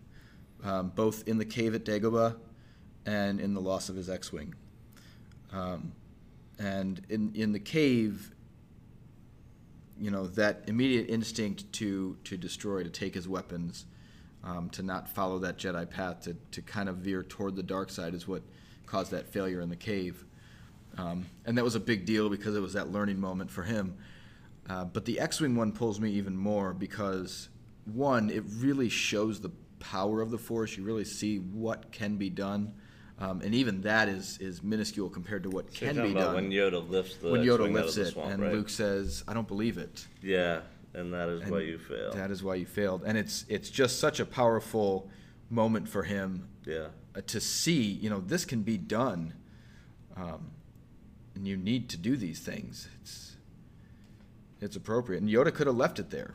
um, 0.64 0.92
both 0.96 1.28
in 1.28 1.38
the 1.38 1.46
cave 1.46 1.76
at 1.76 1.86
Dagobah 1.86 2.36
and 3.06 3.40
in 3.40 3.54
the 3.54 3.62
loss 3.62 3.90
of 3.90 3.96
his 3.96 4.10
X-wing. 4.10 4.54
Um, 5.54 5.94
and 6.60 7.02
in 7.10 7.32
in 7.36 7.52
the 7.52 7.60
cave, 7.60 8.32
you 10.00 10.12
know 10.12 10.28
that 10.28 10.64
immediate 10.68 11.10
instinct 11.10 11.72
to 11.74 12.18
to 12.26 12.38
destroy, 12.38 12.84
to 12.84 12.90
take 12.90 13.14
his 13.14 13.28
weapons, 13.28 13.86
um, 14.44 14.70
to 14.72 14.84
not 14.84 15.10
follow 15.10 15.40
that 15.40 15.58
Jedi 15.58 15.90
path, 15.90 16.22
to 16.22 16.36
to 16.52 16.62
kind 16.62 16.90
of 16.90 16.98
veer 16.98 17.24
toward 17.24 17.56
the 17.56 17.64
dark 17.64 17.90
side, 17.90 18.14
is 18.14 18.28
what 18.28 18.42
caused 18.86 19.12
that 19.12 19.28
failure 19.28 19.62
in 19.62 19.70
the 19.70 19.76
cave. 19.76 20.24
Um, 20.98 21.26
and 21.46 21.58
that 21.58 21.64
was 21.64 21.76
a 21.76 21.80
big 21.80 22.06
deal 22.06 22.30
because 22.30 22.56
it 22.56 22.60
was 22.62 22.74
that 22.74 22.92
learning 22.92 23.20
moment 23.20 23.52
for 23.52 23.64
him. 23.64 23.96
Uh, 24.70 24.84
but 24.86 25.06
the 25.06 25.20
X-wing 25.20 25.56
one 25.56 25.72
pulls 25.72 26.00
me 26.00 26.12
even 26.12 26.36
more 26.36 26.74
because 26.74 27.50
one, 27.86 28.30
it 28.30 28.44
really 28.58 28.90
shows 28.90 29.40
the 29.40 29.52
power 29.80 30.22
of 30.22 30.32
the 30.32 30.38
Force. 30.38 30.76
You 30.78 30.84
really 30.84 31.06
see 31.06 31.38
what 31.38 31.92
can 31.92 32.18
be 32.18 32.30
done, 32.30 32.74
um, 33.20 33.42
and 33.42 33.54
even 33.56 33.82
that 33.82 34.10
is 34.10 34.38
is 34.40 34.64
minuscule 34.64 35.10
compared 35.10 35.44
to 35.44 35.50
what 35.50 35.72
So 35.74 35.86
can 35.86 35.96
be 36.02 36.12
about 36.12 36.20
done. 36.20 36.36
when 36.36 36.50
Yoda 36.52 36.90
lifts 36.90 37.18
the 37.18 37.30
When 37.30 37.42
Yoda 37.42 37.54
X-wing 37.54 37.72
out 37.72 37.78
of 37.80 37.86
lifts 37.86 37.98
it, 37.98 38.14
swamp, 38.14 38.32
and 38.32 38.42
right? 38.44 38.54
Luke 38.54 38.70
says, 38.70 39.24
"I 39.28 39.34
don't 39.34 39.48
believe 39.48 39.78
it." 39.78 40.06
Yeah, 40.22 40.62
and 40.98 41.14
that 41.14 41.30
is 41.30 41.42
And 41.44 41.52
why 41.52 41.60
you 41.62 41.78
failed. 41.78 42.14
That 42.14 42.32
is 42.32 42.44
why 42.44 42.56
you 42.56 42.66
failed, 42.66 43.04
and 43.06 43.18
it's 43.18 43.46
it's 43.48 43.70
just 43.70 44.00
such 44.00 44.20
a 44.20 44.26
powerful 44.26 45.10
moment 45.50 45.88
for 45.88 46.04
him 46.04 46.48
yeah. 46.66 46.88
uh, 47.16 47.22
to 47.28 47.40
see. 47.40 47.82
You 47.82 48.10
know, 48.10 48.20
this 48.20 48.46
can 48.46 48.64
be 48.64 48.78
done, 48.78 49.34
um, 50.16 50.52
and 51.36 51.48
you 51.48 51.56
need 51.56 51.90
to 51.90 51.98
do 51.98 52.18
these 52.18 52.40
things. 52.40 52.88
It's 53.00 53.36
it's 54.60 54.76
appropriate, 54.76 55.22
and 55.22 55.30
Yoda 55.30 55.54
could 55.54 55.68
have 55.68 55.78
left 55.78 56.00
it 56.00 56.10
there, 56.10 56.34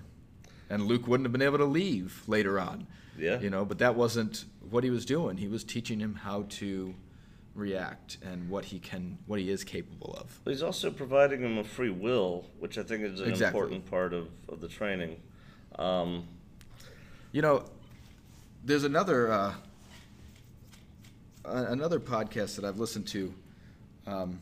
and 0.70 0.87
Luke 0.87 1.09
wouldn't 1.09 1.27
have 1.27 1.33
been 1.33 1.42
able 1.42 1.59
to 1.59 1.64
leave 1.64 2.22
later 2.27 2.61
on. 2.61 2.87
Yeah. 3.18 3.40
You 3.40 3.51
know, 3.51 3.64
but 3.64 3.79
that 3.79 3.94
wasn't 3.94 4.44
what 4.70 4.85
he 4.85 4.90
was 4.90 5.05
doing. 5.05 5.37
He 5.37 5.48
was 5.48 5.64
teaching 5.64 5.98
him 6.01 6.14
how 6.14 6.46
to 6.48 6.94
react 7.54 8.16
and 8.22 8.48
what 8.48 8.64
he 8.64 8.78
can, 8.78 9.18
what 9.26 9.38
he 9.38 9.50
is 9.50 9.62
capable 9.64 10.14
of. 10.14 10.40
He's 10.44 10.62
also 10.62 10.90
providing 10.90 11.42
him 11.42 11.58
a 11.58 11.64
free 11.64 11.90
will, 11.90 12.46
which 12.58 12.78
I 12.78 12.82
think 12.82 13.04
is 13.04 13.20
an 13.20 13.28
Exactly. 13.28 13.60
important 13.60 13.90
part 13.90 14.12
of, 14.14 14.28
of 14.48 14.60
the 14.60 14.68
training. 14.68 15.20
Um, 15.78 16.24
You 17.32 17.40
know, 17.42 17.64
there's 18.64 18.84
another 18.84 19.32
uh, 19.32 19.54
another 21.44 21.98
podcast 21.98 22.56
that 22.56 22.64
I've 22.64 22.78
listened 22.78 23.06
to 23.08 23.34
um, 24.06 24.38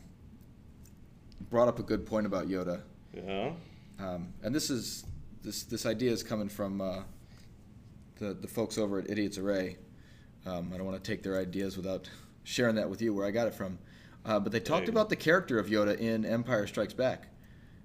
brought 1.49 1.67
up 1.67 1.79
a 1.79 1.83
good 1.83 2.05
point 2.05 2.25
about 2.25 2.47
Yoda, 2.47 2.81
yeah. 3.13 3.51
um, 3.99 4.33
and 4.43 4.53
this 4.53 4.69
is 4.69 5.05
this 5.41 5.63
this 5.63 5.85
idea 5.85 6.11
is 6.11 6.21
coming 6.21 6.49
from 6.49 6.81
uh, 6.81 7.03
the 8.19 8.33
the 8.33 8.47
folks 8.47 8.77
over 8.77 8.99
at 8.99 9.09
Idiots 9.09 9.37
Array. 9.37 9.77
Um, 10.45 10.71
I 10.73 10.77
don't 10.77 10.85
want 10.85 11.01
to 11.01 11.11
take 11.11 11.23
their 11.23 11.39
ideas 11.39 11.77
without 11.77 12.09
sharing 12.43 12.75
that 12.75 12.89
with 12.89 13.01
you 13.01 13.13
where 13.13 13.25
I 13.25 13.31
got 13.31 13.47
it 13.47 13.53
from, 13.53 13.77
uh, 14.25 14.39
but 14.39 14.51
they 14.51 14.59
talked 14.59 14.89
about 14.89 15.09
the 15.09 15.15
character 15.15 15.57
of 15.59 15.67
Yoda 15.67 15.97
in 15.99 16.25
Empire 16.25 16.67
Strikes 16.67 16.93
Back, 16.93 17.27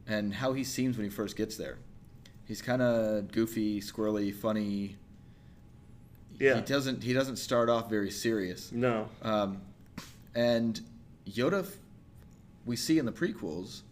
and 0.06 0.34
how 0.34 0.52
he 0.52 0.64
seems 0.64 0.96
when 0.96 1.04
he 1.04 1.10
first 1.10 1.36
gets 1.36 1.56
there. 1.56 1.78
He's 2.46 2.62
kind 2.62 2.82
of 2.82 3.32
goofy, 3.32 3.80
squirrely, 3.80 4.34
funny. 4.34 4.96
Yeah. 6.38 6.56
He 6.56 6.60
doesn't 6.62 7.02
he 7.02 7.12
doesn't 7.12 7.36
start 7.36 7.68
off 7.68 7.90
very 7.90 8.10
serious. 8.10 8.70
No. 8.70 9.08
Um, 9.22 9.62
and 10.34 10.80
Yoda, 11.28 11.66
we 12.64 12.76
see 12.76 12.98
in 12.98 13.06
the 13.06 13.12
prequels, 13.12 13.82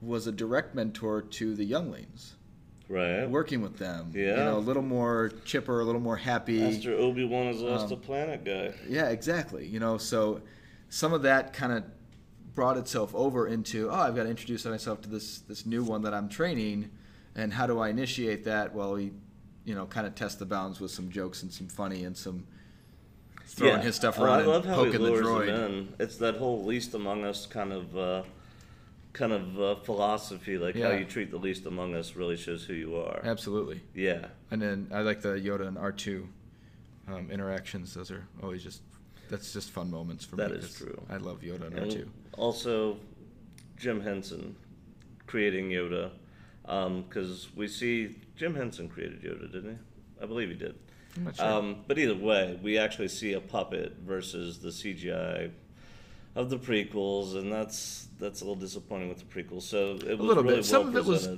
was 0.00 0.26
a 0.26 0.32
direct 0.32 0.74
mentor 0.74 1.22
to 1.22 1.54
the 1.54 1.64
younglings, 1.64 2.36
Right. 2.92 3.28
working 3.28 3.62
with 3.62 3.78
them. 3.78 4.10
Yeah. 4.14 4.20
You 4.20 4.26
Yeah. 4.28 4.44
know, 4.44 4.58
a 4.58 4.60
little 4.60 4.82
more 4.82 5.32
chipper, 5.44 5.80
a 5.80 5.84
little 5.84 6.00
more 6.00 6.16
happy. 6.16 6.60
Master 6.60 6.92
Obi 6.94 7.24
Wan 7.24 7.46
has 7.46 7.60
lost 7.60 7.86
Um, 7.86 7.92
a 7.92 7.96
planet 7.96 8.44
guy. 8.44 8.74
Yeah, 8.88 9.08
exactly. 9.08 9.66
You 9.66 9.80
know, 9.80 9.96
so 9.96 10.42
some 10.90 11.12
of 11.14 11.22
that 11.22 11.54
kind 11.54 11.72
of 11.72 11.84
brought 12.54 12.76
itself 12.76 13.14
over 13.14 13.48
into, 13.48 13.88
oh, 13.90 13.94
I've 13.94 14.14
got 14.14 14.24
to 14.24 14.28
introduce 14.30 14.66
myself 14.66 15.00
to 15.02 15.08
this 15.08 15.38
this 15.40 15.64
new 15.64 15.82
one 15.82 16.02
that 16.02 16.12
I'm 16.12 16.28
training, 16.28 16.90
and 17.34 17.54
how 17.54 17.66
do 17.66 17.78
I 17.78 17.88
initiate 17.88 18.44
that? 18.44 18.74
Well, 18.74 18.92
we, 18.92 19.12
you 19.64 19.74
know, 19.74 19.86
kind 19.86 20.06
of 20.06 20.14
test 20.14 20.38
the 20.38 20.44
bounds 20.44 20.78
with 20.78 20.90
some 20.90 21.08
jokes 21.10 21.42
and 21.42 21.50
some 21.50 21.68
funny 21.68 22.04
and 22.04 22.14
some 22.14 22.46
throwing 23.46 23.80
his 23.80 23.94
stuff 23.96 24.18
Oh, 24.18 24.24
around 24.24 24.40
I 24.40 24.44
love 24.44 24.64
how 24.66 24.84
he 24.84 24.90
poking 24.90 25.02
the 25.02 25.10
lures 25.12 25.26
droid. 25.26 25.46
them 25.46 25.72
in. 25.72 25.88
It's 25.98 26.16
that 26.18 26.36
whole 26.36 26.62
least 26.64 26.92
among 26.94 27.24
us 27.24 27.46
kind 27.46 27.72
of 27.72 27.96
uh, 27.96 28.22
kind 29.12 29.32
of 29.32 29.60
uh, 29.60 29.74
philosophy, 29.76 30.56
like 30.58 30.74
how 30.74 30.90
Yeah. 30.90 30.98
you 30.98 31.04
treat 31.04 31.30
the 31.30 31.36
least 31.38 31.66
among 31.66 31.94
us 31.94 32.16
really 32.16 32.36
shows 32.36 32.64
who 32.64 32.72
you 32.74 32.96
are. 32.96 33.20
Absolutely. 33.24 33.82
Yeah. 33.94 34.28
And 34.50 34.60
then 34.60 34.88
I 34.92 35.00
like 35.00 35.20
the 35.20 35.30
Yoda 35.30 35.66
and 35.68 35.76
R 35.78 35.92
two 35.92 36.28
um, 37.08 37.30
interactions. 37.30 37.94
Those 37.94 38.10
are 38.10 38.26
always 38.42 38.62
just 38.62 38.82
that's 39.28 39.52
just 39.52 39.70
fun 39.70 39.90
moments 39.90 40.24
for 40.24 40.36
That 40.36 40.50
me. 40.52 40.58
is 40.58 40.66
'cause 40.66 40.76
true. 40.78 41.02
I 41.10 41.16
love 41.16 41.40
Yoda 41.42 41.66
and 41.66 41.78
R 41.78 41.86
two. 41.86 42.08
also, 42.36 42.98
Jim 43.78 44.00
Henson 44.00 44.54
creating 45.26 45.70
Yoda, 45.70 46.10
because 46.64 47.48
we 47.56 47.66
see 47.68 48.16
Jim 48.36 48.54
Henson 48.54 48.88
created 48.88 49.22
Yoda, 49.22 49.50
didn't 49.50 49.72
he? 49.72 50.22
I 50.22 50.26
believe 50.26 50.48
he 50.50 50.54
did. 50.54 50.74
I'm 51.16 51.24
not 51.24 51.36
sure. 51.36 51.44
Um, 51.46 51.84
but 51.86 51.98
either 51.98 52.14
way, 52.14 52.58
we 52.62 52.78
actually 52.78 53.08
see 53.08 53.32
a 53.34 53.40
puppet 53.40 53.96
versus 54.06 54.60
the 54.60 54.68
CGI 54.70 55.50
of 56.34 56.50
the 56.50 56.58
prequels, 56.58 57.36
and 57.36 57.52
that's 57.52 58.08
that's 58.18 58.40
a 58.40 58.44
little 58.44 58.60
disappointing 58.60 59.08
with 59.08 59.18
the 59.18 59.24
prequels. 59.24 59.62
So 59.62 59.96
it 59.96 60.18
was 60.18 60.20
little 60.20 60.42
bit. 60.42 60.64
Some 60.64 60.92
well 60.92 60.96
of 60.96 60.96
it 60.96 61.04
was. 61.04 61.28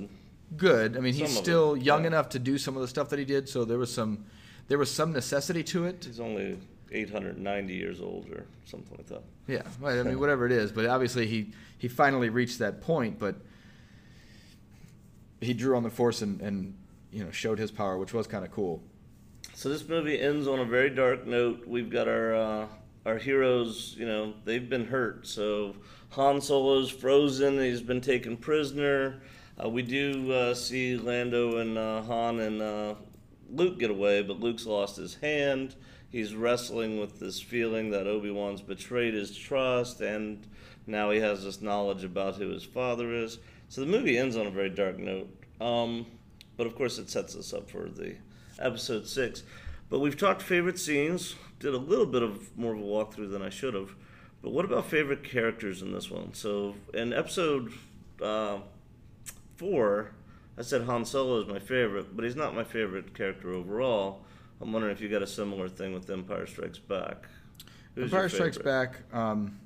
Good. 0.55 0.95
I 0.95 0.99
mean, 0.99 1.13
he's 1.13 1.29
Some 1.29 1.39
it, 1.39 1.43
still 1.43 1.75
young 1.75 2.01
yeah. 2.01 2.07
enough 2.07 2.29
to 2.29 2.39
do 2.39 2.59
some 2.59 2.75
of 2.75 2.81
the 2.83 2.87
stuff 2.87 3.09
that 3.09 3.17
he 3.17 3.25
did. 3.25 3.49
So 3.49 3.65
there 3.65 3.79
was 3.79 3.91
some 3.91 4.25
there 4.67 4.77
was 4.77 4.91
some 4.91 5.11
necessity 5.11 5.63
to 5.63 5.85
it. 5.85 6.05
He's 6.05 6.19
only 6.19 6.59
890 6.91 7.73
years 7.73 7.99
old 7.99 8.29
or 8.29 8.45
something 8.65 8.95
like 8.97 9.07
that. 9.07 9.23
Yeah, 9.47 9.63
well, 9.79 9.99
I 9.99 10.03
mean, 10.03 10.19
whatever 10.19 10.45
it 10.45 10.51
is, 10.51 10.71
but 10.71 10.85
obviously 10.85 11.27
he 11.27 11.51
he 11.77 11.87
finally 11.87 12.29
reached 12.29 12.59
that 12.59 12.81
point, 12.81 13.19
but 13.19 13.35
he 15.41 15.53
drew 15.53 15.75
on 15.75 15.83
the 15.83 15.89
force 15.89 16.21
and, 16.21 16.41
and 16.41 16.75
you 17.11 17.23
know 17.23 17.31
showed 17.31 17.59
his 17.59 17.71
power, 17.71 17.97
which 17.97 18.13
was 18.13 18.27
kind 18.27 18.45
of 18.45 18.51
cool. 18.51 18.81
So 19.53 19.69
this 19.69 19.87
movie 19.87 20.19
ends 20.19 20.47
on 20.47 20.59
a 20.59 20.65
very 20.65 20.89
dark 20.89 21.25
note. 21.25 21.65
We've 21.65 21.89
got 21.89 22.07
our 22.07 22.35
uh, 22.35 22.67
our 23.05 23.17
heroes, 23.17 23.95
you 23.97 24.05
know, 24.05 24.33
they've 24.45 24.69
been 24.69 24.85
hurt. 24.85 25.27
So 25.27 25.75
Han 26.11 26.41
Solo's 26.41 26.89
frozen. 26.89 27.59
He's 27.59 27.81
been 27.81 28.01
taken 28.01 28.37
prisoner. 28.37 29.21
Uh, 29.63 29.69
we 29.69 29.81
do 29.83 30.31
uh, 30.31 30.53
see 30.53 30.97
Lando 30.97 31.57
and 31.57 31.77
uh, 31.77 32.01
Han 32.03 32.39
and 32.39 32.61
uh, 32.61 32.95
Luke 33.51 33.79
get 33.79 33.89
away, 33.89 34.21
but 34.21 34.39
Luke's 34.39 34.65
lost 34.65 34.97
his 34.97 35.15
hand. 35.15 35.75
He's 36.11 36.33
wrestling 36.33 36.99
with 36.99 37.19
this 37.19 37.41
feeling 37.41 37.91
that 37.91 38.07
Obi 38.07 38.31
Wan's 38.31 38.61
betrayed 38.61 39.13
his 39.13 39.35
trust, 39.35 40.01
and 40.01 40.45
now 40.87 41.11
he 41.11 41.19
has 41.19 41.43
this 41.43 41.61
knowledge 41.61 42.03
about 42.03 42.35
who 42.35 42.49
his 42.49 42.63
father 42.63 43.13
is. 43.13 43.39
So 43.69 43.81
the 43.81 43.87
movie 43.87 44.17
ends 44.17 44.37
on 44.37 44.47
a 44.47 44.51
very 44.51 44.69
dark 44.69 44.97
note. 44.97 45.29
Um, 45.59 46.05
but 46.57 46.67
of 46.67 46.75
course, 46.75 46.97
it 46.97 47.09
sets 47.09 47.35
us 47.35 47.53
up 47.53 47.69
for 47.69 47.89
the 47.89 48.15
episode 48.59 49.07
six. 49.07 49.43
But 49.89 49.99
we've 49.99 50.17
talked 50.17 50.41
favorite 50.41 50.79
scenes. 50.79 51.35
Did 51.59 51.73
a 51.73 51.77
little 51.77 52.05
bit 52.05 52.21
of 52.21 52.57
more 52.57 52.73
of 52.73 52.79
a 52.79 52.83
walkthrough 52.83 53.31
than 53.31 53.41
I 53.41 53.49
should 53.49 53.73
have. 53.73 53.95
But 54.41 54.51
what 54.51 54.65
about 54.65 54.85
favorite 54.85 55.23
characters 55.23 55.81
in 55.81 55.91
this 55.91 56.11
one? 56.11 56.33
So 56.33 56.75
in 56.93 57.13
episode 57.13 57.71
uh, 58.21 58.59
four, 59.55 60.11
I 60.57 60.61
said 60.61 60.83
Han 60.83 61.05
Solo 61.05 61.41
is 61.41 61.47
my 61.47 61.59
favorite, 61.59 62.15
but 62.15 62.23
he's 62.23 62.35
not 62.35 62.53
my 62.53 62.63
favorite 62.63 63.13
character 63.13 63.51
overall. 63.51 64.21
I'm 64.61 64.71
wondering 64.71 64.93
if 64.93 65.01
you 65.01 65.09
got 65.09 65.21
a 65.21 65.27
similar 65.27 65.67
thing 65.67 65.93
with 65.93 66.09
Empire 66.09 66.45
Strikes 66.45 66.77
Back. 66.77 67.25
Who's 67.95 68.05
Empire 68.05 68.29
Strikes? 68.29 68.57
Back. 68.57 69.01
Um, 69.13 69.59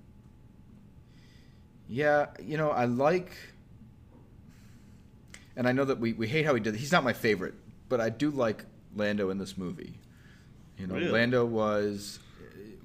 yeah, 1.88 2.28
you 2.42 2.58
know, 2.58 2.70
I 2.70 2.86
like, 2.86 3.32
and 5.56 5.68
I 5.68 5.72
know 5.72 5.86
that 5.86 6.00
we, 6.00 6.14
we 6.14 6.28
hate 6.28 6.46
how 6.46 6.54
he 6.54 6.62
did. 6.62 6.76
He's 6.76 6.92
not 6.92 7.04
my 7.04 7.14
favorite, 7.14 7.56
but 7.88 8.00
I 8.00 8.10
do 8.10 8.32
like 8.32 8.66
Lando 8.96 9.30
in 9.30 9.38
this 9.38 9.58
movie. 9.58 10.00
You 10.80 10.88
know, 10.88 10.96
Really? 10.96 11.12
Lando 11.12 11.46
was. 11.46 12.20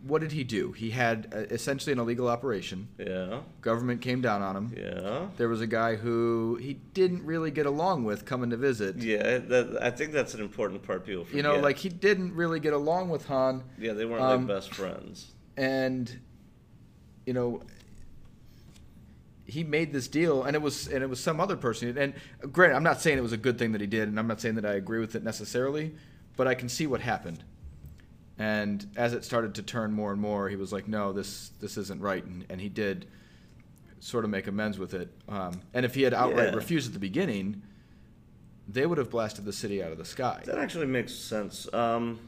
What 0.06 0.20
did 0.20 0.32
he 0.32 0.44
do? 0.44 0.72
He 0.72 0.90
had 0.90 1.32
uh, 1.34 1.38
essentially 1.50 1.94
an 1.94 1.98
illegal 1.98 2.28
operation. 2.28 2.88
Yeah, 2.98 3.40
Government 3.62 4.02
came 4.02 4.20
down 4.20 4.42
on 4.42 4.54
him. 4.54 4.74
yeah, 4.76 5.28
There 5.38 5.48
was 5.48 5.62
a 5.62 5.66
guy 5.66 5.96
who 5.96 6.58
he 6.60 6.74
didn't 6.92 7.24
really 7.24 7.50
get 7.50 7.64
along 7.64 8.04
with 8.04 8.26
coming 8.26 8.50
to 8.50 8.58
visit. 8.58 8.96
yeah. 8.96 9.38
That, 9.38 9.78
I 9.80 9.90
think 9.90 10.12
that's 10.12 10.34
an 10.34 10.42
important 10.42 10.82
part 10.82 11.06
people 11.06 11.24
forget. 11.24 11.36
You 11.38 11.42
know, 11.42 11.58
like 11.58 11.78
he 11.78 11.88
didn't 11.88 12.34
really 12.34 12.60
get 12.60 12.74
along 12.74 13.08
with 13.08 13.24
Han. 13.28 13.62
yeah, 13.78 13.94
they 13.94 14.04
weren't 14.04 14.20
um, 14.22 14.46
like 14.46 14.56
best 14.56 14.74
friends. 14.74 15.32
and 15.56 16.20
you 17.24 17.32
know 17.32 17.62
he 19.46 19.62
made 19.64 19.92
this 19.92 20.08
deal 20.08 20.42
and 20.42 20.54
it 20.54 20.60
was 20.62 20.88
and 20.88 21.02
it 21.02 21.08
was 21.08 21.20
some 21.20 21.40
other 21.40 21.56
person 21.56 21.96
and 21.98 22.14
granted 22.52 22.74
i'm 22.74 22.82
not 22.82 23.00
saying 23.00 23.16
it 23.18 23.22
was 23.22 23.32
a 23.32 23.36
good 23.38 23.58
thing 23.58 23.72
that 23.72 23.80
he 23.80 23.86
did 23.86 24.08
and 24.08 24.18
i'm 24.18 24.26
not 24.26 24.40
saying 24.40 24.54
that 24.54 24.64
i 24.64 24.72
agree 24.74 24.98
with 25.00 25.14
it 25.14 25.22
necessarily 25.22 25.94
but 26.36 26.46
i 26.46 26.54
can 26.54 26.68
see 26.68 26.86
what 26.86 27.00
happened 27.00 27.44
and 28.38 28.86
as 28.96 29.12
it 29.14 29.24
started 29.24 29.54
to 29.54 29.62
turn 29.62 29.92
more 29.92 30.12
and 30.12 30.20
more 30.20 30.48
he 30.48 30.56
was 30.56 30.72
like 30.72 30.88
no 30.88 31.12
this 31.12 31.50
this 31.60 31.76
isn't 31.76 32.00
right 32.00 32.24
and, 32.24 32.44
and 32.48 32.60
he 32.60 32.68
did 32.68 33.06
sort 34.00 34.24
of 34.24 34.30
make 34.30 34.46
amends 34.46 34.78
with 34.78 34.92
it 34.94 35.08
um, 35.28 35.60
and 35.72 35.86
if 35.86 35.94
he 35.94 36.02
had 36.02 36.12
outright 36.12 36.48
Yeah. 36.50 36.54
refused 36.56 36.86
at 36.88 36.92
the 36.92 36.98
beginning 36.98 37.62
they 38.68 38.86
would 38.86 38.98
have 38.98 39.10
blasted 39.10 39.44
the 39.44 39.52
city 39.52 39.82
out 39.82 39.92
of 39.92 39.98
the 39.98 40.04
sky 40.04 40.40
That 40.46 40.58
actually 40.58 40.86
makes 40.86 41.14
sense. 41.14 41.72
Um, 41.74 42.18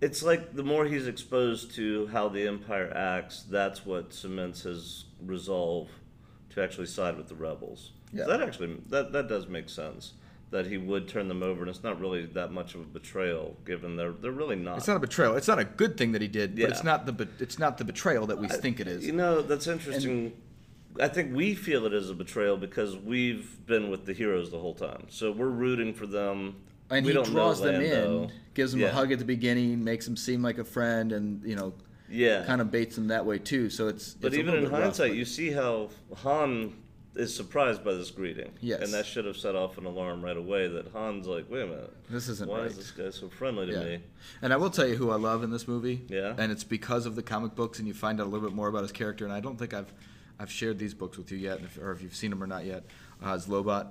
it's 0.00 0.20
like 0.22 0.54
the 0.56 0.64
more 0.64 0.84
he's 0.84 1.06
exposed 1.06 1.76
to 1.76 2.08
how 2.08 2.28
the 2.28 2.48
Empire 2.48 2.92
acts, 2.92 3.44
that's 3.48 3.86
what 3.86 4.12
cements 4.12 4.62
his 4.62 5.04
resolve 5.24 5.88
to 6.50 6.60
actually 6.60 6.88
side 6.88 7.16
with 7.16 7.28
the 7.28 7.36
rebels. 7.36 7.92
Yeah. 8.12 8.24
That 8.26 8.42
actually 8.42 8.78
that 8.90 9.12
that 9.12 9.28
does 9.28 9.46
make 9.46 9.68
sense. 9.68 10.14
That 10.52 10.66
he 10.66 10.76
would 10.76 11.08
turn 11.08 11.28
them 11.28 11.42
over, 11.42 11.62
and 11.62 11.70
it's 11.70 11.82
not 11.82 11.98
really 11.98 12.26
that 12.26 12.52
much 12.52 12.74
of 12.74 12.82
a 12.82 12.84
betrayal, 12.84 13.56
given 13.64 13.96
they're 13.96 14.12
they're 14.12 14.30
really 14.30 14.54
not. 14.54 14.76
it's 14.76 14.86
not 14.86 14.98
a 14.98 15.00
betrayal 15.00 15.34
it's 15.34 15.48
not 15.48 15.58
a 15.58 15.64
good 15.64 15.96
thing 15.96 16.12
that 16.12 16.20
he 16.20 16.28
did 16.28 16.54
but 16.56 16.68
it's 16.68 16.84
not 16.84 17.06
the 17.06 17.12
be- 17.12 17.28
it's 17.40 17.58
not 17.58 17.78
the 17.78 17.84
betrayal 17.84 18.26
that 18.26 18.36
we 18.38 18.46
think 18.48 18.78
it 18.78 18.86
is 18.86 19.04
You 19.06 19.12
know, 19.12 19.40
that's 19.40 19.66
interesting. 19.66 20.34
I 21.00 21.08
think 21.08 21.34
we 21.34 21.54
feel 21.54 21.86
it 21.86 21.94
as 21.94 22.10
a 22.10 22.14
betrayal 22.14 22.58
because 22.58 22.94
we've 22.98 23.64
been 23.66 23.88
with 23.90 24.04
the 24.04 24.12
heroes 24.12 24.50
the 24.50 24.58
whole 24.58 24.74
time, 24.74 25.06
so 25.08 25.32
we're 25.32 25.48
rooting 25.48 25.94
for 25.94 26.06
them. 26.06 26.56
and 26.90 27.06
we 27.06 27.14
he 27.14 27.22
draws 27.22 27.62
them 27.62 27.76
Lando. 27.82 28.24
in, 28.24 28.32
gives 28.52 28.72
them 28.72 28.82
Yeah. 28.82 28.88
a 28.88 28.92
hug 28.92 29.10
at 29.10 29.18
the 29.18 29.24
beginning, 29.24 29.82
makes 29.82 30.04
them 30.04 30.18
seem 30.18 30.42
like 30.42 30.58
a 30.58 30.64
friend, 30.64 31.12
and 31.12 31.42
you 31.48 31.56
know, 31.56 31.72
Yeah, 32.10 32.44
kind 32.44 32.60
of 32.60 32.70
baits 32.70 32.94
them 32.96 33.08
that 33.08 33.24
way 33.24 33.38
too. 33.38 33.70
So 33.70 33.88
it's 33.88 34.12
But 34.12 34.34
it's 34.34 34.36
even 34.36 34.54
in 34.54 34.64
rough, 34.64 34.82
hindsight, 34.82 35.12
but- 35.12 35.16
you 35.16 35.24
see 35.24 35.50
how 35.50 35.88
Han 36.18 36.74
is 37.14 37.34
surprised 37.34 37.84
by 37.84 37.92
this 37.94 38.10
greeting. 38.10 38.52
Yes. 38.60 38.80
And 38.82 38.92
that 38.94 39.06
should 39.06 39.24
have 39.24 39.36
set 39.36 39.54
off 39.54 39.78
an 39.78 39.84
alarm 39.84 40.24
right 40.24 40.36
away 40.36 40.68
that 40.68 40.88
Han's 40.92 41.26
like, 41.26 41.50
wait 41.50 41.62
a 41.62 41.66
minute. 41.66 41.92
This 42.08 42.28
isn't 42.28 42.48
Why 42.48 42.60
right." 42.60 42.66
is 42.66 42.76
this 42.76 42.90
guy 42.90 43.10
so 43.10 43.28
friendly 43.28 43.66
to 43.66 43.72
yeah. 43.72 43.84
me? 43.84 44.02
And 44.40 44.52
I 44.52 44.56
will 44.56 44.70
tell 44.70 44.86
you 44.86 44.96
who 44.96 45.10
I 45.10 45.16
love 45.16 45.42
in 45.42 45.50
this 45.50 45.68
movie. 45.68 46.02
Yeah? 46.08 46.34
and 46.38 46.50
it's 46.50 46.64
because 46.64 47.06
of 47.06 47.14
the 47.16 47.22
comic 47.22 47.54
books, 47.54 47.78
and 47.78 47.86
you 47.86 47.94
find 47.94 48.20
out 48.20 48.26
a 48.26 48.30
little 48.30 48.46
bit 48.46 48.54
more 48.54 48.68
about 48.68 48.82
his 48.82 48.92
character. 48.92 49.24
And 49.24 49.32
I 49.32 49.40
don't 49.40 49.58
think 49.58 49.74
I've 49.74 49.92
I've 50.38 50.50
shared 50.50 50.78
these 50.78 50.94
books 50.94 51.18
with 51.18 51.30
you 51.30 51.38
yet, 51.38 51.60
if, 51.60 51.78
or 51.78 51.92
if 51.92 52.02
you've 52.02 52.16
seen 52.16 52.30
them 52.30 52.42
or 52.42 52.46
not 52.46 52.64
yet. 52.64 52.84
Uh, 53.24 53.34
is 53.34 53.46
Lobot. 53.46 53.86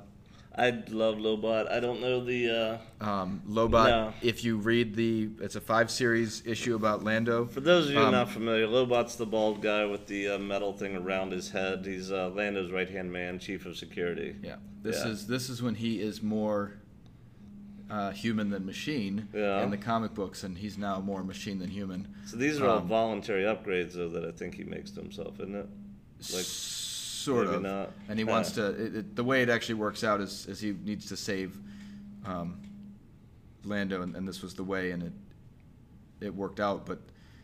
I 0.54 0.72
love 0.90 1.16
Lobot. 1.16 1.72
I 1.72 1.80
don't 1.80 2.02
know 2.02 2.24
the. 2.26 2.80
Uh, 3.02 3.06
Um, 3.06 3.42
Lobot. 3.48 3.88
No. 3.88 4.14
If 4.22 4.44
you 4.44 4.58
read 4.58 4.96
the, 4.96 5.30
it's 5.40 5.56
a 5.56 5.62
five 5.62 5.90
series 5.90 6.44
issue 6.46 6.76
about 6.76 7.04
Lando. 7.04 7.46
for 7.46 7.62
those 7.62 7.88
of 7.88 7.94
you 7.94 8.00
Um, 8.00 8.12
not 8.12 8.30
familiar, 8.30 8.68
Lobot's 8.68 9.16
the 9.16 9.26
bald 9.26 9.62
guy 9.62 9.86
with 9.86 10.08
the 10.08 10.30
uh, 10.32 10.38
metal 10.40 10.74
thing 10.74 10.98
around 10.98 11.32
his 11.32 11.50
head. 11.52 11.86
He's 11.86 12.12
uh, 12.12 12.30
Lando's 12.36 12.72
right 12.72 12.90
hand 12.90 13.12
man, 13.14 13.40
chief 13.40 13.66
of 13.66 13.78
security. 13.78 14.36
Yeah, 14.44 14.56
this 14.84 15.04
Yeah. 15.06 15.12
is 15.12 15.28
this 15.28 15.50
is 15.50 15.62
when 15.64 15.76
he 15.76 16.02
is 16.02 16.22
more 16.22 16.74
uh, 17.90 18.12
human 18.12 18.50
than 18.50 18.66
machine 18.66 19.28
Yeah. 19.34 19.64
in 19.64 19.70
the 19.70 19.78
comic 19.78 20.14
books, 20.14 20.44
and 20.44 20.58
he's 20.58 20.78
now 20.78 21.00
more 21.00 21.24
machine 21.24 21.60
than 21.60 21.70
human. 21.70 22.08
So 22.26 22.36
these 22.38 22.60
are 22.60 22.68
all 22.68 22.78
Um, 22.80 22.88
voluntary 22.88 23.44
upgrades, 23.44 23.94
though, 23.94 24.10
that 24.10 24.26
I 24.26 24.32
think 24.32 24.56
he 24.56 24.64
makes 24.66 24.92
to 24.92 25.02
himself, 25.02 25.36
isn't 25.40 25.56
it? 25.56 25.68
Like, 26.34 26.46
sort 27.22 27.46
maybe 27.46 27.56
of. 27.58 27.62
not. 27.62 27.92
And 28.10 28.20
he 28.20 28.26
wants 28.26 28.52
to. 28.54 28.68
It, 28.70 28.96
it, 28.96 29.16
the 29.16 29.24
way 29.24 29.42
it 29.42 29.50
actually 29.50 29.76
works 29.76 30.04
out 30.04 30.22
is, 30.22 30.46
is 30.48 30.60
he 30.60 30.72
needs 30.84 31.08
to 31.08 31.18
save 31.18 31.58
um, 32.26 32.62
Lando, 33.64 34.02
and, 34.02 34.16
and 34.16 34.28
this 34.28 34.42
was 34.42 34.54
the 34.54 34.64
way, 34.64 34.92
and 34.92 35.04
it 35.04 35.14
it 36.20 36.34
worked 36.34 36.60
out. 36.60 36.86
But 36.86 37.00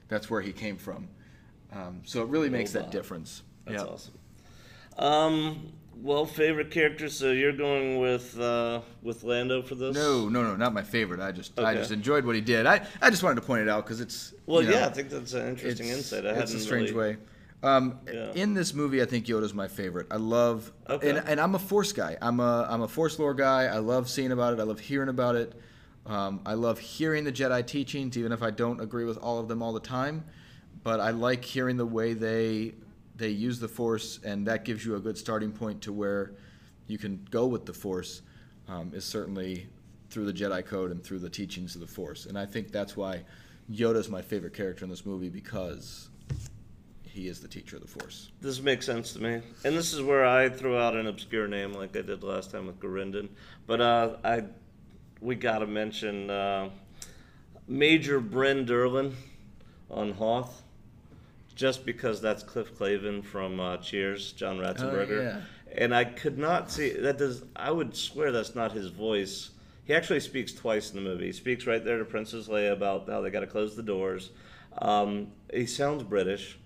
that's 0.07 0.30
where 0.30 0.41
he 0.41 0.51
came 0.51 0.78
from. 0.78 1.07
Um, 1.73 2.01
so 2.05 2.21
it 2.21 2.30
really 2.30 2.49
makes 2.49 2.71
that 2.71 2.88
Lobot. 2.88 2.91
difference. 2.91 3.43
That's 3.65 3.84
yeah. 3.84 3.89
awesome. 3.89 4.13
Um, 4.97 5.73
well, 6.01 6.25
favorite 6.25 6.71
character. 6.71 7.09
So 7.09 7.32
you're 7.32 7.51
going 7.53 7.99
with 7.99 8.39
uh, 8.39 8.82
with 9.01 9.23
Lando 9.23 9.61
for 9.61 9.75
this? 9.75 9.95
No, 9.95 10.30
no, 10.30 10.43
no, 10.43 10.55
not 10.55 10.73
my 10.73 10.84
favorite. 10.84 11.19
I 11.19 11.32
just, 11.32 11.59
I 11.59 11.71
Okay. 11.71 11.80
just 11.80 11.91
enjoyed 11.91 12.25
what 12.25 12.36
he 12.36 12.41
did. 12.41 12.65
I, 12.65 12.86
I 13.01 13.09
just 13.09 13.23
wanted 13.23 13.36
to 13.36 13.41
point 13.41 13.63
it 13.63 13.69
out 13.69 13.84
because 13.86 13.99
it's. 14.01 14.34
Well, 14.45 14.61
you 14.61 14.69
know, 14.69 14.80
yeah, 14.80 14.88
I 14.88 14.89
think 14.89 15.09
that's 15.09 15.34
an 15.34 15.47
interesting 15.49 15.88
it's, 15.88 15.97
insight. 15.97 16.25
I 16.25 16.30
it's 16.30 16.39
hadn't 16.39 16.55
a 16.55 16.59
strange 16.59 16.91
really... 16.91 17.13
way. 17.13 17.17
Um, 17.63 17.99
Yeah. 18.11 18.31
In 18.33 18.53
this 18.53 18.73
movie, 18.73 19.01
I 19.01 19.05
think 19.05 19.25
Yoda's 19.25 19.53
my 19.53 19.67
favorite. 19.67 20.07
I 20.11 20.17
love, 20.17 20.71
Okay. 20.89 21.09
and, 21.09 21.19
and 21.27 21.39
I'm 21.39 21.55
a 21.55 21.59
Force 21.59 21.91
guy. 21.91 22.17
I'm 22.21 22.39
a 22.39 22.67
I'm 22.69 22.81
a 22.81 22.87
Force 22.87 23.17
lore 23.19 23.33
guy. 23.33 23.65
I 23.65 23.77
love 23.79 24.09
seeing 24.09 24.31
about 24.31 24.53
it. 24.53 24.59
I 24.59 24.63
love 24.63 24.79
hearing 24.79 25.09
about 25.09 25.35
it. 25.35 25.53
Um, 26.05 26.39
I 26.45 26.53
love 26.53 26.79
hearing 26.79 27.23
the 27.23 27.31
Jedi 27.31 27.65
teachings, 27.65 28.17
even 28.17 28.31
if 28.31 28.41
I 28.43 28.51
don't 28.51 28.79
agree 28.79 29.05
with 29.05 29.17
all 29.17 29.39
of 29.39 29.47
them 29.47 29.61
all 29.61 29.73
the 29.73 29.79
time. 29.79 30.23
But 30.83 30.99
I 30.99 31.09
like 31.09 31.43
hearing 31.43 31.77
the 31.77 31.85
way 31.85 32.13
they 32.13 32.75
they 33.15 33.29
use 33.29 33.59
the 33.59 33.67
Force, 33.67 34.19
and 34.23 34.45
that 34.47 34.63
gives 34.63 34.85
you 34.85 34.95
a 34.95 34.99
good 34.99 35.17
starting 35.17 35.51
point 35.51 35.81
to 35.81 35.91
where 35.91 36.33
you 36.85 36.97
can 36.99 37.27
go 37.31 37.47
with 37.47 37.65
the 37.65 37.73
Force. 37.73 38.21
Um, 38.69 38.91
is 38.93 39.03
certainly 39.05 39.67
through 40.09 40.25
the 40.25 40.33
Jedi 40.33 40.63
Code 40.65 40.91
and 40.91 41.01
through 41.03 41.19
the 41.19 41.29
teachings 41.29 41.73
of 41.75 41.81
the 41.81 41.87
Force, 41.87 42.25
and 42.27 42.37
I 42.37 42.45
think 42.45 42.71
that's 42.71 42.95
why 42.95 43.23
Yoda's 43.71 44.09
my 44.09 44.21
favorite 44.21 44.53
character 44.53 44.83
in 44.85 44.89
this 44.91 45.05
movie 45.05 45.29
because 45.29 46.09
he 47.18 47.28
is 47.28 47.39
the 47.39 47.47
teacher 47.47 47.78
of 47.78 47.82
the 47.82 47.88
Force. 47.88 48.30
This 48.41 48.61
makes 48.61 48.86
sense 48.86 49.11
to 49.13 49.20
me, 49.22 49.41
and 49.65 49.76
this 49.76 49.91
is 49.91 50.01
where 50.03 50.24
I 50.24 50.49
throw 50.49 50.80
out 50.80 50.95
an 50.95 51.07
obscure 51.07 51.47
name 51.47 51.74
like 51.74 51.97
I 51.97 52.01
did 52.03 52.22
last 52.22 52.51
time 52.51 52.68
with 52.68 52.80
Garindan. 52.80 53.30
But 53.65 53.82
uh, 53.82 54.18
I, 54.24 54.43
we 55.20 55.34
got 55.34 55.59
to 55.59 55.68
mention 55.68 56.30
uh, 56.30 56.70
Major 57.68 58.22
Bren 58.22 58.68
Derlin 58.68 59.13
on 59.89 60.11
Hoth, 60.11 60.61
just 61.55 61.88
because 61.88 62.22
that's 62.22 62.43
Cliff 62.43 62.78
Clavin 62.78 63.26
from 63.26 63.59
uh, 63.59 63.78
Cheers, 63.78 64.34
John 64.34 64.59
Ratzenberger, 64.59 65.20
Oh, 65.20 65.22
yeah. 65.24 65.41
and 65.76 65.95
I 65.95 66.05
could 66.05 66.38
not 66.38 66.70
see 66.70 66.91
that. 66.91 67.18
Does 67.18 67.43
I 67.55 67.72
would 67.72 67.95
swear 67.95 68.32
that's 68.32 68.53
not 68.53 68.74
his 68.74 68.89
voice. 68.89 69.49
He 69.86 69.93
actually 69.95 70.20
speaks 70.20 70.51
twice 70.51 70.91
in 70.91 70.97
the 70.97 71.09
movie. 71.09 71.28
He 71.28 71.32
speaks 71.32 71.65
right 71.65 71.84
there 71.84 71.97
to 71.97 72.05
Princess 72.05 72.47
Leia 72.47 72.74
about 72.74 73.09
how 73.09 73.22
they 73.22 73.32
got 73.32 73.39
to 73.39 73.47
close 73.47 73.76
the 73.76 73.82
doors. 73.82 74.30
Um, 74.80 75.30
he 75.51 75.65
sounds 75.65 76.03
British 76.03 76.59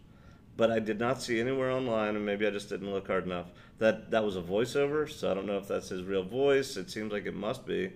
but 0.58 0.72
I 0.72 0.80
did 0.80 1.00
not 1.00 1.22
see 1.22 1.40
anywhere 1.40 1.72
online, 1.72 2.16
and 2.16 2.26
maybe 2.26 2.46
I 2.46 2.50
just 2.50 2.70
didn't 2.70 2.92
look 2.92 3.08
hard 3.08 3.26
enough, 3.26 3.48
that 3.80 4.12
that 4.12 4.24
was 4.24 4.36
a 4.36 4.42
voiceover. 4.42 5.10
So 5.10 5.32
I 5.32 5.34
don't 5.34 5.46
know 5.46 5.58
if 5.58 5.68
that's 5.68 5.90
his 5.90 6.04
real 6.04 6.24
voice. 6.24 6.78
It 6.78 6.90
seems 6.90 7.12
like 7.12 7.26
it 7.26 7.36
must 7.36 7.66
be. 7.66 7.92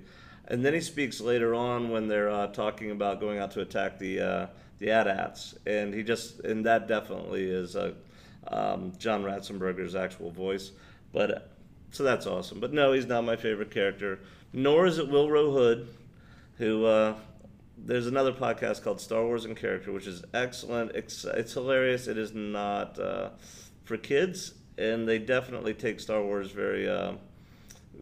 And 0.48 0.64
then 0.64 0.74
he 0.74 0.82
speaks 0.82 1.20
later 1.20 1.56
on 1.56 1.90
when 1.90 2.08
they're 2.08 2.30
uh, 2.30 2.48
talking 2.48 2.92
about 2.92 3.20
going 3.20 3.40
out 3.40 3.52
to 3.52 3.62
attack 3.62 4.00
the 4.00 4.20
uh, 4.20 4.48
the 4.80 4.92
AT-ATs, 4.92 5.56
and 5.66 5.94
he 5.94 6.04
just 6.04 6.42
and 6.42 6.66
that 6.66 6.88
definitely 6.88 7.46
is 7.50 7.76
um, 8.48 8.92
John 8.98 9.24
Ratzenberger's 9.24 9.96
actual 9.96 10.32
voice. 10.32 10.72
But 11.14 11.50
so 11.92 12.04
that's 12.04 12.28
awesome. 12.28 12.60
But 12.60 12.74
no, 12.74 12.94
he's 12.94 13.06
not 13.06 13.24
my 13.24 13.36
favorite 13.36 13.72
character. 13.72 14.20
Nor 14.54 14.86
is 14.86 14.98
it 14.98 15.10
Willrow 15.10 15.52
Hood, 15.52 15.88
who 16.58 16.86
uh, 16.86 17.16
there's 17.78 18.08
another 18.08 18.32
podcast 18.34 18.84
called 18.84 19.02
Star 19.02 19.24
Wars 19.24 19.46
and 19.46 19.56
Character, 19.56 19.92
which 19.92 20.08
is 20.08 20.24
excellent. 20.34 20.92
It's, 20.92 21.26
it's 21.26 21.54
hilarious. 21.54 22.08
It 22.08 22.18
is 22.18 22.34
not 22.34 23.00
uh, 23.00 23.30
for 23.84 23.98
kids, 23.98 24.54
and 24.78 25.08
they 25.08 25.20
definitely 25.20 25.74
take 25.74 26.00
Star 26.00 26.22
Wars 26.22 26.52
very. 26.52 26.88
Uh, 26.90 27.14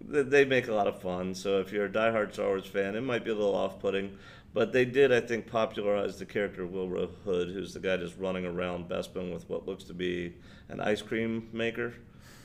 they- 0.02 0.24
they 0.24 0.46
make 0.46 0.68
a 0.68 0.74
lot 0.74 0.88
of 0.88 1.02
fun. 1.02 1.34
So 1.36 1.60
if 1.60 1.72
you're 1.72 1.86
a 1.86 1.90
diehard 1.90 2.34
Star 2.34 2.48
Wars 2.48 2.66
fan, 2.66 2.96
it 2.96 3.02
might 3.02 3.24
be 3.24 3.32
a 3.32 3.36
little 3.36 3.56
off-putting. 3.56 4.18
But 4.54 4.72
they 4.72 4.86
did, 4.86 5.12
I 5.12 5.20
think, 5.20 5.48
popularize 5.48 6.20
the 6.20 6.26
character 6.26 6.68
Willrow 6.68 7.10
Hood, 7.26 7.50
who's 7.50 7.74
the 7.74 7.80
guy 7.80 7.98
just 7.98 8.18
running 8.20 8.46
around 8.46 8.88
Bespin 8.88 9.34
with 9.34 9.50
what 9.50 9.66
looks 9.66 9.84
to 9.86 9.94
be 9.96 10.34
an 10.70 10.80
ice 10.80 11.02
cream 11.02 11.50
maker. 11.54 11.94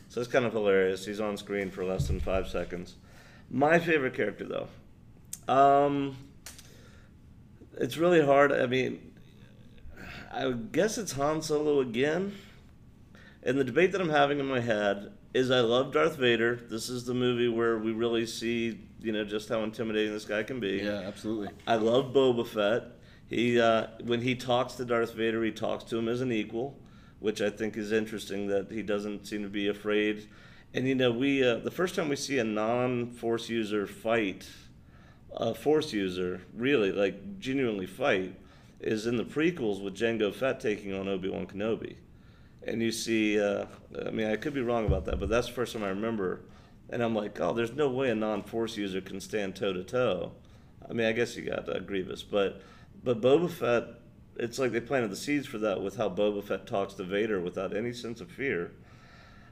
So 0.09 0.21
it's 0.23 0.31
kind 0.31 0.47
of 0.47 0.55
hilarious. 0.55 1.05
He's 1.05 1.21
on 1.21 1.37
screen 1.37 1.71
for 1.71 1.85
less 1.85 2.07
than 2.07 2.19
five 2.21 2.49
seconds. 2.49 2.97
My 3.51 3.79
favorite 3.79 4.15
character, 4.15 4.47
though, 4.47 5.53
um, 5.53 6.17
it's 7.79 7.97
really 7.97 8.25
hard. 8.25 8.53
I 8.53 8.67
mean, 8.67 9.13
I 10.33 10.51
guess 10.51 10.99
it's 10.99 11.13
Han 11.13 11.43
Solo 11.43 11.81
again. 11.81 12.35
And 13.43 13.59
the 13.59 13.65
debate 13.65 13.93
that 13.93 14.01
I'm 14.01 14.11
having 14.11 14.41
in 14.41 14.47
my 14.47 14.61
head 14.61 15.13
is 15.33 15.51
I 15.51 15.61
love 15.61 15.93
Darth 15.93 16.17
Vader. 16.17 16.61
This 16.69 16.89
is 16.89 17.05
the 17.05 17.15
movie 17.15 17.49
where 17.49 17.79
we 17.79 17.93
really 17.93 18.27
see, 18.27 18.81
you 19.01 19.13
know, 19.13 19.25
just 19.25 19.49
how 19.49 19.63
intimidating 19.63 20.13
this 20.13 20.25
guy 20.25 20.43
can 20.43 20.61
be. 20.61 20.81
Yeah, 20.83 21.03
absolutely. 21.07 21.49
I 21.67 21.77
love 21.77 22.13
Boba 22.13 22.47
Fett. 22.47 22.93
He 23.29 23.61
uh, 23.61 23.89
when 24.05 24.23
he 24.23 24.35
talks 24.35 24.75
to 24.75 24.85
Darth 24.85 25.15
Vader, 25.15 25.45
he 25.45 25.53
talks 25.53 25.85
to 25.85 25.99
him 25.99 26.09
as 26.09 26.21
an 26.21 26.33
equal, 26.33 26.79
which 27.21 27.41
I 27.41 27.51
think 27.51 27.77
is 27.77 27.93
interesting 27.93 28.49
that 28.49 28.71
he 28.71 28.83
doesn't 28.83 29.27
seem 29.27 29.43
to 29.43 29.49
be 29.49 29.69
afraid. 29.69 30.29
And 30.75 30.89
you 30.89 30.95
know, 30.95 31.13
we 31.13 31.45
uh, 31.45 31.57
the 31.57 31.71
first 31.71 31.95
time 31.95 32.09
we 32.09 32.17
see 32.17 32.39
a 32.39 32.45
non-force 32.45 33.49
user 33.49 33.87
fight, 33.87 34.49
a 35.39 35.55
force 35.55 35.93
user 35.93 36.43
really 36.55 36.93
like 36.93 37.39
genuinely 37.39 37.87
fight, 37.87 38.35
is 38.81 39.07
in 39.07 39.17
the 39.17 39.25
prequels 39.25 39.83
with 39.83 39.97
Jango 39.97 40.35
Fett 40.35 40.61
taking 40.61 40.93
on 40.93 41.09
Obi 41.09 41.29
Wan 41.29 41.47
Kenobi. 41.47 41.97
And 42.67 42.83
you 42.83 42.93
see, 42.93 43.41
uh, 43.41 43.67
I 44.07 44.11
mean, 44.11 44.27
I 44.27 44.37
could 44.37 44.53
be 44.53 44.61
wrong 44.61 44.87
about 44.87 45.05
that, 45.07 45.19
but 45.19 45.29
that's 45.29 45.47
the 45.47 45.53
first 45.53 45.73
time 45.73 45.85
I 45.85 45.89
remember. 45.89 46.43
And 46.91 47.03
I'm 47.03 47.15
like, 47.15 47.41
oh, 47.41 47.53
there's 47.53 47.73
no 47.73 47.89
way 47.89 48.11
a 48.11 48.15
non-force 48.15 48.77
user 48.77 49.01
can 49.01 49.21
stand 49.21 49.57
toe 49.57 49.73
to 49.73 49.85
toe. 49.85 50.33
I 50.89 50.93
mean, 50.93 51.07
I 51.07 51.13
guess 51.13 51.37
you 51.37 51.45
got 51.45 51.69
uh, 51.69 51.79
Grievous, 51.81 52.23
but 52.23 52.63
but 53.05 53.21
Boba 53.21 53.51
Fett, 53.51 53.85
it's 54.37 54.59
like 54.59 54.73
they 54.73 54.81
planted 54.81 55.11
the 55.11 55.17
seeds 55.17 55.47
for 55.47 55.59
that 55.59 55.81
with 55.81 55.97
how 55.97 56.09
Boba 56.09 56.43
Fett 56.43 56.67
talks 56.67 56.95
to 56.95 57.05
Vader 57.05 57.41
without 57.41 57.77
any 57.77 57.93
sense 57.93 58.21
of 58.21 58.31
fear. 58.31 58.73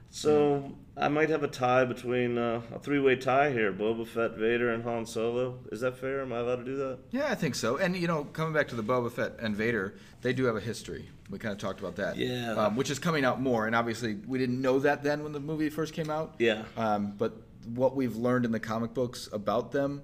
So 0.09 0.73
I 0.95 1.09
might 1.09 1.29
have 1.29 1.43
a 1.43 1.47
tie 1.47 1.85
between 1.85 2.37
uh, 2.37 2.61
a 2.73 2.79
three-way 2.79 3.17
tie 3.17 3.51
here: 3.51 3.71
Boba 3.71 4.07
Fett, 4.07 4.31
Vader, 4.35 4.73
and 4.73 4.83
Han 4.83 5.05
Solo. 5.05 5.59
Is 5.71 5.81
that 5.81 5.97
fair? 5.97 6.21
Am 6.21 6.33
I 6.33 6.39
allowed 6.39 6.57
to 6.57 6.63
do 6.63 6.75
that? 6.77 6.99
Yeah, 7.11 7.27
I 7.29 7.35
think 7.35 7.55
so. 7.55 7.77
And 7.77 7.95
you 7.95 8.07
know, 8.07 8.23
coming 8.25 8.53
back 8.53 8.67
to 8.69 8.75
the 8.75 8.83
Boba 8.83 9.11
Fett 9.11 9.33
and 9.39 9.55
Vader, 9.55 9.95
they 10.21 10.33
do 10.33 10.45
have 10.45 10.55
a 10.55 10.61
history. 10.61 11.09
We 11.29 11.39
kind 11.39 11.51
of 11.51 11.59
talked 11.59 11.79
about 11.79 11.97
that. 11.97 12.17
Yeah. 12.17 12.53
Um, 12.53 12.75
which 12.75 12.89
is 12.89 12.99
coming 12.99 13.25
out 13.25 13.41
more, 13.41 13.67
and 13.67 13.75
obviously 13.75 14.15
we 14.27 14.39
didn't 14.39 14.61
know 14.61 14.79
that 14.79 15.03
then 15.03 15.23
when 15.23 15.33
the 15.33 15.39
movie 15.39 15.69
first 15.69 15.93
came 15.93 16.09
out. 16.09 16.35
Yeah. 16.39 16.63
Um, 16.77 17.13
but 17.17 17.33
what 17.75 17.95
we've 17.95 18.15
learned 18.15 18.45
in 18.45 18.51
the 18.51 18.59
comic 18.59 18.93
books 18.93 19.27
about 19.33 19.71
them, 19.71 20.01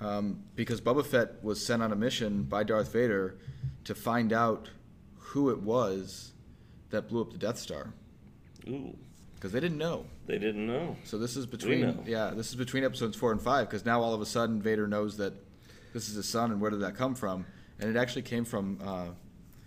um, 0.00 0.42
because 0.56 0.80
Boba 0.80 1.06
Fett 1.06 1.42
was 1.42 1.64
sent 1.64 1.82
on 1.82 1.92
a 1.92 1.96
mission 1.96 2.42
by 2.42 2.64
Darth 2.64 2.92
Vader 2.92 3.38
to 3.84 3.94
find 3.94 4.32
out 4.32 4.68
who 5.16 5.50
it 5.50 5.60
was 5.62 6.32
that 6.90 7.08
blew 7.08 7.20
up 7.20 7.30
the 7.30 7.38
Death 7.38 7.58
Star, 7.58 7.92
Ooh, 8.68 8.96
because 9.38 9.52
they 9.52 9.60
didn't 9.60 9.78
know. 9.78 10.04
they 10.26 10.38
didn't 10.38 10.66
know. 10.66 10.96
So 11.04 11.16
this 11.16 11.36
is 11.36 11.46
between 11.46 12.02
yeah, 12.06 12.32
this 12.34 12.48
is 12.48 12.56
between 12.56 12.84
episodes 12.84 13.16
four 13.16 13.30
and 13.32 13.40
five 13.40 13.68
because 13.68 13.84
now 13.84 14.02
all 14.02 14.12
of 14.12 14.20
a 14.20 14.26
sudden 14.26 14.60
Vader 14.60 14.88
knows 14.88 15.16
that 15.18 15.32
this 15.92 16.08
is 16.08 16.16
his 16.16 16.28
son 16.28 16.50
and 16.50 16.60
where 16.60 16.70
did 16.70 16.80
that 16.80 16.96
come 16.96 17.14
from? 17.14 17.46
And 17.80 17.94
it 17.94 17.98
actually 17.98 18.22
came 18.22 18.44
from 18.44 18.78
uh, 18.84 19.06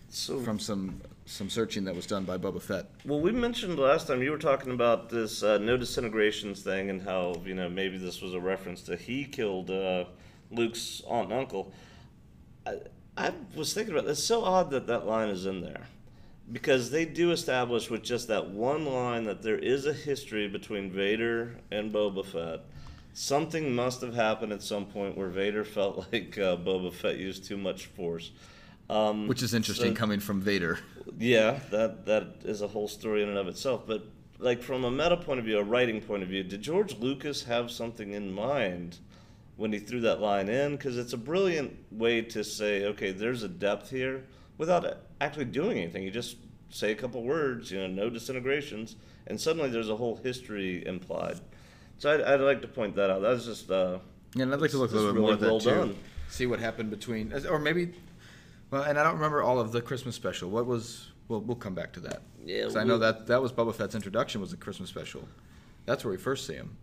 So 0.10 0.40
from 0.42 0.60
some 0.60 1.02
some 1.26 1.50
searching 1.50 1.86
that 1.86 1.96
was 1.96 2.06
done 2.06 2.26
by 2.26 2.38
Boba 2.38 2.62
Fett. 2.62 2.88
Well, 3.06 3.22
we 3.22 3.32
mentioned 3.32 3.80
last 3.80 4.08
time 4.08 4.22
you 4.22 4.32
were 4.32 4.38
talking 4.38 4.74
about 4.74 5.10
this 5.10 5.42
uh, 5.44 5.58
no 5.60 5.78
disintegrations 5.78 6.62
thing 6.62 6.90
and 6.90 7.02
how 7.02 7.42
you 7.46 7.54
know 7.56 7.70
maybe 7.70 7.98
this 7.98 8.22
was 8.22 8.34
a 8.34 8.40
reference 8.40 8.82
to 8.84 8.98
he 8.98 9.24
killed 9.24 9.70
uh, 9.72 10.06
Luke's 10.52 11.02
aunt 11.08 11.32
and 11.32 11.40
uncle. 11.40 11.72
I, 12.66 12.80
I 13.16 13.34
was 13.56 13.74
thinking 13.74 13.94
about 13.98 14.10
it's 14.10 14.24
so 14.24 14.44
odd 14.44 14.72
that 14.72 14.88
that 14.88 15.06
line 15.08 15.30
is 15.30 15.46
in 15.46 15.62
there 15.62 15.88
because 16.52 16.92
they 16.92 17.06
do 17.06 17.32
establish 17.32 17.90
with 17.90 18.04
just 18.04 18.28
that 18.28 18.50
one 18.50 18.86
line 18.86 19.24
that 19.26 19.42
there 19.42 19.58
is 19.58 19.86
a 19.86 19.94
history 19.94 20.48
between 20.48 20.92
Vader 20.92 21.58
and 21.72 21.92
Boba 21.92 22.26
Fett. 22.26 22.62
Something 23.14 23.76
must 23.76 24.02
have 24.02 24.14
happened 24.16 24.54
at 24.54 24.62
some 24.62 24.86
point 24.86 25.18
where 25.18 25.28
Vader 25.28 25.64
felt 25.66 25.98
like 26.12 26.38
uh, 26.38 26.58
Boba 26.58 26.94
Fett 26.94 27.18
used 27.18 27.46
too 27.46 27.58
much 27.58 27.88
force. 27.88 28.32
Um, 28.90 29.28
Which 29.28 29.42
is 29.44 29.54
interesting 29.54 29.94
so- 29.96 30.00
coming 30.00 30.20
from 30.20 30.42
Vader. 30.42 30.80
yeah, 31.18 31.60
that 31.72 32.06
that 32.06 32.28
is 32.44 32.62
a 32.62 32.68
whole 32.68 32.88
story 32.88 33.24
in 33.24 33.30
and 33.30 33.38
of 33.38 33.48
itself. 33.48 33.84
But 33.88 34.06
like 34.40 34.62
from 34.62 34.84
a 34.84 34.92
meta 34.92 35.18
point 35.18 35.40
of 35.40 35.46
view, 35.46 35.60
a 35.60 35.64
writing 35.64 36.02
point 36.02 36.24
of 36.24 36.30
view, 36.30 36.44
did 36.44 36.62
George 36.62 36.98
Lucas 36.98 37.44
have 37.44 37.72
something 37.72 38.12
in 38.12 38.32
mind 38.34 38.98
when 39.56 39.72
he 39.72 39.80
threw 39.80 40.02
that 40.02 40.20
line 40.20 40.50
in? 40.50 40.76
Because 40.76 40.98
it's 40.98 41.14
a 41.14 41.18
brilliant 41.18 41.78
way 41.92 42.22
to 42.22 42.44
say, 42.44 42.86
okay, 42.86 43.12
there's 43.12 43.44
a 43.44 43.48
depth 43.48 43.90
here 43.90 44.26
without 44.62 44.86
actually 45.20 45.46
doing 45.46 45.80
anything. 45.80 46.04
You 46.04 46.12
just 46.12 46.38
say 46.70 46.92
a 46.92 46.96
couple 46.96 47.24
words, 47.24 47.72
you 47.72 47.80
know, 47.80 47.88
no 47.88 48.10
disintegrations, 48.12 48.96
and 49.26 49.42
suddenly 49.42 49.70
there's 49.72 49.90
a 49.90 49.96
whole 49.96 50.18
history 50.18 50.86
implied. 50.86 51.40
So 51.98 52.14
I'd, 52.14 52.22
I'd 52.22 52.42
like 52.42 52.62
to 52.62 52.68
point 52.68 52.96
that 52.96 53.10
out. 53.10 53.22
That's 53.24 53.44
just 53.46 53.72
uh, 53.72 53.98
Yeah, 54.36 54.44
and 54.44 54.54
I'd 54.54 54.62
like 54.62 54.70
to 54.72 54.78
look 54.78 54.92
a 54.92 54.96
little 54.96 55.14
bit 55.14 55.20
more 55.20 55.32
really 55.32 55.34
at 55.34 55.40
that 55.42 55.48
well 55.50 55.60
too. 55.60 55.70
done. 55.72 55.96
See 56.30 56.46
what 56.46 56.60
happened 56.60 56.92
between, 56.92 57.34
or 57.50 57.58
maybe, 57.60 57.94
well, 58.70 58.84
and 58.84 58.98
I 59.00 59.04
don't 59.04 59.16
remember 59.16 59.42
all 59.42 59.60
of 59.60 59.72
the 59.72 59.82
Christmas 59.82 60.16
special. 60.16 60.50
What 60.52 60.66
was? 60.68 61.08
Well, 61.28 61.42
we'll 61.42 61.58
come 61.58 61.74
back 61.74 61.92
to 61.94 62.00
that. 62.02 62.22
Yeah, 62.46 62.64
'Cause 62.64 62.76
I 62.76 62.84
know 62.84 62.98
that 63.00 63.26
that 63.28 63.42
was 63.42 63.52
Boba 63.52 63.74
Fett's 63.74 63.96
introduction 63.96 64.42
was 64.42 64.54
a 64.54 64.58
Christmas 64.58 64.90
special. 64.90 65.28
That's 65.88 66.04
where 66.06 66.12
we 66.12 66.18
first 66.18 66.46
see 66.46 66.54
him. 66.54 66.78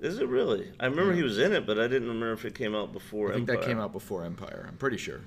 is 0.00 0.18
it 0.18 0.26
really? 0.28 0.72
I 0.80 0.86
remember 0.86 1.12
he 1.14 1.22
was 1.22 1.38
in 1.38 1.52
it, 1.52 1.64
but 1.66 1.78
I 1.78 1.86
didn't 1.86 2.08
remember 2.08 2.32
if 2.32 2.44
it 2.44 2.54
came 2.56 2.74
out 2.74 2.92
before. 2.92 3.30
I 3.30 3.34
think 3.36 3.48
Empire. 3.48 3.60
that 3.62 3.66
came 3.68 3.78
out 3.78 3.92
before 3.92 4.24
Empire. 4.24 4.66
I'm 4.68 4.76
pretty 4.76 4.96
sure. 4.96 5.20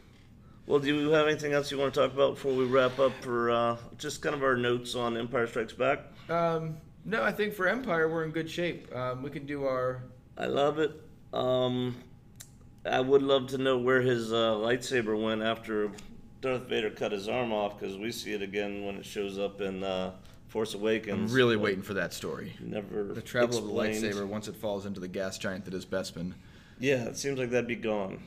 Well, 0.67 0.79
do 0.79 0.87
you 0.87 1.09
have 1.11 1.27
anything 1.27 1.53
else 1.53 1.69
you 1.71 1.77
want 1.77 1.93
to 1.93 1.99
talk 1.99 2.13
about 2.13 2.35
before 2.35 2.53
we 2.53 2.65
wrap 2.65 2.97
up 2.97 3.11
for 3.21 3.51
uh, 3.51 3.77
just 3.97 4.21
kind 4.21 4.33
of 4.33 4.41
our 4.43 4.57
notes 4.57 4.95
on 4.95 5.15
Empire 5.15 5.45
Strikes 5.45 5.73
Back? 5.73 5.99
Um, 6.27 6.77
no, 7.05 7.21
I 7.23 7.31
think 7.31 7.53
for 7.53 7.67
Empire 7.67 8.09
we're 8.09 8.23
in 8.23 8.31
good 8.31 8.49
shape. 8.49 8.93
Um, 8.95 9.21
we 9.21 9.29
can 9.29 9.45
do 9.45 9.65
our. 9.65 10.03
I 10.37 10.47
love 10.47 10.79
it. 10.79 10.91
Um, 11.33 11.95
I 12.83 12.99
would 12.99 13.21
love 13.21 13.47
to 13.47 13.59
know 13.59 13.77
where 13.77 14.01
his 14.01 14.33
uh, 14.33 14.53
lightsaber 14.55 15.21
went 15.21 15.43
after 15.43 15.91
Darth 16.41 16.63
Vader 16.67 16.89
cut 16.89 17.11
his 17.11 17.27
arm 17.29 17.53
off 17.53 17.79
because 17.79 17.97
we 17.97 18.11
see 18.11 18.33
it 18.33 18.41
again 18.41 18.85
when 18.85 18.95
it 18.95 19.05
shows 19.05 19.37
up 19.37 19.61
in 19.61 19.83
uh, 19.83 20.13
Force 20.47 20.73
Awakens. 20.73 21.31
I'm 21.31 21.35
really 21.35 21.57
waiting 21.57 21.83
for 21.83 21.93
that 21.93 22.11
story. 22.11 22.53
Never 22.59 23.03
The 23.13 23.21
travel 23.21 23.49
explained. 23.59 23.95
of 23.97 24.01
the 24.01 24.07
lightsaber 24.21 24.27
once 24.27 24.47
it 24.47 24.55
falls 24.55 24.87
into 24.87 24.99
the 24.99 25.07
gas 25.07 25.37
giant 25.37 25.65
that 25.65 25.75
is 25.75 25.85
Bespin. 25.85 26.33
Yeah, 26.79 27.03
it 27.05 27.17
seems 27.17 27.37
like 27.37 27.51
that'd 27.51 27.67
be 27.67 27.75
gone. 27.75 28.19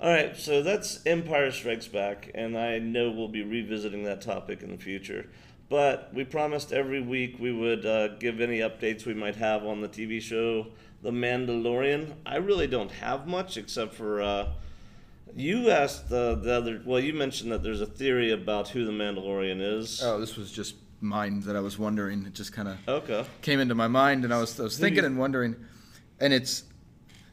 All 0.00 0.08
right, 0.10 0.34
so 0.36 0.62
that's 0.62 1.04
Empire 1.04 1.50
Strikes 1.50 1.86
Back, 1.86 2.30
and 2.34 2.56
I 2.56 2.78
know 2.78 3.10
we'll 3.10 3.28
be 3.28 3.42
revisiting 3.42 4.04
that 4.04 4.22
topic 4.22 4.62
in 4.62 4.70
the 4.70 4.78
future. 4.78 5.26
But 5.68 6.10
we 6.14 6.24
promised 6.24 6.72
every 6.72 7.02
week 7.02 7.36
we 7.38 7.52
would 7.52 7.84
uh, 7.84 8.08
give 8.16 8.40
any 8.40 8.58
updates 8.60 9.04
we 9.04 9.12
might 9.14 9.36
have 9.36 9.64
on 9.64 9.82
the 9.82 9.88
TV 9.88 10.20
show 10.20 10.68
The 11.02 11.10
Mandalorian. 11.10 12.14
I 12.24 12.36
really 12.36 12.66
don't 12.66 12.90
have 12.92 13.26
much 13.28 13.56
except 13.58 13.92
for 13.94 14.22
uh, 14.22 14.48
you 15.36 15.70
asked 15.70 16.08
the, 16.08 16.34
the 16.42 16.54
other. 16.54 16.80
Well, 16.84 16.98
you 16.98 17.12
mentioned 17.12 17.52
that 17.52 17.62
there's 17.62 17.82
a 17.82 17.86
theory 17.86 18.32
about 18.32 18.70
who 18.70 18.84
the 18.86 18.92
Mandalorian 18.92 19.60
is. 19.78 20.02
Oh, 20.02 20.18
this 20.18 20.34
was 20.36 20.50
just 20.50 20.76
mine 21.02 21.40
that 21.40 21.54
I 21.56 21.60
was 21.60 21.78
wondering. 21.78 22.24
It 22.26 22.32
just 22.32 22.52
kind 22.54 22.68
of 22.68 22.78
Okay. 22.88 23.24
came 23.42 23.60
into 23.60 23.74
my 23.74 23.86
mind, 23.86 24.24
and 24.24 24.32
I 24.32 24.40
was, 24.40 24.58
I 24.58 24.62
was 24.64 24.78
thinking 24.78 25.02
you- 25.02 25.06
and 25.08 25.18
wondering. 25.18 25.56
And 26.18 26.32
it's, 26.32 26.64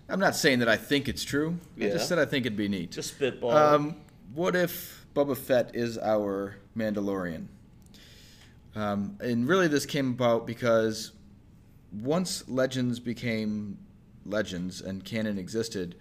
I'm 0.09 0.19
not 0.19 0.35
saying 0.35 0.59
that 0.59 0.69
I 0.69 0.77
think 0.77 1.09
it's 1.09 1.23
true. 1.23 1.57
I 1.77 1.89
just 1.89 2.07
said 2.07 2.19
I 2.19 2.25
think 2.25 2.45
it'd 2.45 2.57
be 2.57 2.69
neat. 2.69 2.91
Just 2.91 3.15
spitball. 3.15 3.51
Um, 3.51 3.95
what 4.33 4.55
if 4.55 5.05
Boba 5.13 5.35
Fett 5.35 5.75
is 5.75 5.97
our 5.97 6.55
Mandalorian? 6.77 7.47
Um, 8.75 9.17
and 9.19 9.47
really, 9.47 9.67
this 9.67 9.85
came 9.85 10.11
about 10.11 10.45
because 10.45 11.11
once 11.91 12.47
legends 12.47 12.99
became 12.99 13.79
legends 14.25 14.81
and 14.81 15.03
canon 15.03 15.37
existed, 15.37 15.95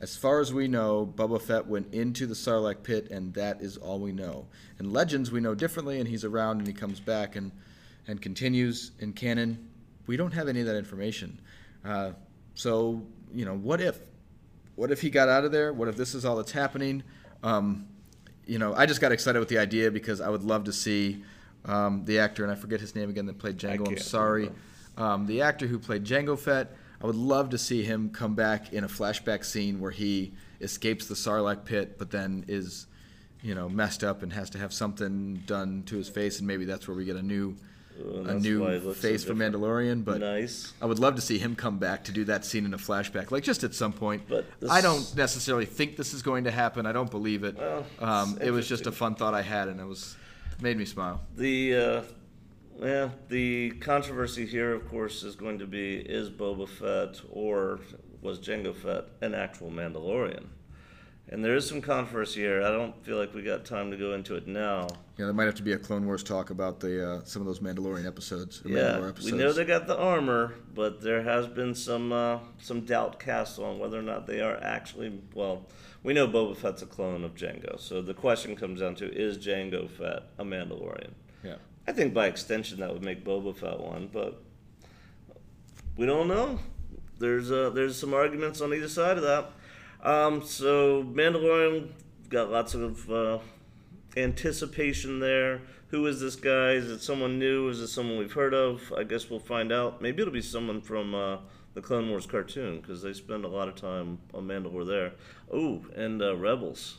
as 0.00 0.16
far 0.16 0.40
as 0.40 0.52
we 0.52 0.66
know, 0.66 1.12
Boba 1.14 1.40
Fett 1.40 1.66
went 1.66 1.94
into 1.94 2.26
the 2.26 2.34
Sarlacc 2.34 2.82
pit, 2.82 3.10
and 3.10 3.32
that 3.34 3.60
is 3.60 3.76
all 3.76 4.00
we 4.00 4.10
know. 4.10 4.46
And 4.78 4.92
legends 4.92 5.30
we 5.30 5.40
know 5.40 5.54
differently, 5.54 6.00
and 6.00 6.08
he's 6.08 6.24
around 6.24 6.58
and 6.58 6.66
he 6.66 6.72
comes 6.72 6.98
back 6.98 7.36
and 7.36 7.52
and 8.08 8.20
continues 8.20 8.90
in 8.98 9.12
canon. 9.12 9.68
We 10.08 10.16
don't 10.16 10.32
have 10.32 10.48
any 10.48 10.58
of 10.60 10.66
that 10.66 10.76
information. 10.76 11.40
Uh, 11.84 12.12
so 12.54 13.06
you 13.34 13.44
know, 13.44 13.54
what 13.54 13.80
if 13.80 13.98
what 14.74 14.90
if 14.90 15.00
he 15.00 15.10
got 15.10 15.28
out 15.28 15.44
of 15.44 15.52
there? 15.52 15.72
What 15.72 15.88
if 15.88 15.96
this 15.96 16.14
is 16.14 16.24
all 16.24 16.36
that's 16.36 16.52
happening? 16.52 17.02
Um, 17.42 17.86
you 18.46 18.58
know, 18.58 18.74
I 18.74 18.86
just 18.86 19.00
got 19.00 19.12
excited 19.12 19.38
with 19.38 19.48
the 19.48 19.58
idea 19.58 19.90
because 19.90 20.20
I 20.20 20.28
would 20.28 20.42
love 20.42 20.64
to 20.64 20.72
see 20.72 21.22
um, 21.64 22.04
the 22.04 22.18
actor, 22.18 22.42
and 22.42 22.52
I 22.52 22.56
forget 22.56 22.80
his 22.80 22.94
name 22.94 23.10
again, 23.10 23.26
that 23.26 23.38
played 23.38 23.58
Jango. 23.58 23.88
I'm 23.88 23.98
sorry. 23.98 24.50
Um, 24.96 25.26
the 25.26 25.42
actor 25.42 25.66
who 25.66 25.78
played 25.78 26.04
Jango 26.04 26.38
Fett, 26.38 26.74
I 27.00 27.06
would 27.06 27.16
love 27.16 27.50
to 27.50 27.58
see 27.58 27.82
him 27.82 28.10
come 28.10 28.34
back 28.34 28.72
in 28.72 28.84
a 28.84 28.88
flashback 28.88 29.44
scene 29.44 29.80
where 29.80 29.90
he 29.90 30.32
escapes 30.60 31.06
the 31.06 31.14
Sarlacc 31.14 31.64
pit, 31.64 31.98
but 31.98 32.10
then 32.10 32.44
is, 32.48 32.86
you 33.42 33.54
know, 33.54 33.68
messed 33.68 34.04
up 34.04 34.22
and 34.22 34.32
has 34.32 34.50
to 34.50 34.58
have 34.58 34.72
something 34.72 35.42
done 35.46 35.82
to 35.86 35.96
his 35.96 36.08
face, 36.08 36.38
and 36.38 36.46
maybe 36.46 36.64
that's 36.64 36.86
where 36.86 36.96
we 36.96 37.04
get 37.04 37.16
a 37.16 37.22
new, 37.22 37.56
Ooh, 38.00 38.24
a 38.26 38.34
new 38.34 38.64
looks 38.64 38.84
so 38.84 38.92
face 38.92 39.24
for. 39.24 39.34
Mandalorian. 39.34 40.04
But 40.04 40.20
nice. 40.20 40.72
I 40.80 40.86
would 40.86 40.98
love 40.98 41.14
to 41.16 41.20
see 41.20 41.38
him 41.38 41.56
come 41.56 41.78
back 41.78 42.04
to 42.04 42.12
do 42.12 42.24
that 42.24 42.44
scene 42.44 42.64
in 42.64 42.74
a 42.74 42.78
flashback, 42.78 43.30
like 43.30 43.44
just 43.44 43.64
at 43.64 43.74
some 43.74 43.92
point. 43.92 44.22
But 44.28 44.46
I 44.70 44.80
don't 44.80 45.14
necessarily 45.16 45.66
think 45.66 45.96
this 45.96 46.14
is 46.14 46.22
going 46.22 46.44
to 46.44 46.50
happen. 46.50 46.86
I 46.86 46.92
don't 46.92 47.10
believe 47.10 47.44
it. 47.44 47.56
Well, 47.56 47.86
um, 48.00 48.38
it 48.40 48.50
was 48.50 48.68
just 48.68 48.86
a 48.86 48.92
fun 48.92 49.14
thought 49.14 49.34
I 49.34 49.42
had, 49.42 49.68
and 49.68 49.80
it 49.80 49.86
was 49.86 50.16
made 50.60 50.76
me 50.76 50.84
smile. 50.84 51.20
The 51.36 51.74
uh, 51.76 52.02
yeah, 52.80 53.10
the 53.28 53.70
controversy 53.72 54.46
here, 54.46 54.72
of 54.72 54.88
course, 54.88 55.22
is 55.22 55.36
going 55.36 55.58
to 55.58 55.66
be: 55.66 55.96
is 55.96 56.30
Boba 56.30 56.68
Fett 56.68 57.20
or 57.30 57.80
was 58.20 58.38
Jango 58.38 58.74
Fett 58.74 59.04
an 59.20 59.34
actual 59.34 59.70
Mandalorian? 59.70 60.46
And 61.28 61.42
there 61.44 61.54
is 61.54 61.66
some 61.66 61.80
controversy 61.80 62.40
here. 62.40 62.62
I 62.62 62.70
don't 62.70 62.94
feel 63.04 63.16
like 63.16 63.32
we 63.32 63.42
got 63.42 63.64
time 63.64 63.90
to 63.90 63.96
go 63.96 64.12
into 64.12 64.34
it 64.34 64.46
now. 64.46 64.88
Yeah, 65.16 65.26
there 65.26 65.32
might 65.32 65.44
have 65.44 65.54
to 65.56 65.62
be 65.62 65.72
a 65.72 65.78
Clone 65.78 66.04
Wars 66.04 66.22
talk 66.22 66.50
about 66.50 66.80
the 66.80 67.10
uh, 67.10 67.20
some 67.24 67.40
of 67.40 67.46
those 67.46 67.60
Mandalorian 67.60 68.06
episodes. 68.06 68.60
Yeah, 68.64 68.98
Mandalore 68.98 69.22
we 69.22 69.32
know 69.32 69.52
they 69.52 69.64
got 69.64 69.86
the 69.86 69.96
armor, 69.96 70.54
but 70.74 71.00
there 71.00 71.22
has 71.22 71.46
been 71.46 71.74
some 71.74 72.12
uh, 72.12 72.38
some 72.60 72.80
doubt 72.82 73.18
cast 73.18 73.58
on 73.58 73.78
whether 73.78 73.98
or 73.98 74.02
not 74.02 74.26
they 74.26 74.40
are 74.40 74.58
actually. 74.62 75.20
Well, 75.34 75.66
we 76.02 76.12
know 76.12 76.26
Boba 76.26 76.56
Fett's 76.56 76.82
a 76.82 76.86
clone 76.86 77.24
of 77.24 77.34
Jango, 77.34 77.80
so 77.80 78.02
the 78.02 78.14
question 78.14 78.56
comes 78.56 78.80
down 78.80 78.96
to: 78.96 79.10
Is 79.10 79.38
Jango 79.38 79.88
Fett 79.88 80.24
a 80.38 80.44
Mandalorian? 80.44 81.12
Yeah. 81.44 81.56
I 81.86 81.92
think 81.92 82.12
by 82.14 82.26
extension 82.26 82.80
that 82.80 82.92
would 82.92 83.02
make 83.02 83.24
Boba 83.24 83.56
Fett 83.56 83.80
one, 83.80 84.10
but 84.12 84.42
we 85.96 86.06
don't 86.06 86.28
know. 86.28 86.58
There's 87.18 87.50
uh, 87.52 87.70
there's 87.70 87.96
some 87.96 88.12
arguments 88.12 88.60
on 88.60 88.74
either 88.74 88.88
side 88.88 89.16
of 89.16 89.22
that. 89.22 89.50
Um, 90.02 90.42
so 90.42 91.04
Mandalorian 91.04 91.90
got 92.28 92.50
lots 92.50 92.74
of 92.74 93.10
uh, 93.10 93.38
anticipation 94.16 95.20
there. 95.20 95.62
Who 95.88 96.06
is 96.06 96.20
this 96.20 96.36
guy? 96.36 96.72
Is 96.72 96.90
it 96.90 97.00
someone 97.02 97.38
new? 97.38 97.68
Is 97.68 97.80
it 97.80 97.88
someone 97.88 98.18
we've 98.18 98.32
heard 98.32 98.54
of? 98.54 98.92
I 98.96 99.04
guess 99.04 99.28
we'll 99.30 99.38
find 99.38 99.70
out. 99.70 100.00
Maybe 100.00 100.22
it'll 100.22 100.32
be 100.32 100.40
someone 100.42 100.80
from 100.80 101.14
uh, 101.14 101.36
the 101.74 101.82
Clone 101.82 102.08
Wars 102.08 102.26
cartoon 102.26 102.80
because 102.80 103.02
they 103.02 103.12
spend 103.12 103.44
a 103.44 103.48
lot 103.48 103.68
of 103.68 103.76
time 103.76 104.18
on 104.34 104.46
Mandalore 104.48 104.86
there. 104.86 105.12
Oh, 105.52 105.84
and 105.94 106.22
uh, 106.22 106.36
Rebels. 106.36 106.98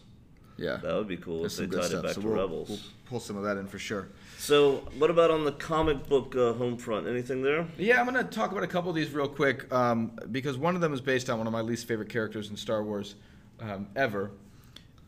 Yeah. 0.57 0.77
That 0.77 0.93
would 0.93 1.07
be 1.07 1.17
cool 1.17 1.41
There's 1.41 1.59
if 1.59 1.71
they 1.71 1.77
tied 1.77 1.91
it 1.91 2.03
back 2.03 2.13
So 2.13 2.21
to 2.21 2.27
we'll, 2.27 2.37
Rebels. 2.37 2.69
we'll 2.69 2.79
pull 3.09 3.19
some 3.19 3.35
of 3.37 3.43
that 3.43 3.57
in 3.57 3.67
for 3.67 3.79
sure. 3.79 4.09
So, 4.43 4.85
what 4.97 5.09
about 5.09 5.31
on 5.31 5.45
the 5.45 5.53
comic 5.53 6.05
book 6.09 6.35
uh, 6.35 6.51
home 6.51 6.75
front? 6.75 7.07
Anything 7.07 7.41
there? 7.41 7.65
Yeah, 7.77 8.01
I'm 8.01 8.05
going 8.11 8.21
to 8.21 8.29
talk 8.29 8.51
about 8.51 8.61
a 8.65 8.67
couple 8.67 8.89
of 8.89 8.95
these 8.97 9.09
real 9.11 9.29
quick 9.29 9.71
um, 9.73 10.19
because 10.33 10.57
one 10.57 10.75
of 10.75 10.81
them 10.81 10.93
is 10.93 10.99
based 10.99 11.29
on 11.29 11.37
one 11.37 11.47
of 11.47 11.53
my 11.53 11.61
least 11.61 11.87
favorite 11.87 12.09
characters 12.09 12.49
in 12.49 12.57
Star 12.57 12.83
Wars 12.83 13.15
um, 13.61 13.87
ever, 13.95 14.31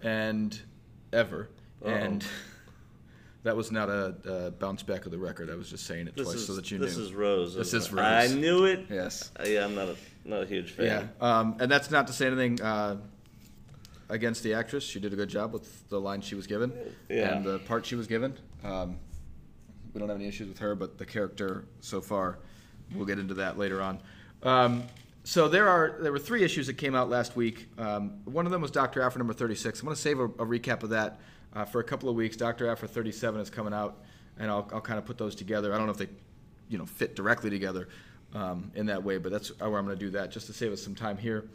and 0.02 0.58
ever, 1.12 1.50
Uh-oh. 1.84 1.90
and 1.90 2.26
that 3.44 3.58
was 3.58 3.74
not 3.74 3.90
a, 3.90 4.16
a 4.48 4.52
bounce 4.52 4.84
back 4.84 5.06
of 5.06 5.12
the 5.12 5.18
record. 5.18 5.50
I 5.50 5.56
was 5.56 5.70
just 5.70 5.86
saying 5.86 6.08
it 6.08 6.16
This 6.16 6.28
twice 6.28 6.38
is 6.38 6.48
so 6.48 6.54
that 6.56 6.72
you 6.72 6.78
this 6.78 6.96
knew. 6.96 7.04
is 7.04 7.14
Rose. 7.14 7.56
This 7.56 7.74
is 7.74 7.92
it? 7.92 8.00
I 8.00 8.28
knew 8.28 8.64
it. 8.64 8.86
yes. 8.90 9.34
Uh, 9.38 9.44
yeah, 9.46 9.66
I'm 9.66 9.76
not 9.76 9.90
a 9.90 9.98
not 10.24 10.44
a 10.44 10.46
huge 10.46 10.72
fan. 10.72 10.86
Yeah, 11.22 11.40
um, 11.40 11.58
and 11.60 11.70
that's 11.70 11.92
not 11.92 12.08
to 12.08 12.14
say 12.14 12.28
anything 12.28 12.62
uh, 12.62 12.96
against 14.08 14.44
the 14.44 14.54
actress. 14.54 14.86
She 14.86 15.02
did 15.02 15.12
a 15.12 15.18
good 15.18 15.28
job 15.28 15.52
with 15.52 15.90
the 15.90 16.00
line 16.00 16.22
she 16.22 16.36
was 16.36 16.48
given 16.48 16.72
Yeah. 17.10 17.36
and 17.36 17.44
the 17.44 17.60
part 17.60 17.86
she 17.86 17.96
was 17.96 18.08
given. 18.08 18.34
Um, 18.64 18.96
we 19.96 20.00
don't 20.00 20.10
have 20.10 20.18
any 20.18 20.28
issues 20.28 20.50
with 20.50 20.60
her, 20.60 20.76
but 20.76 20.98
the 20.98 21.06
character 21.06 21.64
so 21.80 22.02
far, 22.02 22.38
we'll 22.94 23.06
get 23.06 23.18
into 23.18 23.34
that 23.36 23.58
later 23.58 23.82
on. 23.82 24.00
Um, 24.44 24.84
so 25.24 25.48
there 25.48 25.70
are 25.70 25.98
there 26.02 26.12
were 26.12 26.20
three 26.20 26.44
issues 26.44 26.68
that 26.68 26.74
came 26.74 26.94
out 26.94 27.10
last 27.10 27.36
week. 27.36 27.70
Um, 27.80 28.20
one 28.26 28.46
of 28.46 28.52
them 28.52 28.62
was 28.62 28.72
Doctor 28.72 29.02
Aphra 29.02 29.18
number 29.18 29.34
36. 29.34 29.80
I'm 29.80 29.86
going 29.86 29.96
to 29.96 30.02
save 30.02 30.20
a, 30.20 30.26
a 30.26 30.46
recap 30.46 30.84
of 30.84 30.90
that 30.90 31.20
uh, 31.56 31.64
for 31.66 31.80
a 31.80 31.84
couple 31.84 32.10
of 32.10 32.16
weeks. 32.16 32.36
Doctor 32.36 32.70
Aphra 32.70 32.88
37 32.88 33.40
is 33.40 33.50
coming 33.50 33.74
out, 33.74 34.04
and 34.38 34.52
I'll, 34.52 34.70
I'll 34.74 34.82
kind 34.82 35.00
of 35.00 35.06
put 35.06 35.18
those 35.18 35.34
together. 35.34 35.74
I 35.74 35.78
don't 35.78 35.88
know 35.88 35.94
if 35.94 35.98
they, 35.98 36.10
you 36.68 36.78
know, 36.78 36.86
fit 36.86 37.16
directly 37.16 37.50
together 37.50 37.88
um, 38.36 38.72
in 38.76 38.86
that 38.88 39.02
way, 39.02 39.18
but 39.18 39.32
that's 39.32 39.58
where 39.60 39.78
I'm 39.78 39.86
going 39.86 39.98
to 39.98 40.06
do 40.06 40.12
that 40.12 40.30
just 40.30 40.46
to 40.48 40.54
save 40.54 40.74
us 40.74 40.84
some 40.84 40.94
time 40.94 41.18
here. 41.18 41.46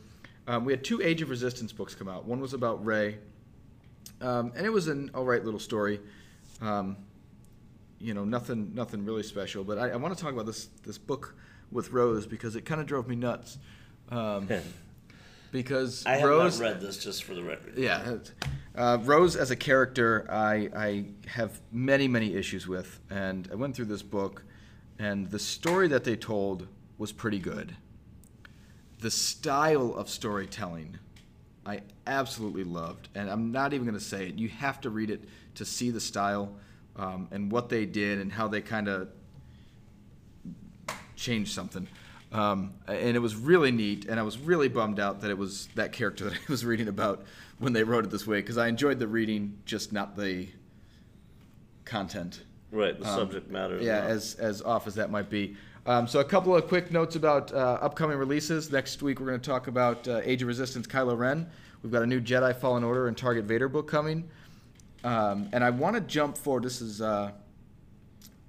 Um, 0.49 0.65
we 0.65 0.73
had 0.73 0.83
two 0.83 1.03
Age 1.03 1.21
of 1.21 1.29
Resistance 1.29 1.73
books 1.73 1.95
come 1.95 2.09
out. 2.09 2.25
One 2.25 2.41
was 2.41 2.55
about 2.55 2.85
Rey, 2.85 3.19
um, 4.23 4.51
and 4.57 4.65
it 4.65 4.73
was 4.73 4.89
an 4.89 5.11
all 5.15 5.25
right 5.25 5.45
little 5.45 5.61
story. 5.61 6.01
You 8.01 8.15
know, 8.15 8.25
nothing, 8.25 8.73
nothing 8.75 9.05
really 9.05 9.23
special. 9.23 9.63
But 9.63 9.79
I, 9.79 9.91
I 9.91 9.97
want 9.97 10.17
to 10.17 10.23
talk 10.23 10.33
about 10.33 10.47
this 10.47 10.67
this 10.85 10.99
book 10.99 11.35
with 11.71 11.93
Rose 11.93 12.27
because 12.27 12.57
it 12.57 12.65
kind 12.65 12.81
of 12.81 12.87
drove 12.87 13.07
me 13.07 13.17
nuts. 13.17 13.59
Um, 14.09 14.49
because 15.53 16.05
I 16.07 16.17
have 16.17 16.29
Rose, 16.29 16.61
not 16.61 16.67
read 16.67 16.81
this 16.81 17.03
just 17.03 17.25
for 17.25 17.35
the 17.35 17.43
record. 17.43 17.77
yeah, 17.77 18.17
uh, 18.75 18.99
Rose 19.03 19.37
as 19.37 19.51
a 19.51 19.57
character, 19.57 20.27
I 20.31 20.71
I 20.75 21.05
have 21.29 21.61
many 21.73 22.09
many 22.09 22.35
issues 22.35 22.67
with, 22.67 23.01
and 23.11 23.49
I 23.53 23.55
went 23.55 23.75
through 23.75 23.87
this 23.87 24.03
book, 24.03 24.45
and 24.99 25.31
the 25.31 25.39
story 25.39 25.89
that 25.89 26.05
they 26.05 26.17
told 26.17 26.69
was 26.99 27.13
pretty 27.13 27.39
good. 27.39 27.77
The 29.01 29.11
style 29.11 29.95
of 29.95 30.11
storytelling, 30.11 30.99
I 31.65 31.81
absolutely 32.07 32.65
loved, 32.65 33.09
and 33.15 33.31
I'm 33.31 33.53
not 33.53 33.73
even 33.73 33.87
going 33.87 33.99
to 33.99 34.05
say 34.05 34.29
it. 34.29 34.35
You 34.35 34.49
have 34.49 34.81
to 34.83 34.91
read 34.91 35.11
it 35.11 35.25
to 35.55 35.65
see 35.65 35.91
the 35.91 36.01
style 36.01 36.57
um, 37.01 37.29
and 37.31 37.51
what 37.51 37.69
they 37.71 37.87
did 37.87 38.19
and 38.19 38.31
how 38.31 38.47
they 38.47 38.61
kind 38.61 38.89
of 38.89 39.09
changed 41.17 41.53
something. 41.53 41.89
Um, 42.33 42.75
and 42.87 43.17
it 43.17 43.21
was 43.21 43.35
really 43.35 43.73
neat, 43.73 44.05
and 44.05 44.21
I 44.21 44.23
was 44.23 44.39
really 44.39 44.69
bummed 44.69 45.01
out 45.01 45.23
that 45.23 45.31
it 45.31 45.39
was 45.39 45.69
that 45.75 45.93
character 45.93 46.25
that 46.31 46.35
I 46.35 46.41
was 46.49 46.65
reading 46.65 46.89
about 46.89 47.25
when 47.59 47.73
they 47.73 47.83
wrote 47.83 48.05
it 48.05 48.11
this 48.11 48.27
way 48.27 48.41
because 48.41 48.59
I 48.59 48.69
enjoyed 48.69 48.99
the 48.99 49.09
reading, 49.09 49.59
just 49.65 49.93
not 49.93 50.17
the 50.17 50.49
content. 51.85 52.43
Right, 52.71 52.97
the 52.99 53.09
Um, 53.09 53.17
subject 53.17 53.51
matter. 53.51 53.81
Yeah, 53.81 54.03
as 54.03 54.35
as 54.37 54.63
off 54.63 54.87
as 54.87 54.95
that 54.95 55.11
might 55.11 55.29
be. 55.29 55.57
Um, 55.87 56.07
so 56.07 56.21
a 56.21 56.25
couple 56.25 56.55
of 56.55 56.69
quick 56.69 56.93
notes 56.93 57.17
about 57.17 57.53
uh, 57.53 57.79
upcoming 57.81 58.19
releases. 58.19 58.71
Next 58.71 59.03
week 59.03 59.19
we're 59.19 59.27
going 59.27 59.41
to 59.41 59.51
talk 59.51 59.67
about 59.67 60.07
uh, 60.07 60.21
Age 60.23 60.43
of 60.43 60.49
Resistance 60.49 60.87
Kylo 60.87 61.19
Ren. 61.19 61.49
We've 61.83 61.91
got 61.91 62.03
a 62.03 62.07
new 62.07 62.21
Jedi 62.21 62.55
Fallen 62.55 62.85
Order 62.85 63.09
and 63.09 63.17
Target 63.17 63.47
Vader 63.47 63.69
book 63.69 63.89
coming. 63.89 64.29
Um, 65.03 65.49
and 65.53 65.65
I 65.65 65.71
want 65.71 65.97
to 65.97 66.01
jump 66.01 66.37
forward. 66.37 66.65
This 66.65 66.81
is 66.81 67.01
uh, 67.01 67.33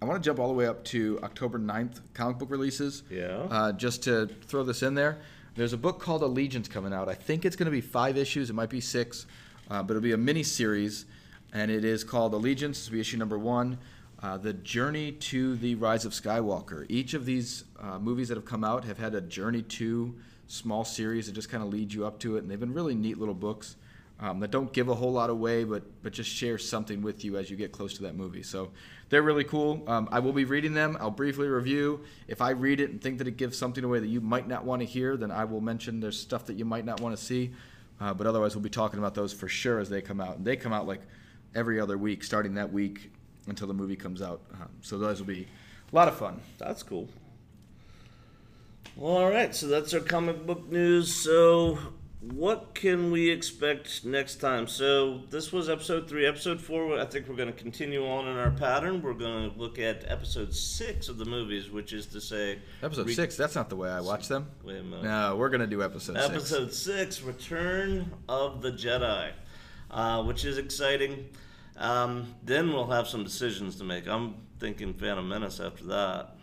I 0.02 0.06
want 0.06 0.22
to 0.22 0.28
jump 0.28 0.40
all 0.40 0.48
the 0.48 0.54
way 0.54 0.66
up 0.66 0.84
to 0.86 1.20
October 1.22 1.60
9th 1.60 2.02
comic 2.14 2.40
book 2.40 2.50
releases. 2.50 3.04
Yeah. 3.10 3.48
Uh, 3.50 3.72
just 3.72 4.04
to 4.04 4.28
throw 4.48 4.64
this 4.64 4.82
in 4.82 4.96
there, 4.96 5.20
there's 5.56 5.74
a 5.74 5.78
book 5.78 6.00
called 6.00 6.24
Allegiance 6.24 6.68
coming 6.68 6.92
out. 6.92 7.08
I 7.08 7.14
think 7.14 7.46
it's 7.46 7.56
going 7.56 7.66
to 7.66 7.72
be 7.72 7.82
five 7.82 8.18
issues. 8.18 8.50
It 8.50 8.54
might 8.54 8.70
be 8.72 8.82
six, 8.82 9.28
uh, 9.70 9.84
but 9.84 9.92
it'll 9.92 10.02
be 10.02 10.14
a 10.14 10.18
mini 10.18 10.42
series, 10.44 11.06
and 11.54 11.70
it 11.70 11.86
is 11.86 12.04
called 12.04 12.34
Allegiance. 12.34 12.80
This 12.80 12.90
will 12.90 12.96
be 12.96 13.02
issue 13.02 13.18
number 13.18 13.38
one. 13.38 13.78
Uh, 14.24 14.38
the 14.38 14.54
journey 14.54 15.12
to 15.12 15.56
the 15.58 15.76
rise 15.76 16.04
of 16.04 16.14
Skywalker. 16.14 16.86
Each 16.90 17.14
of 17.14 17.26
these 17.26 17.64
uh, 17.80 18.00
movies 18.00 18.28
that 18.30 18.38
have 18.38 18.46
come 18.46 18.64
out 18.64 18.86
have 18.86 18.98
had 18.98 19.14
a 19.14 19.22
journey 19.22 19.62
to 19.62 20.16
small 20.48 20.84
series 20.84 21.28
that 21.28 21.34
just 21.34 21.50
kind 21.50 21.64
of 21.64 21.70
lead 21.70 21.94
you 21.94 22.06
up 22.06 22.20
to 22.20 22.38
it, 22.38 22.40
and 22.40 22.50
they've 22.50 22.60
been 22.60 22.74
really 22.74 22.96
neat 22.96 23.18
little 23.18 23.36
books 23.36 23.76
um, 24.22 24.40
that 24.40 24.52
don't 24.52 24.72
give 24.72 24.88
a 24.88 24.96
whole 24.96 25.12
lot 25.12 25.30
away, 25.30 25.64
but 25.64 25.84
but 26.04 26.14
just 26.14 26.30
share 26.30 26.58
something 26.58 27.02
with 27.02 27.26
you 27.26 27.38
as 27.38 27.50
you 27.50 27.58
get 27.58 27.72
close 27.72 27.96
to 27.96 28.04
that 28.04 28.16
movie. 28.16 28.44
So 28.44 28.72
they're 29.10 29.24
really 29.24 29.44
cool. 29.44 29.84
Um, 29.88 30.08
I 30.12 30.20
will 30.20 30.32
be 30.32 30.46
reading 30.46 30.74
them. 30.74 30.96
I'll 31.00 31.12
briefly 31.12 31.48
review. 31.48 32.02
If 32.28 32.42
I 32.42 32.52
read 32.52 32.80
it 32.80 32.92
and 32.92 33.02
think 33.02 33.18
that 33.18 33.28
it 33.28 33.36
gives 33.36 33.58
something 33.58 33.84
away 33.84 34.00
that 34.00 34.08
you 34.08 34.22
might 34.22 34.48
not 34.48 34.64
want 34.64 34.82
to 34.82 34.86
hear, 34.86 35.18
then 35.18 35.32
I 35.32 35.44
will 35.46 35.60
mention 35.60 36.00
there's 36.00 36.20
stuff 36.20 36.46
that 36.46 36.56
you 36.56 36.66
might 36.66 36.86
not 36.86 37.02
want 37.02 37.18
to 37.18 37.22
see. 37.22 37.52
Uh, 38.00 38.14
but 38.14 38.26
otherwise, 38.26 38.56
we'll 38.56 38.64
be 38.64 38.70
talking 38.70 39.00
about 39.00 39.14
those 39.14 39.34
for 39.34 39.48
sure 39.48 39.80
as 39.80 39.90
they 39.90 40.02
come 40.02 40.22
out. 40.22 40.38
And 40.38 40.46
they 40.46 40.56
come 40.56 40.74
out 40.74 40.88
like 40.88 41.02
every 41.54 41.80
other 41.80 41.98
week, 41.98 42.24
starting 42.24 42.56
that 42.56 42.72
week 42.72 43.12
until 43.48 43.68
the 43.68 43.74
movie 43.74 43.96
comes 43.96 44.22
out. 44.22 44.42
Um, 44.54 44.70
so 44.82 44.98
those 44.98 45.20
will 45.20 45.28
be 45.28 45.48
a 45.92 45.96
lot 45.96 46.08
of 46.08 46.16
fun. 46.16 46.40
That's 46.58 46.84
cool. 46.84 47.10
All 49.00 49.30
right, 49.30 49.56
so 49.56 49.68
that's 49.68 49.94
our 49.94 50.00
comic 50.00 50.46
book 50.46 50.70
news. 50.70 51.14
So, 51.14 51.80
what 52.22 52.76
can 52.76 53.12
we 53.12 53.32
expect 53.32 54.06
next 54.06 54.36
time? 54.36 54.68
So, 54.68 55.22
this 55.32 55.52
was 55.52 55.70
episode 55.70 56.08
three. 56.08 56.28
Episode 56.28 56.62
four, 56.62 57.00
I 57.00 57.06
think 57.06 57.28
we're 57.28 57.36
going 57.36 57.52
to 57.52 57.58
continue 57.58 58.06
on 58.08 58.28
in 58.28 58.38
our 58.38 58.52
pattern. 58.52 59.02
We're 59.02 59.16
going 59.16 59.52
to 59.52 59.58
look 59.58 59.80
at 59.80 60.06
episode 60.08 60.54
six 60.54 61.10
of 61.10 61.18
the 61.18 61.26
movies, 61.26 61.72
which 61.72 61.94
is 61.94 62.06
to 62.08 62.22
say, 62.22 62.60
Episode 62.84 63.08
re- 63.08 63.14
six. 63.16 63.36
That's 63.36 63.56
not 63.56 63.70
the 63.70 63.76
way 63.76 63.90
I 63.90 64.02
watch 64.02 64.28
them. 64.28 64.52
Wait 64.64 64.78
a 64.78 64.84
minute. 64.84 65.04
No, 65.04 65.36
we're 65.36 65.50
gonna 65.50 65.66
do 65.66 65.82
episode 65.82 66.16
six. 66.18 66.30
Episode 66.30 66.74
six, 66.74 67.22
Return 67.24 68.14
of 68.30 68.62
the 68.62 68.72
Jedi, 68.72 69.32
uh, 69.90 70.24
which 70.24 70.46
is 70.46 70.60
exciting. 70.60 71.28
Um, 71.76 72.36
then 72.44 72.72
we'll 72.72 72.92
have 72.92 73.08
some 73.08 73.24
decisions 73.24 73.78
to 73.78 73.84
make. 73.84 74.08
I'm 74.08 74.36
thinking 74.60 74.94
Phantom 74.94 75.28
Menace 75.28 75.60
after 75.60 75.86
that. 75.86 76.36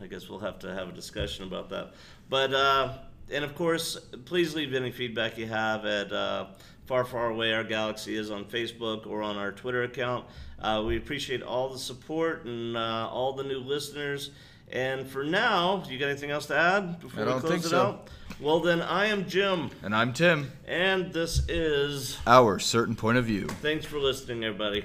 I 0.00 0.06
guess 0.08 0.28
we'll 0.28 0.40
have 0.40 0.58
to 0.60 0.74
have 0.74 0.88
a 0.88 0.92
discussion 0.92 1.44
about 1.44 1.70
that. 1.70 1.94
But 2.28 2.52
uh, 2.52 2.98
and 3.30 3.44
of 3.44 3.54
course, 3.54 3.98
please 4.24 4.54
leave 4.54 4.74
any 4.74 4.90
feedback 4.90 5.38
you 5.38 5.46
have 5.46 5.84
at 5.84 6.12
uh, 6.12 6.46
Far 6.86 7.04
Far 7.04 7.30
Away 7.30 7.52
Our 7.52 7.64
Galaxy 7.64 8.16
is 8.16 8.30
on 8.30 8.44
Facebook 8.44 9.06
or 9.06 9.22
on 9.22 9.36
our 9.36 9.52
Twitter 9.52 9.82
account. 9.82 10.24
Uh, 10.60 10.82
we 10.86 10.96
appreciate 10.96 11.42
all 11.42 11.68
the 11.68 11.78
support 11.78 12.44
and 12.44 12.76
uh, 12.76 13.08
all 13.10 13.32
the 13.32 13.44
new 13.44 13.58
listeners. 13.58 14.30
And 14.70 15.06
for 15.06 15.22
now, 15.22 15.78
do 15.78 15.92
you 15.92 15.98
got 15.98 16.08
anything 16.08 16.30
else 16.30 16.46
to 16.46 16.56
add 16.56 17.00
before 17.00 17.28
I 17.28 17.34
we 17.34 17.40
close 17.40 17.66
it 17.66 17.68
so. 17.68 17.82
out? 17.82 18.08
Well, 18.40 18.60
then, 18.60 18.82
I 18.82 19.06
am 19.06 19.28
Jim. 19.28 19.70
And 19.82 19.94
I'm 19.94 20.12
Tim. 20.12 20.50
And 20.66 21.12
this 21.12 21.48
is 21.48 22.18
Our 22.26 22.58
Certain 22.58 22.96
Point 22.96 23.18
of 23.18 23.26
View. 23.26 23.46
Thanks 23.46 23.86
for 23.86 23.98
listening, 23.98 24.44
everybody. 24.44 24.84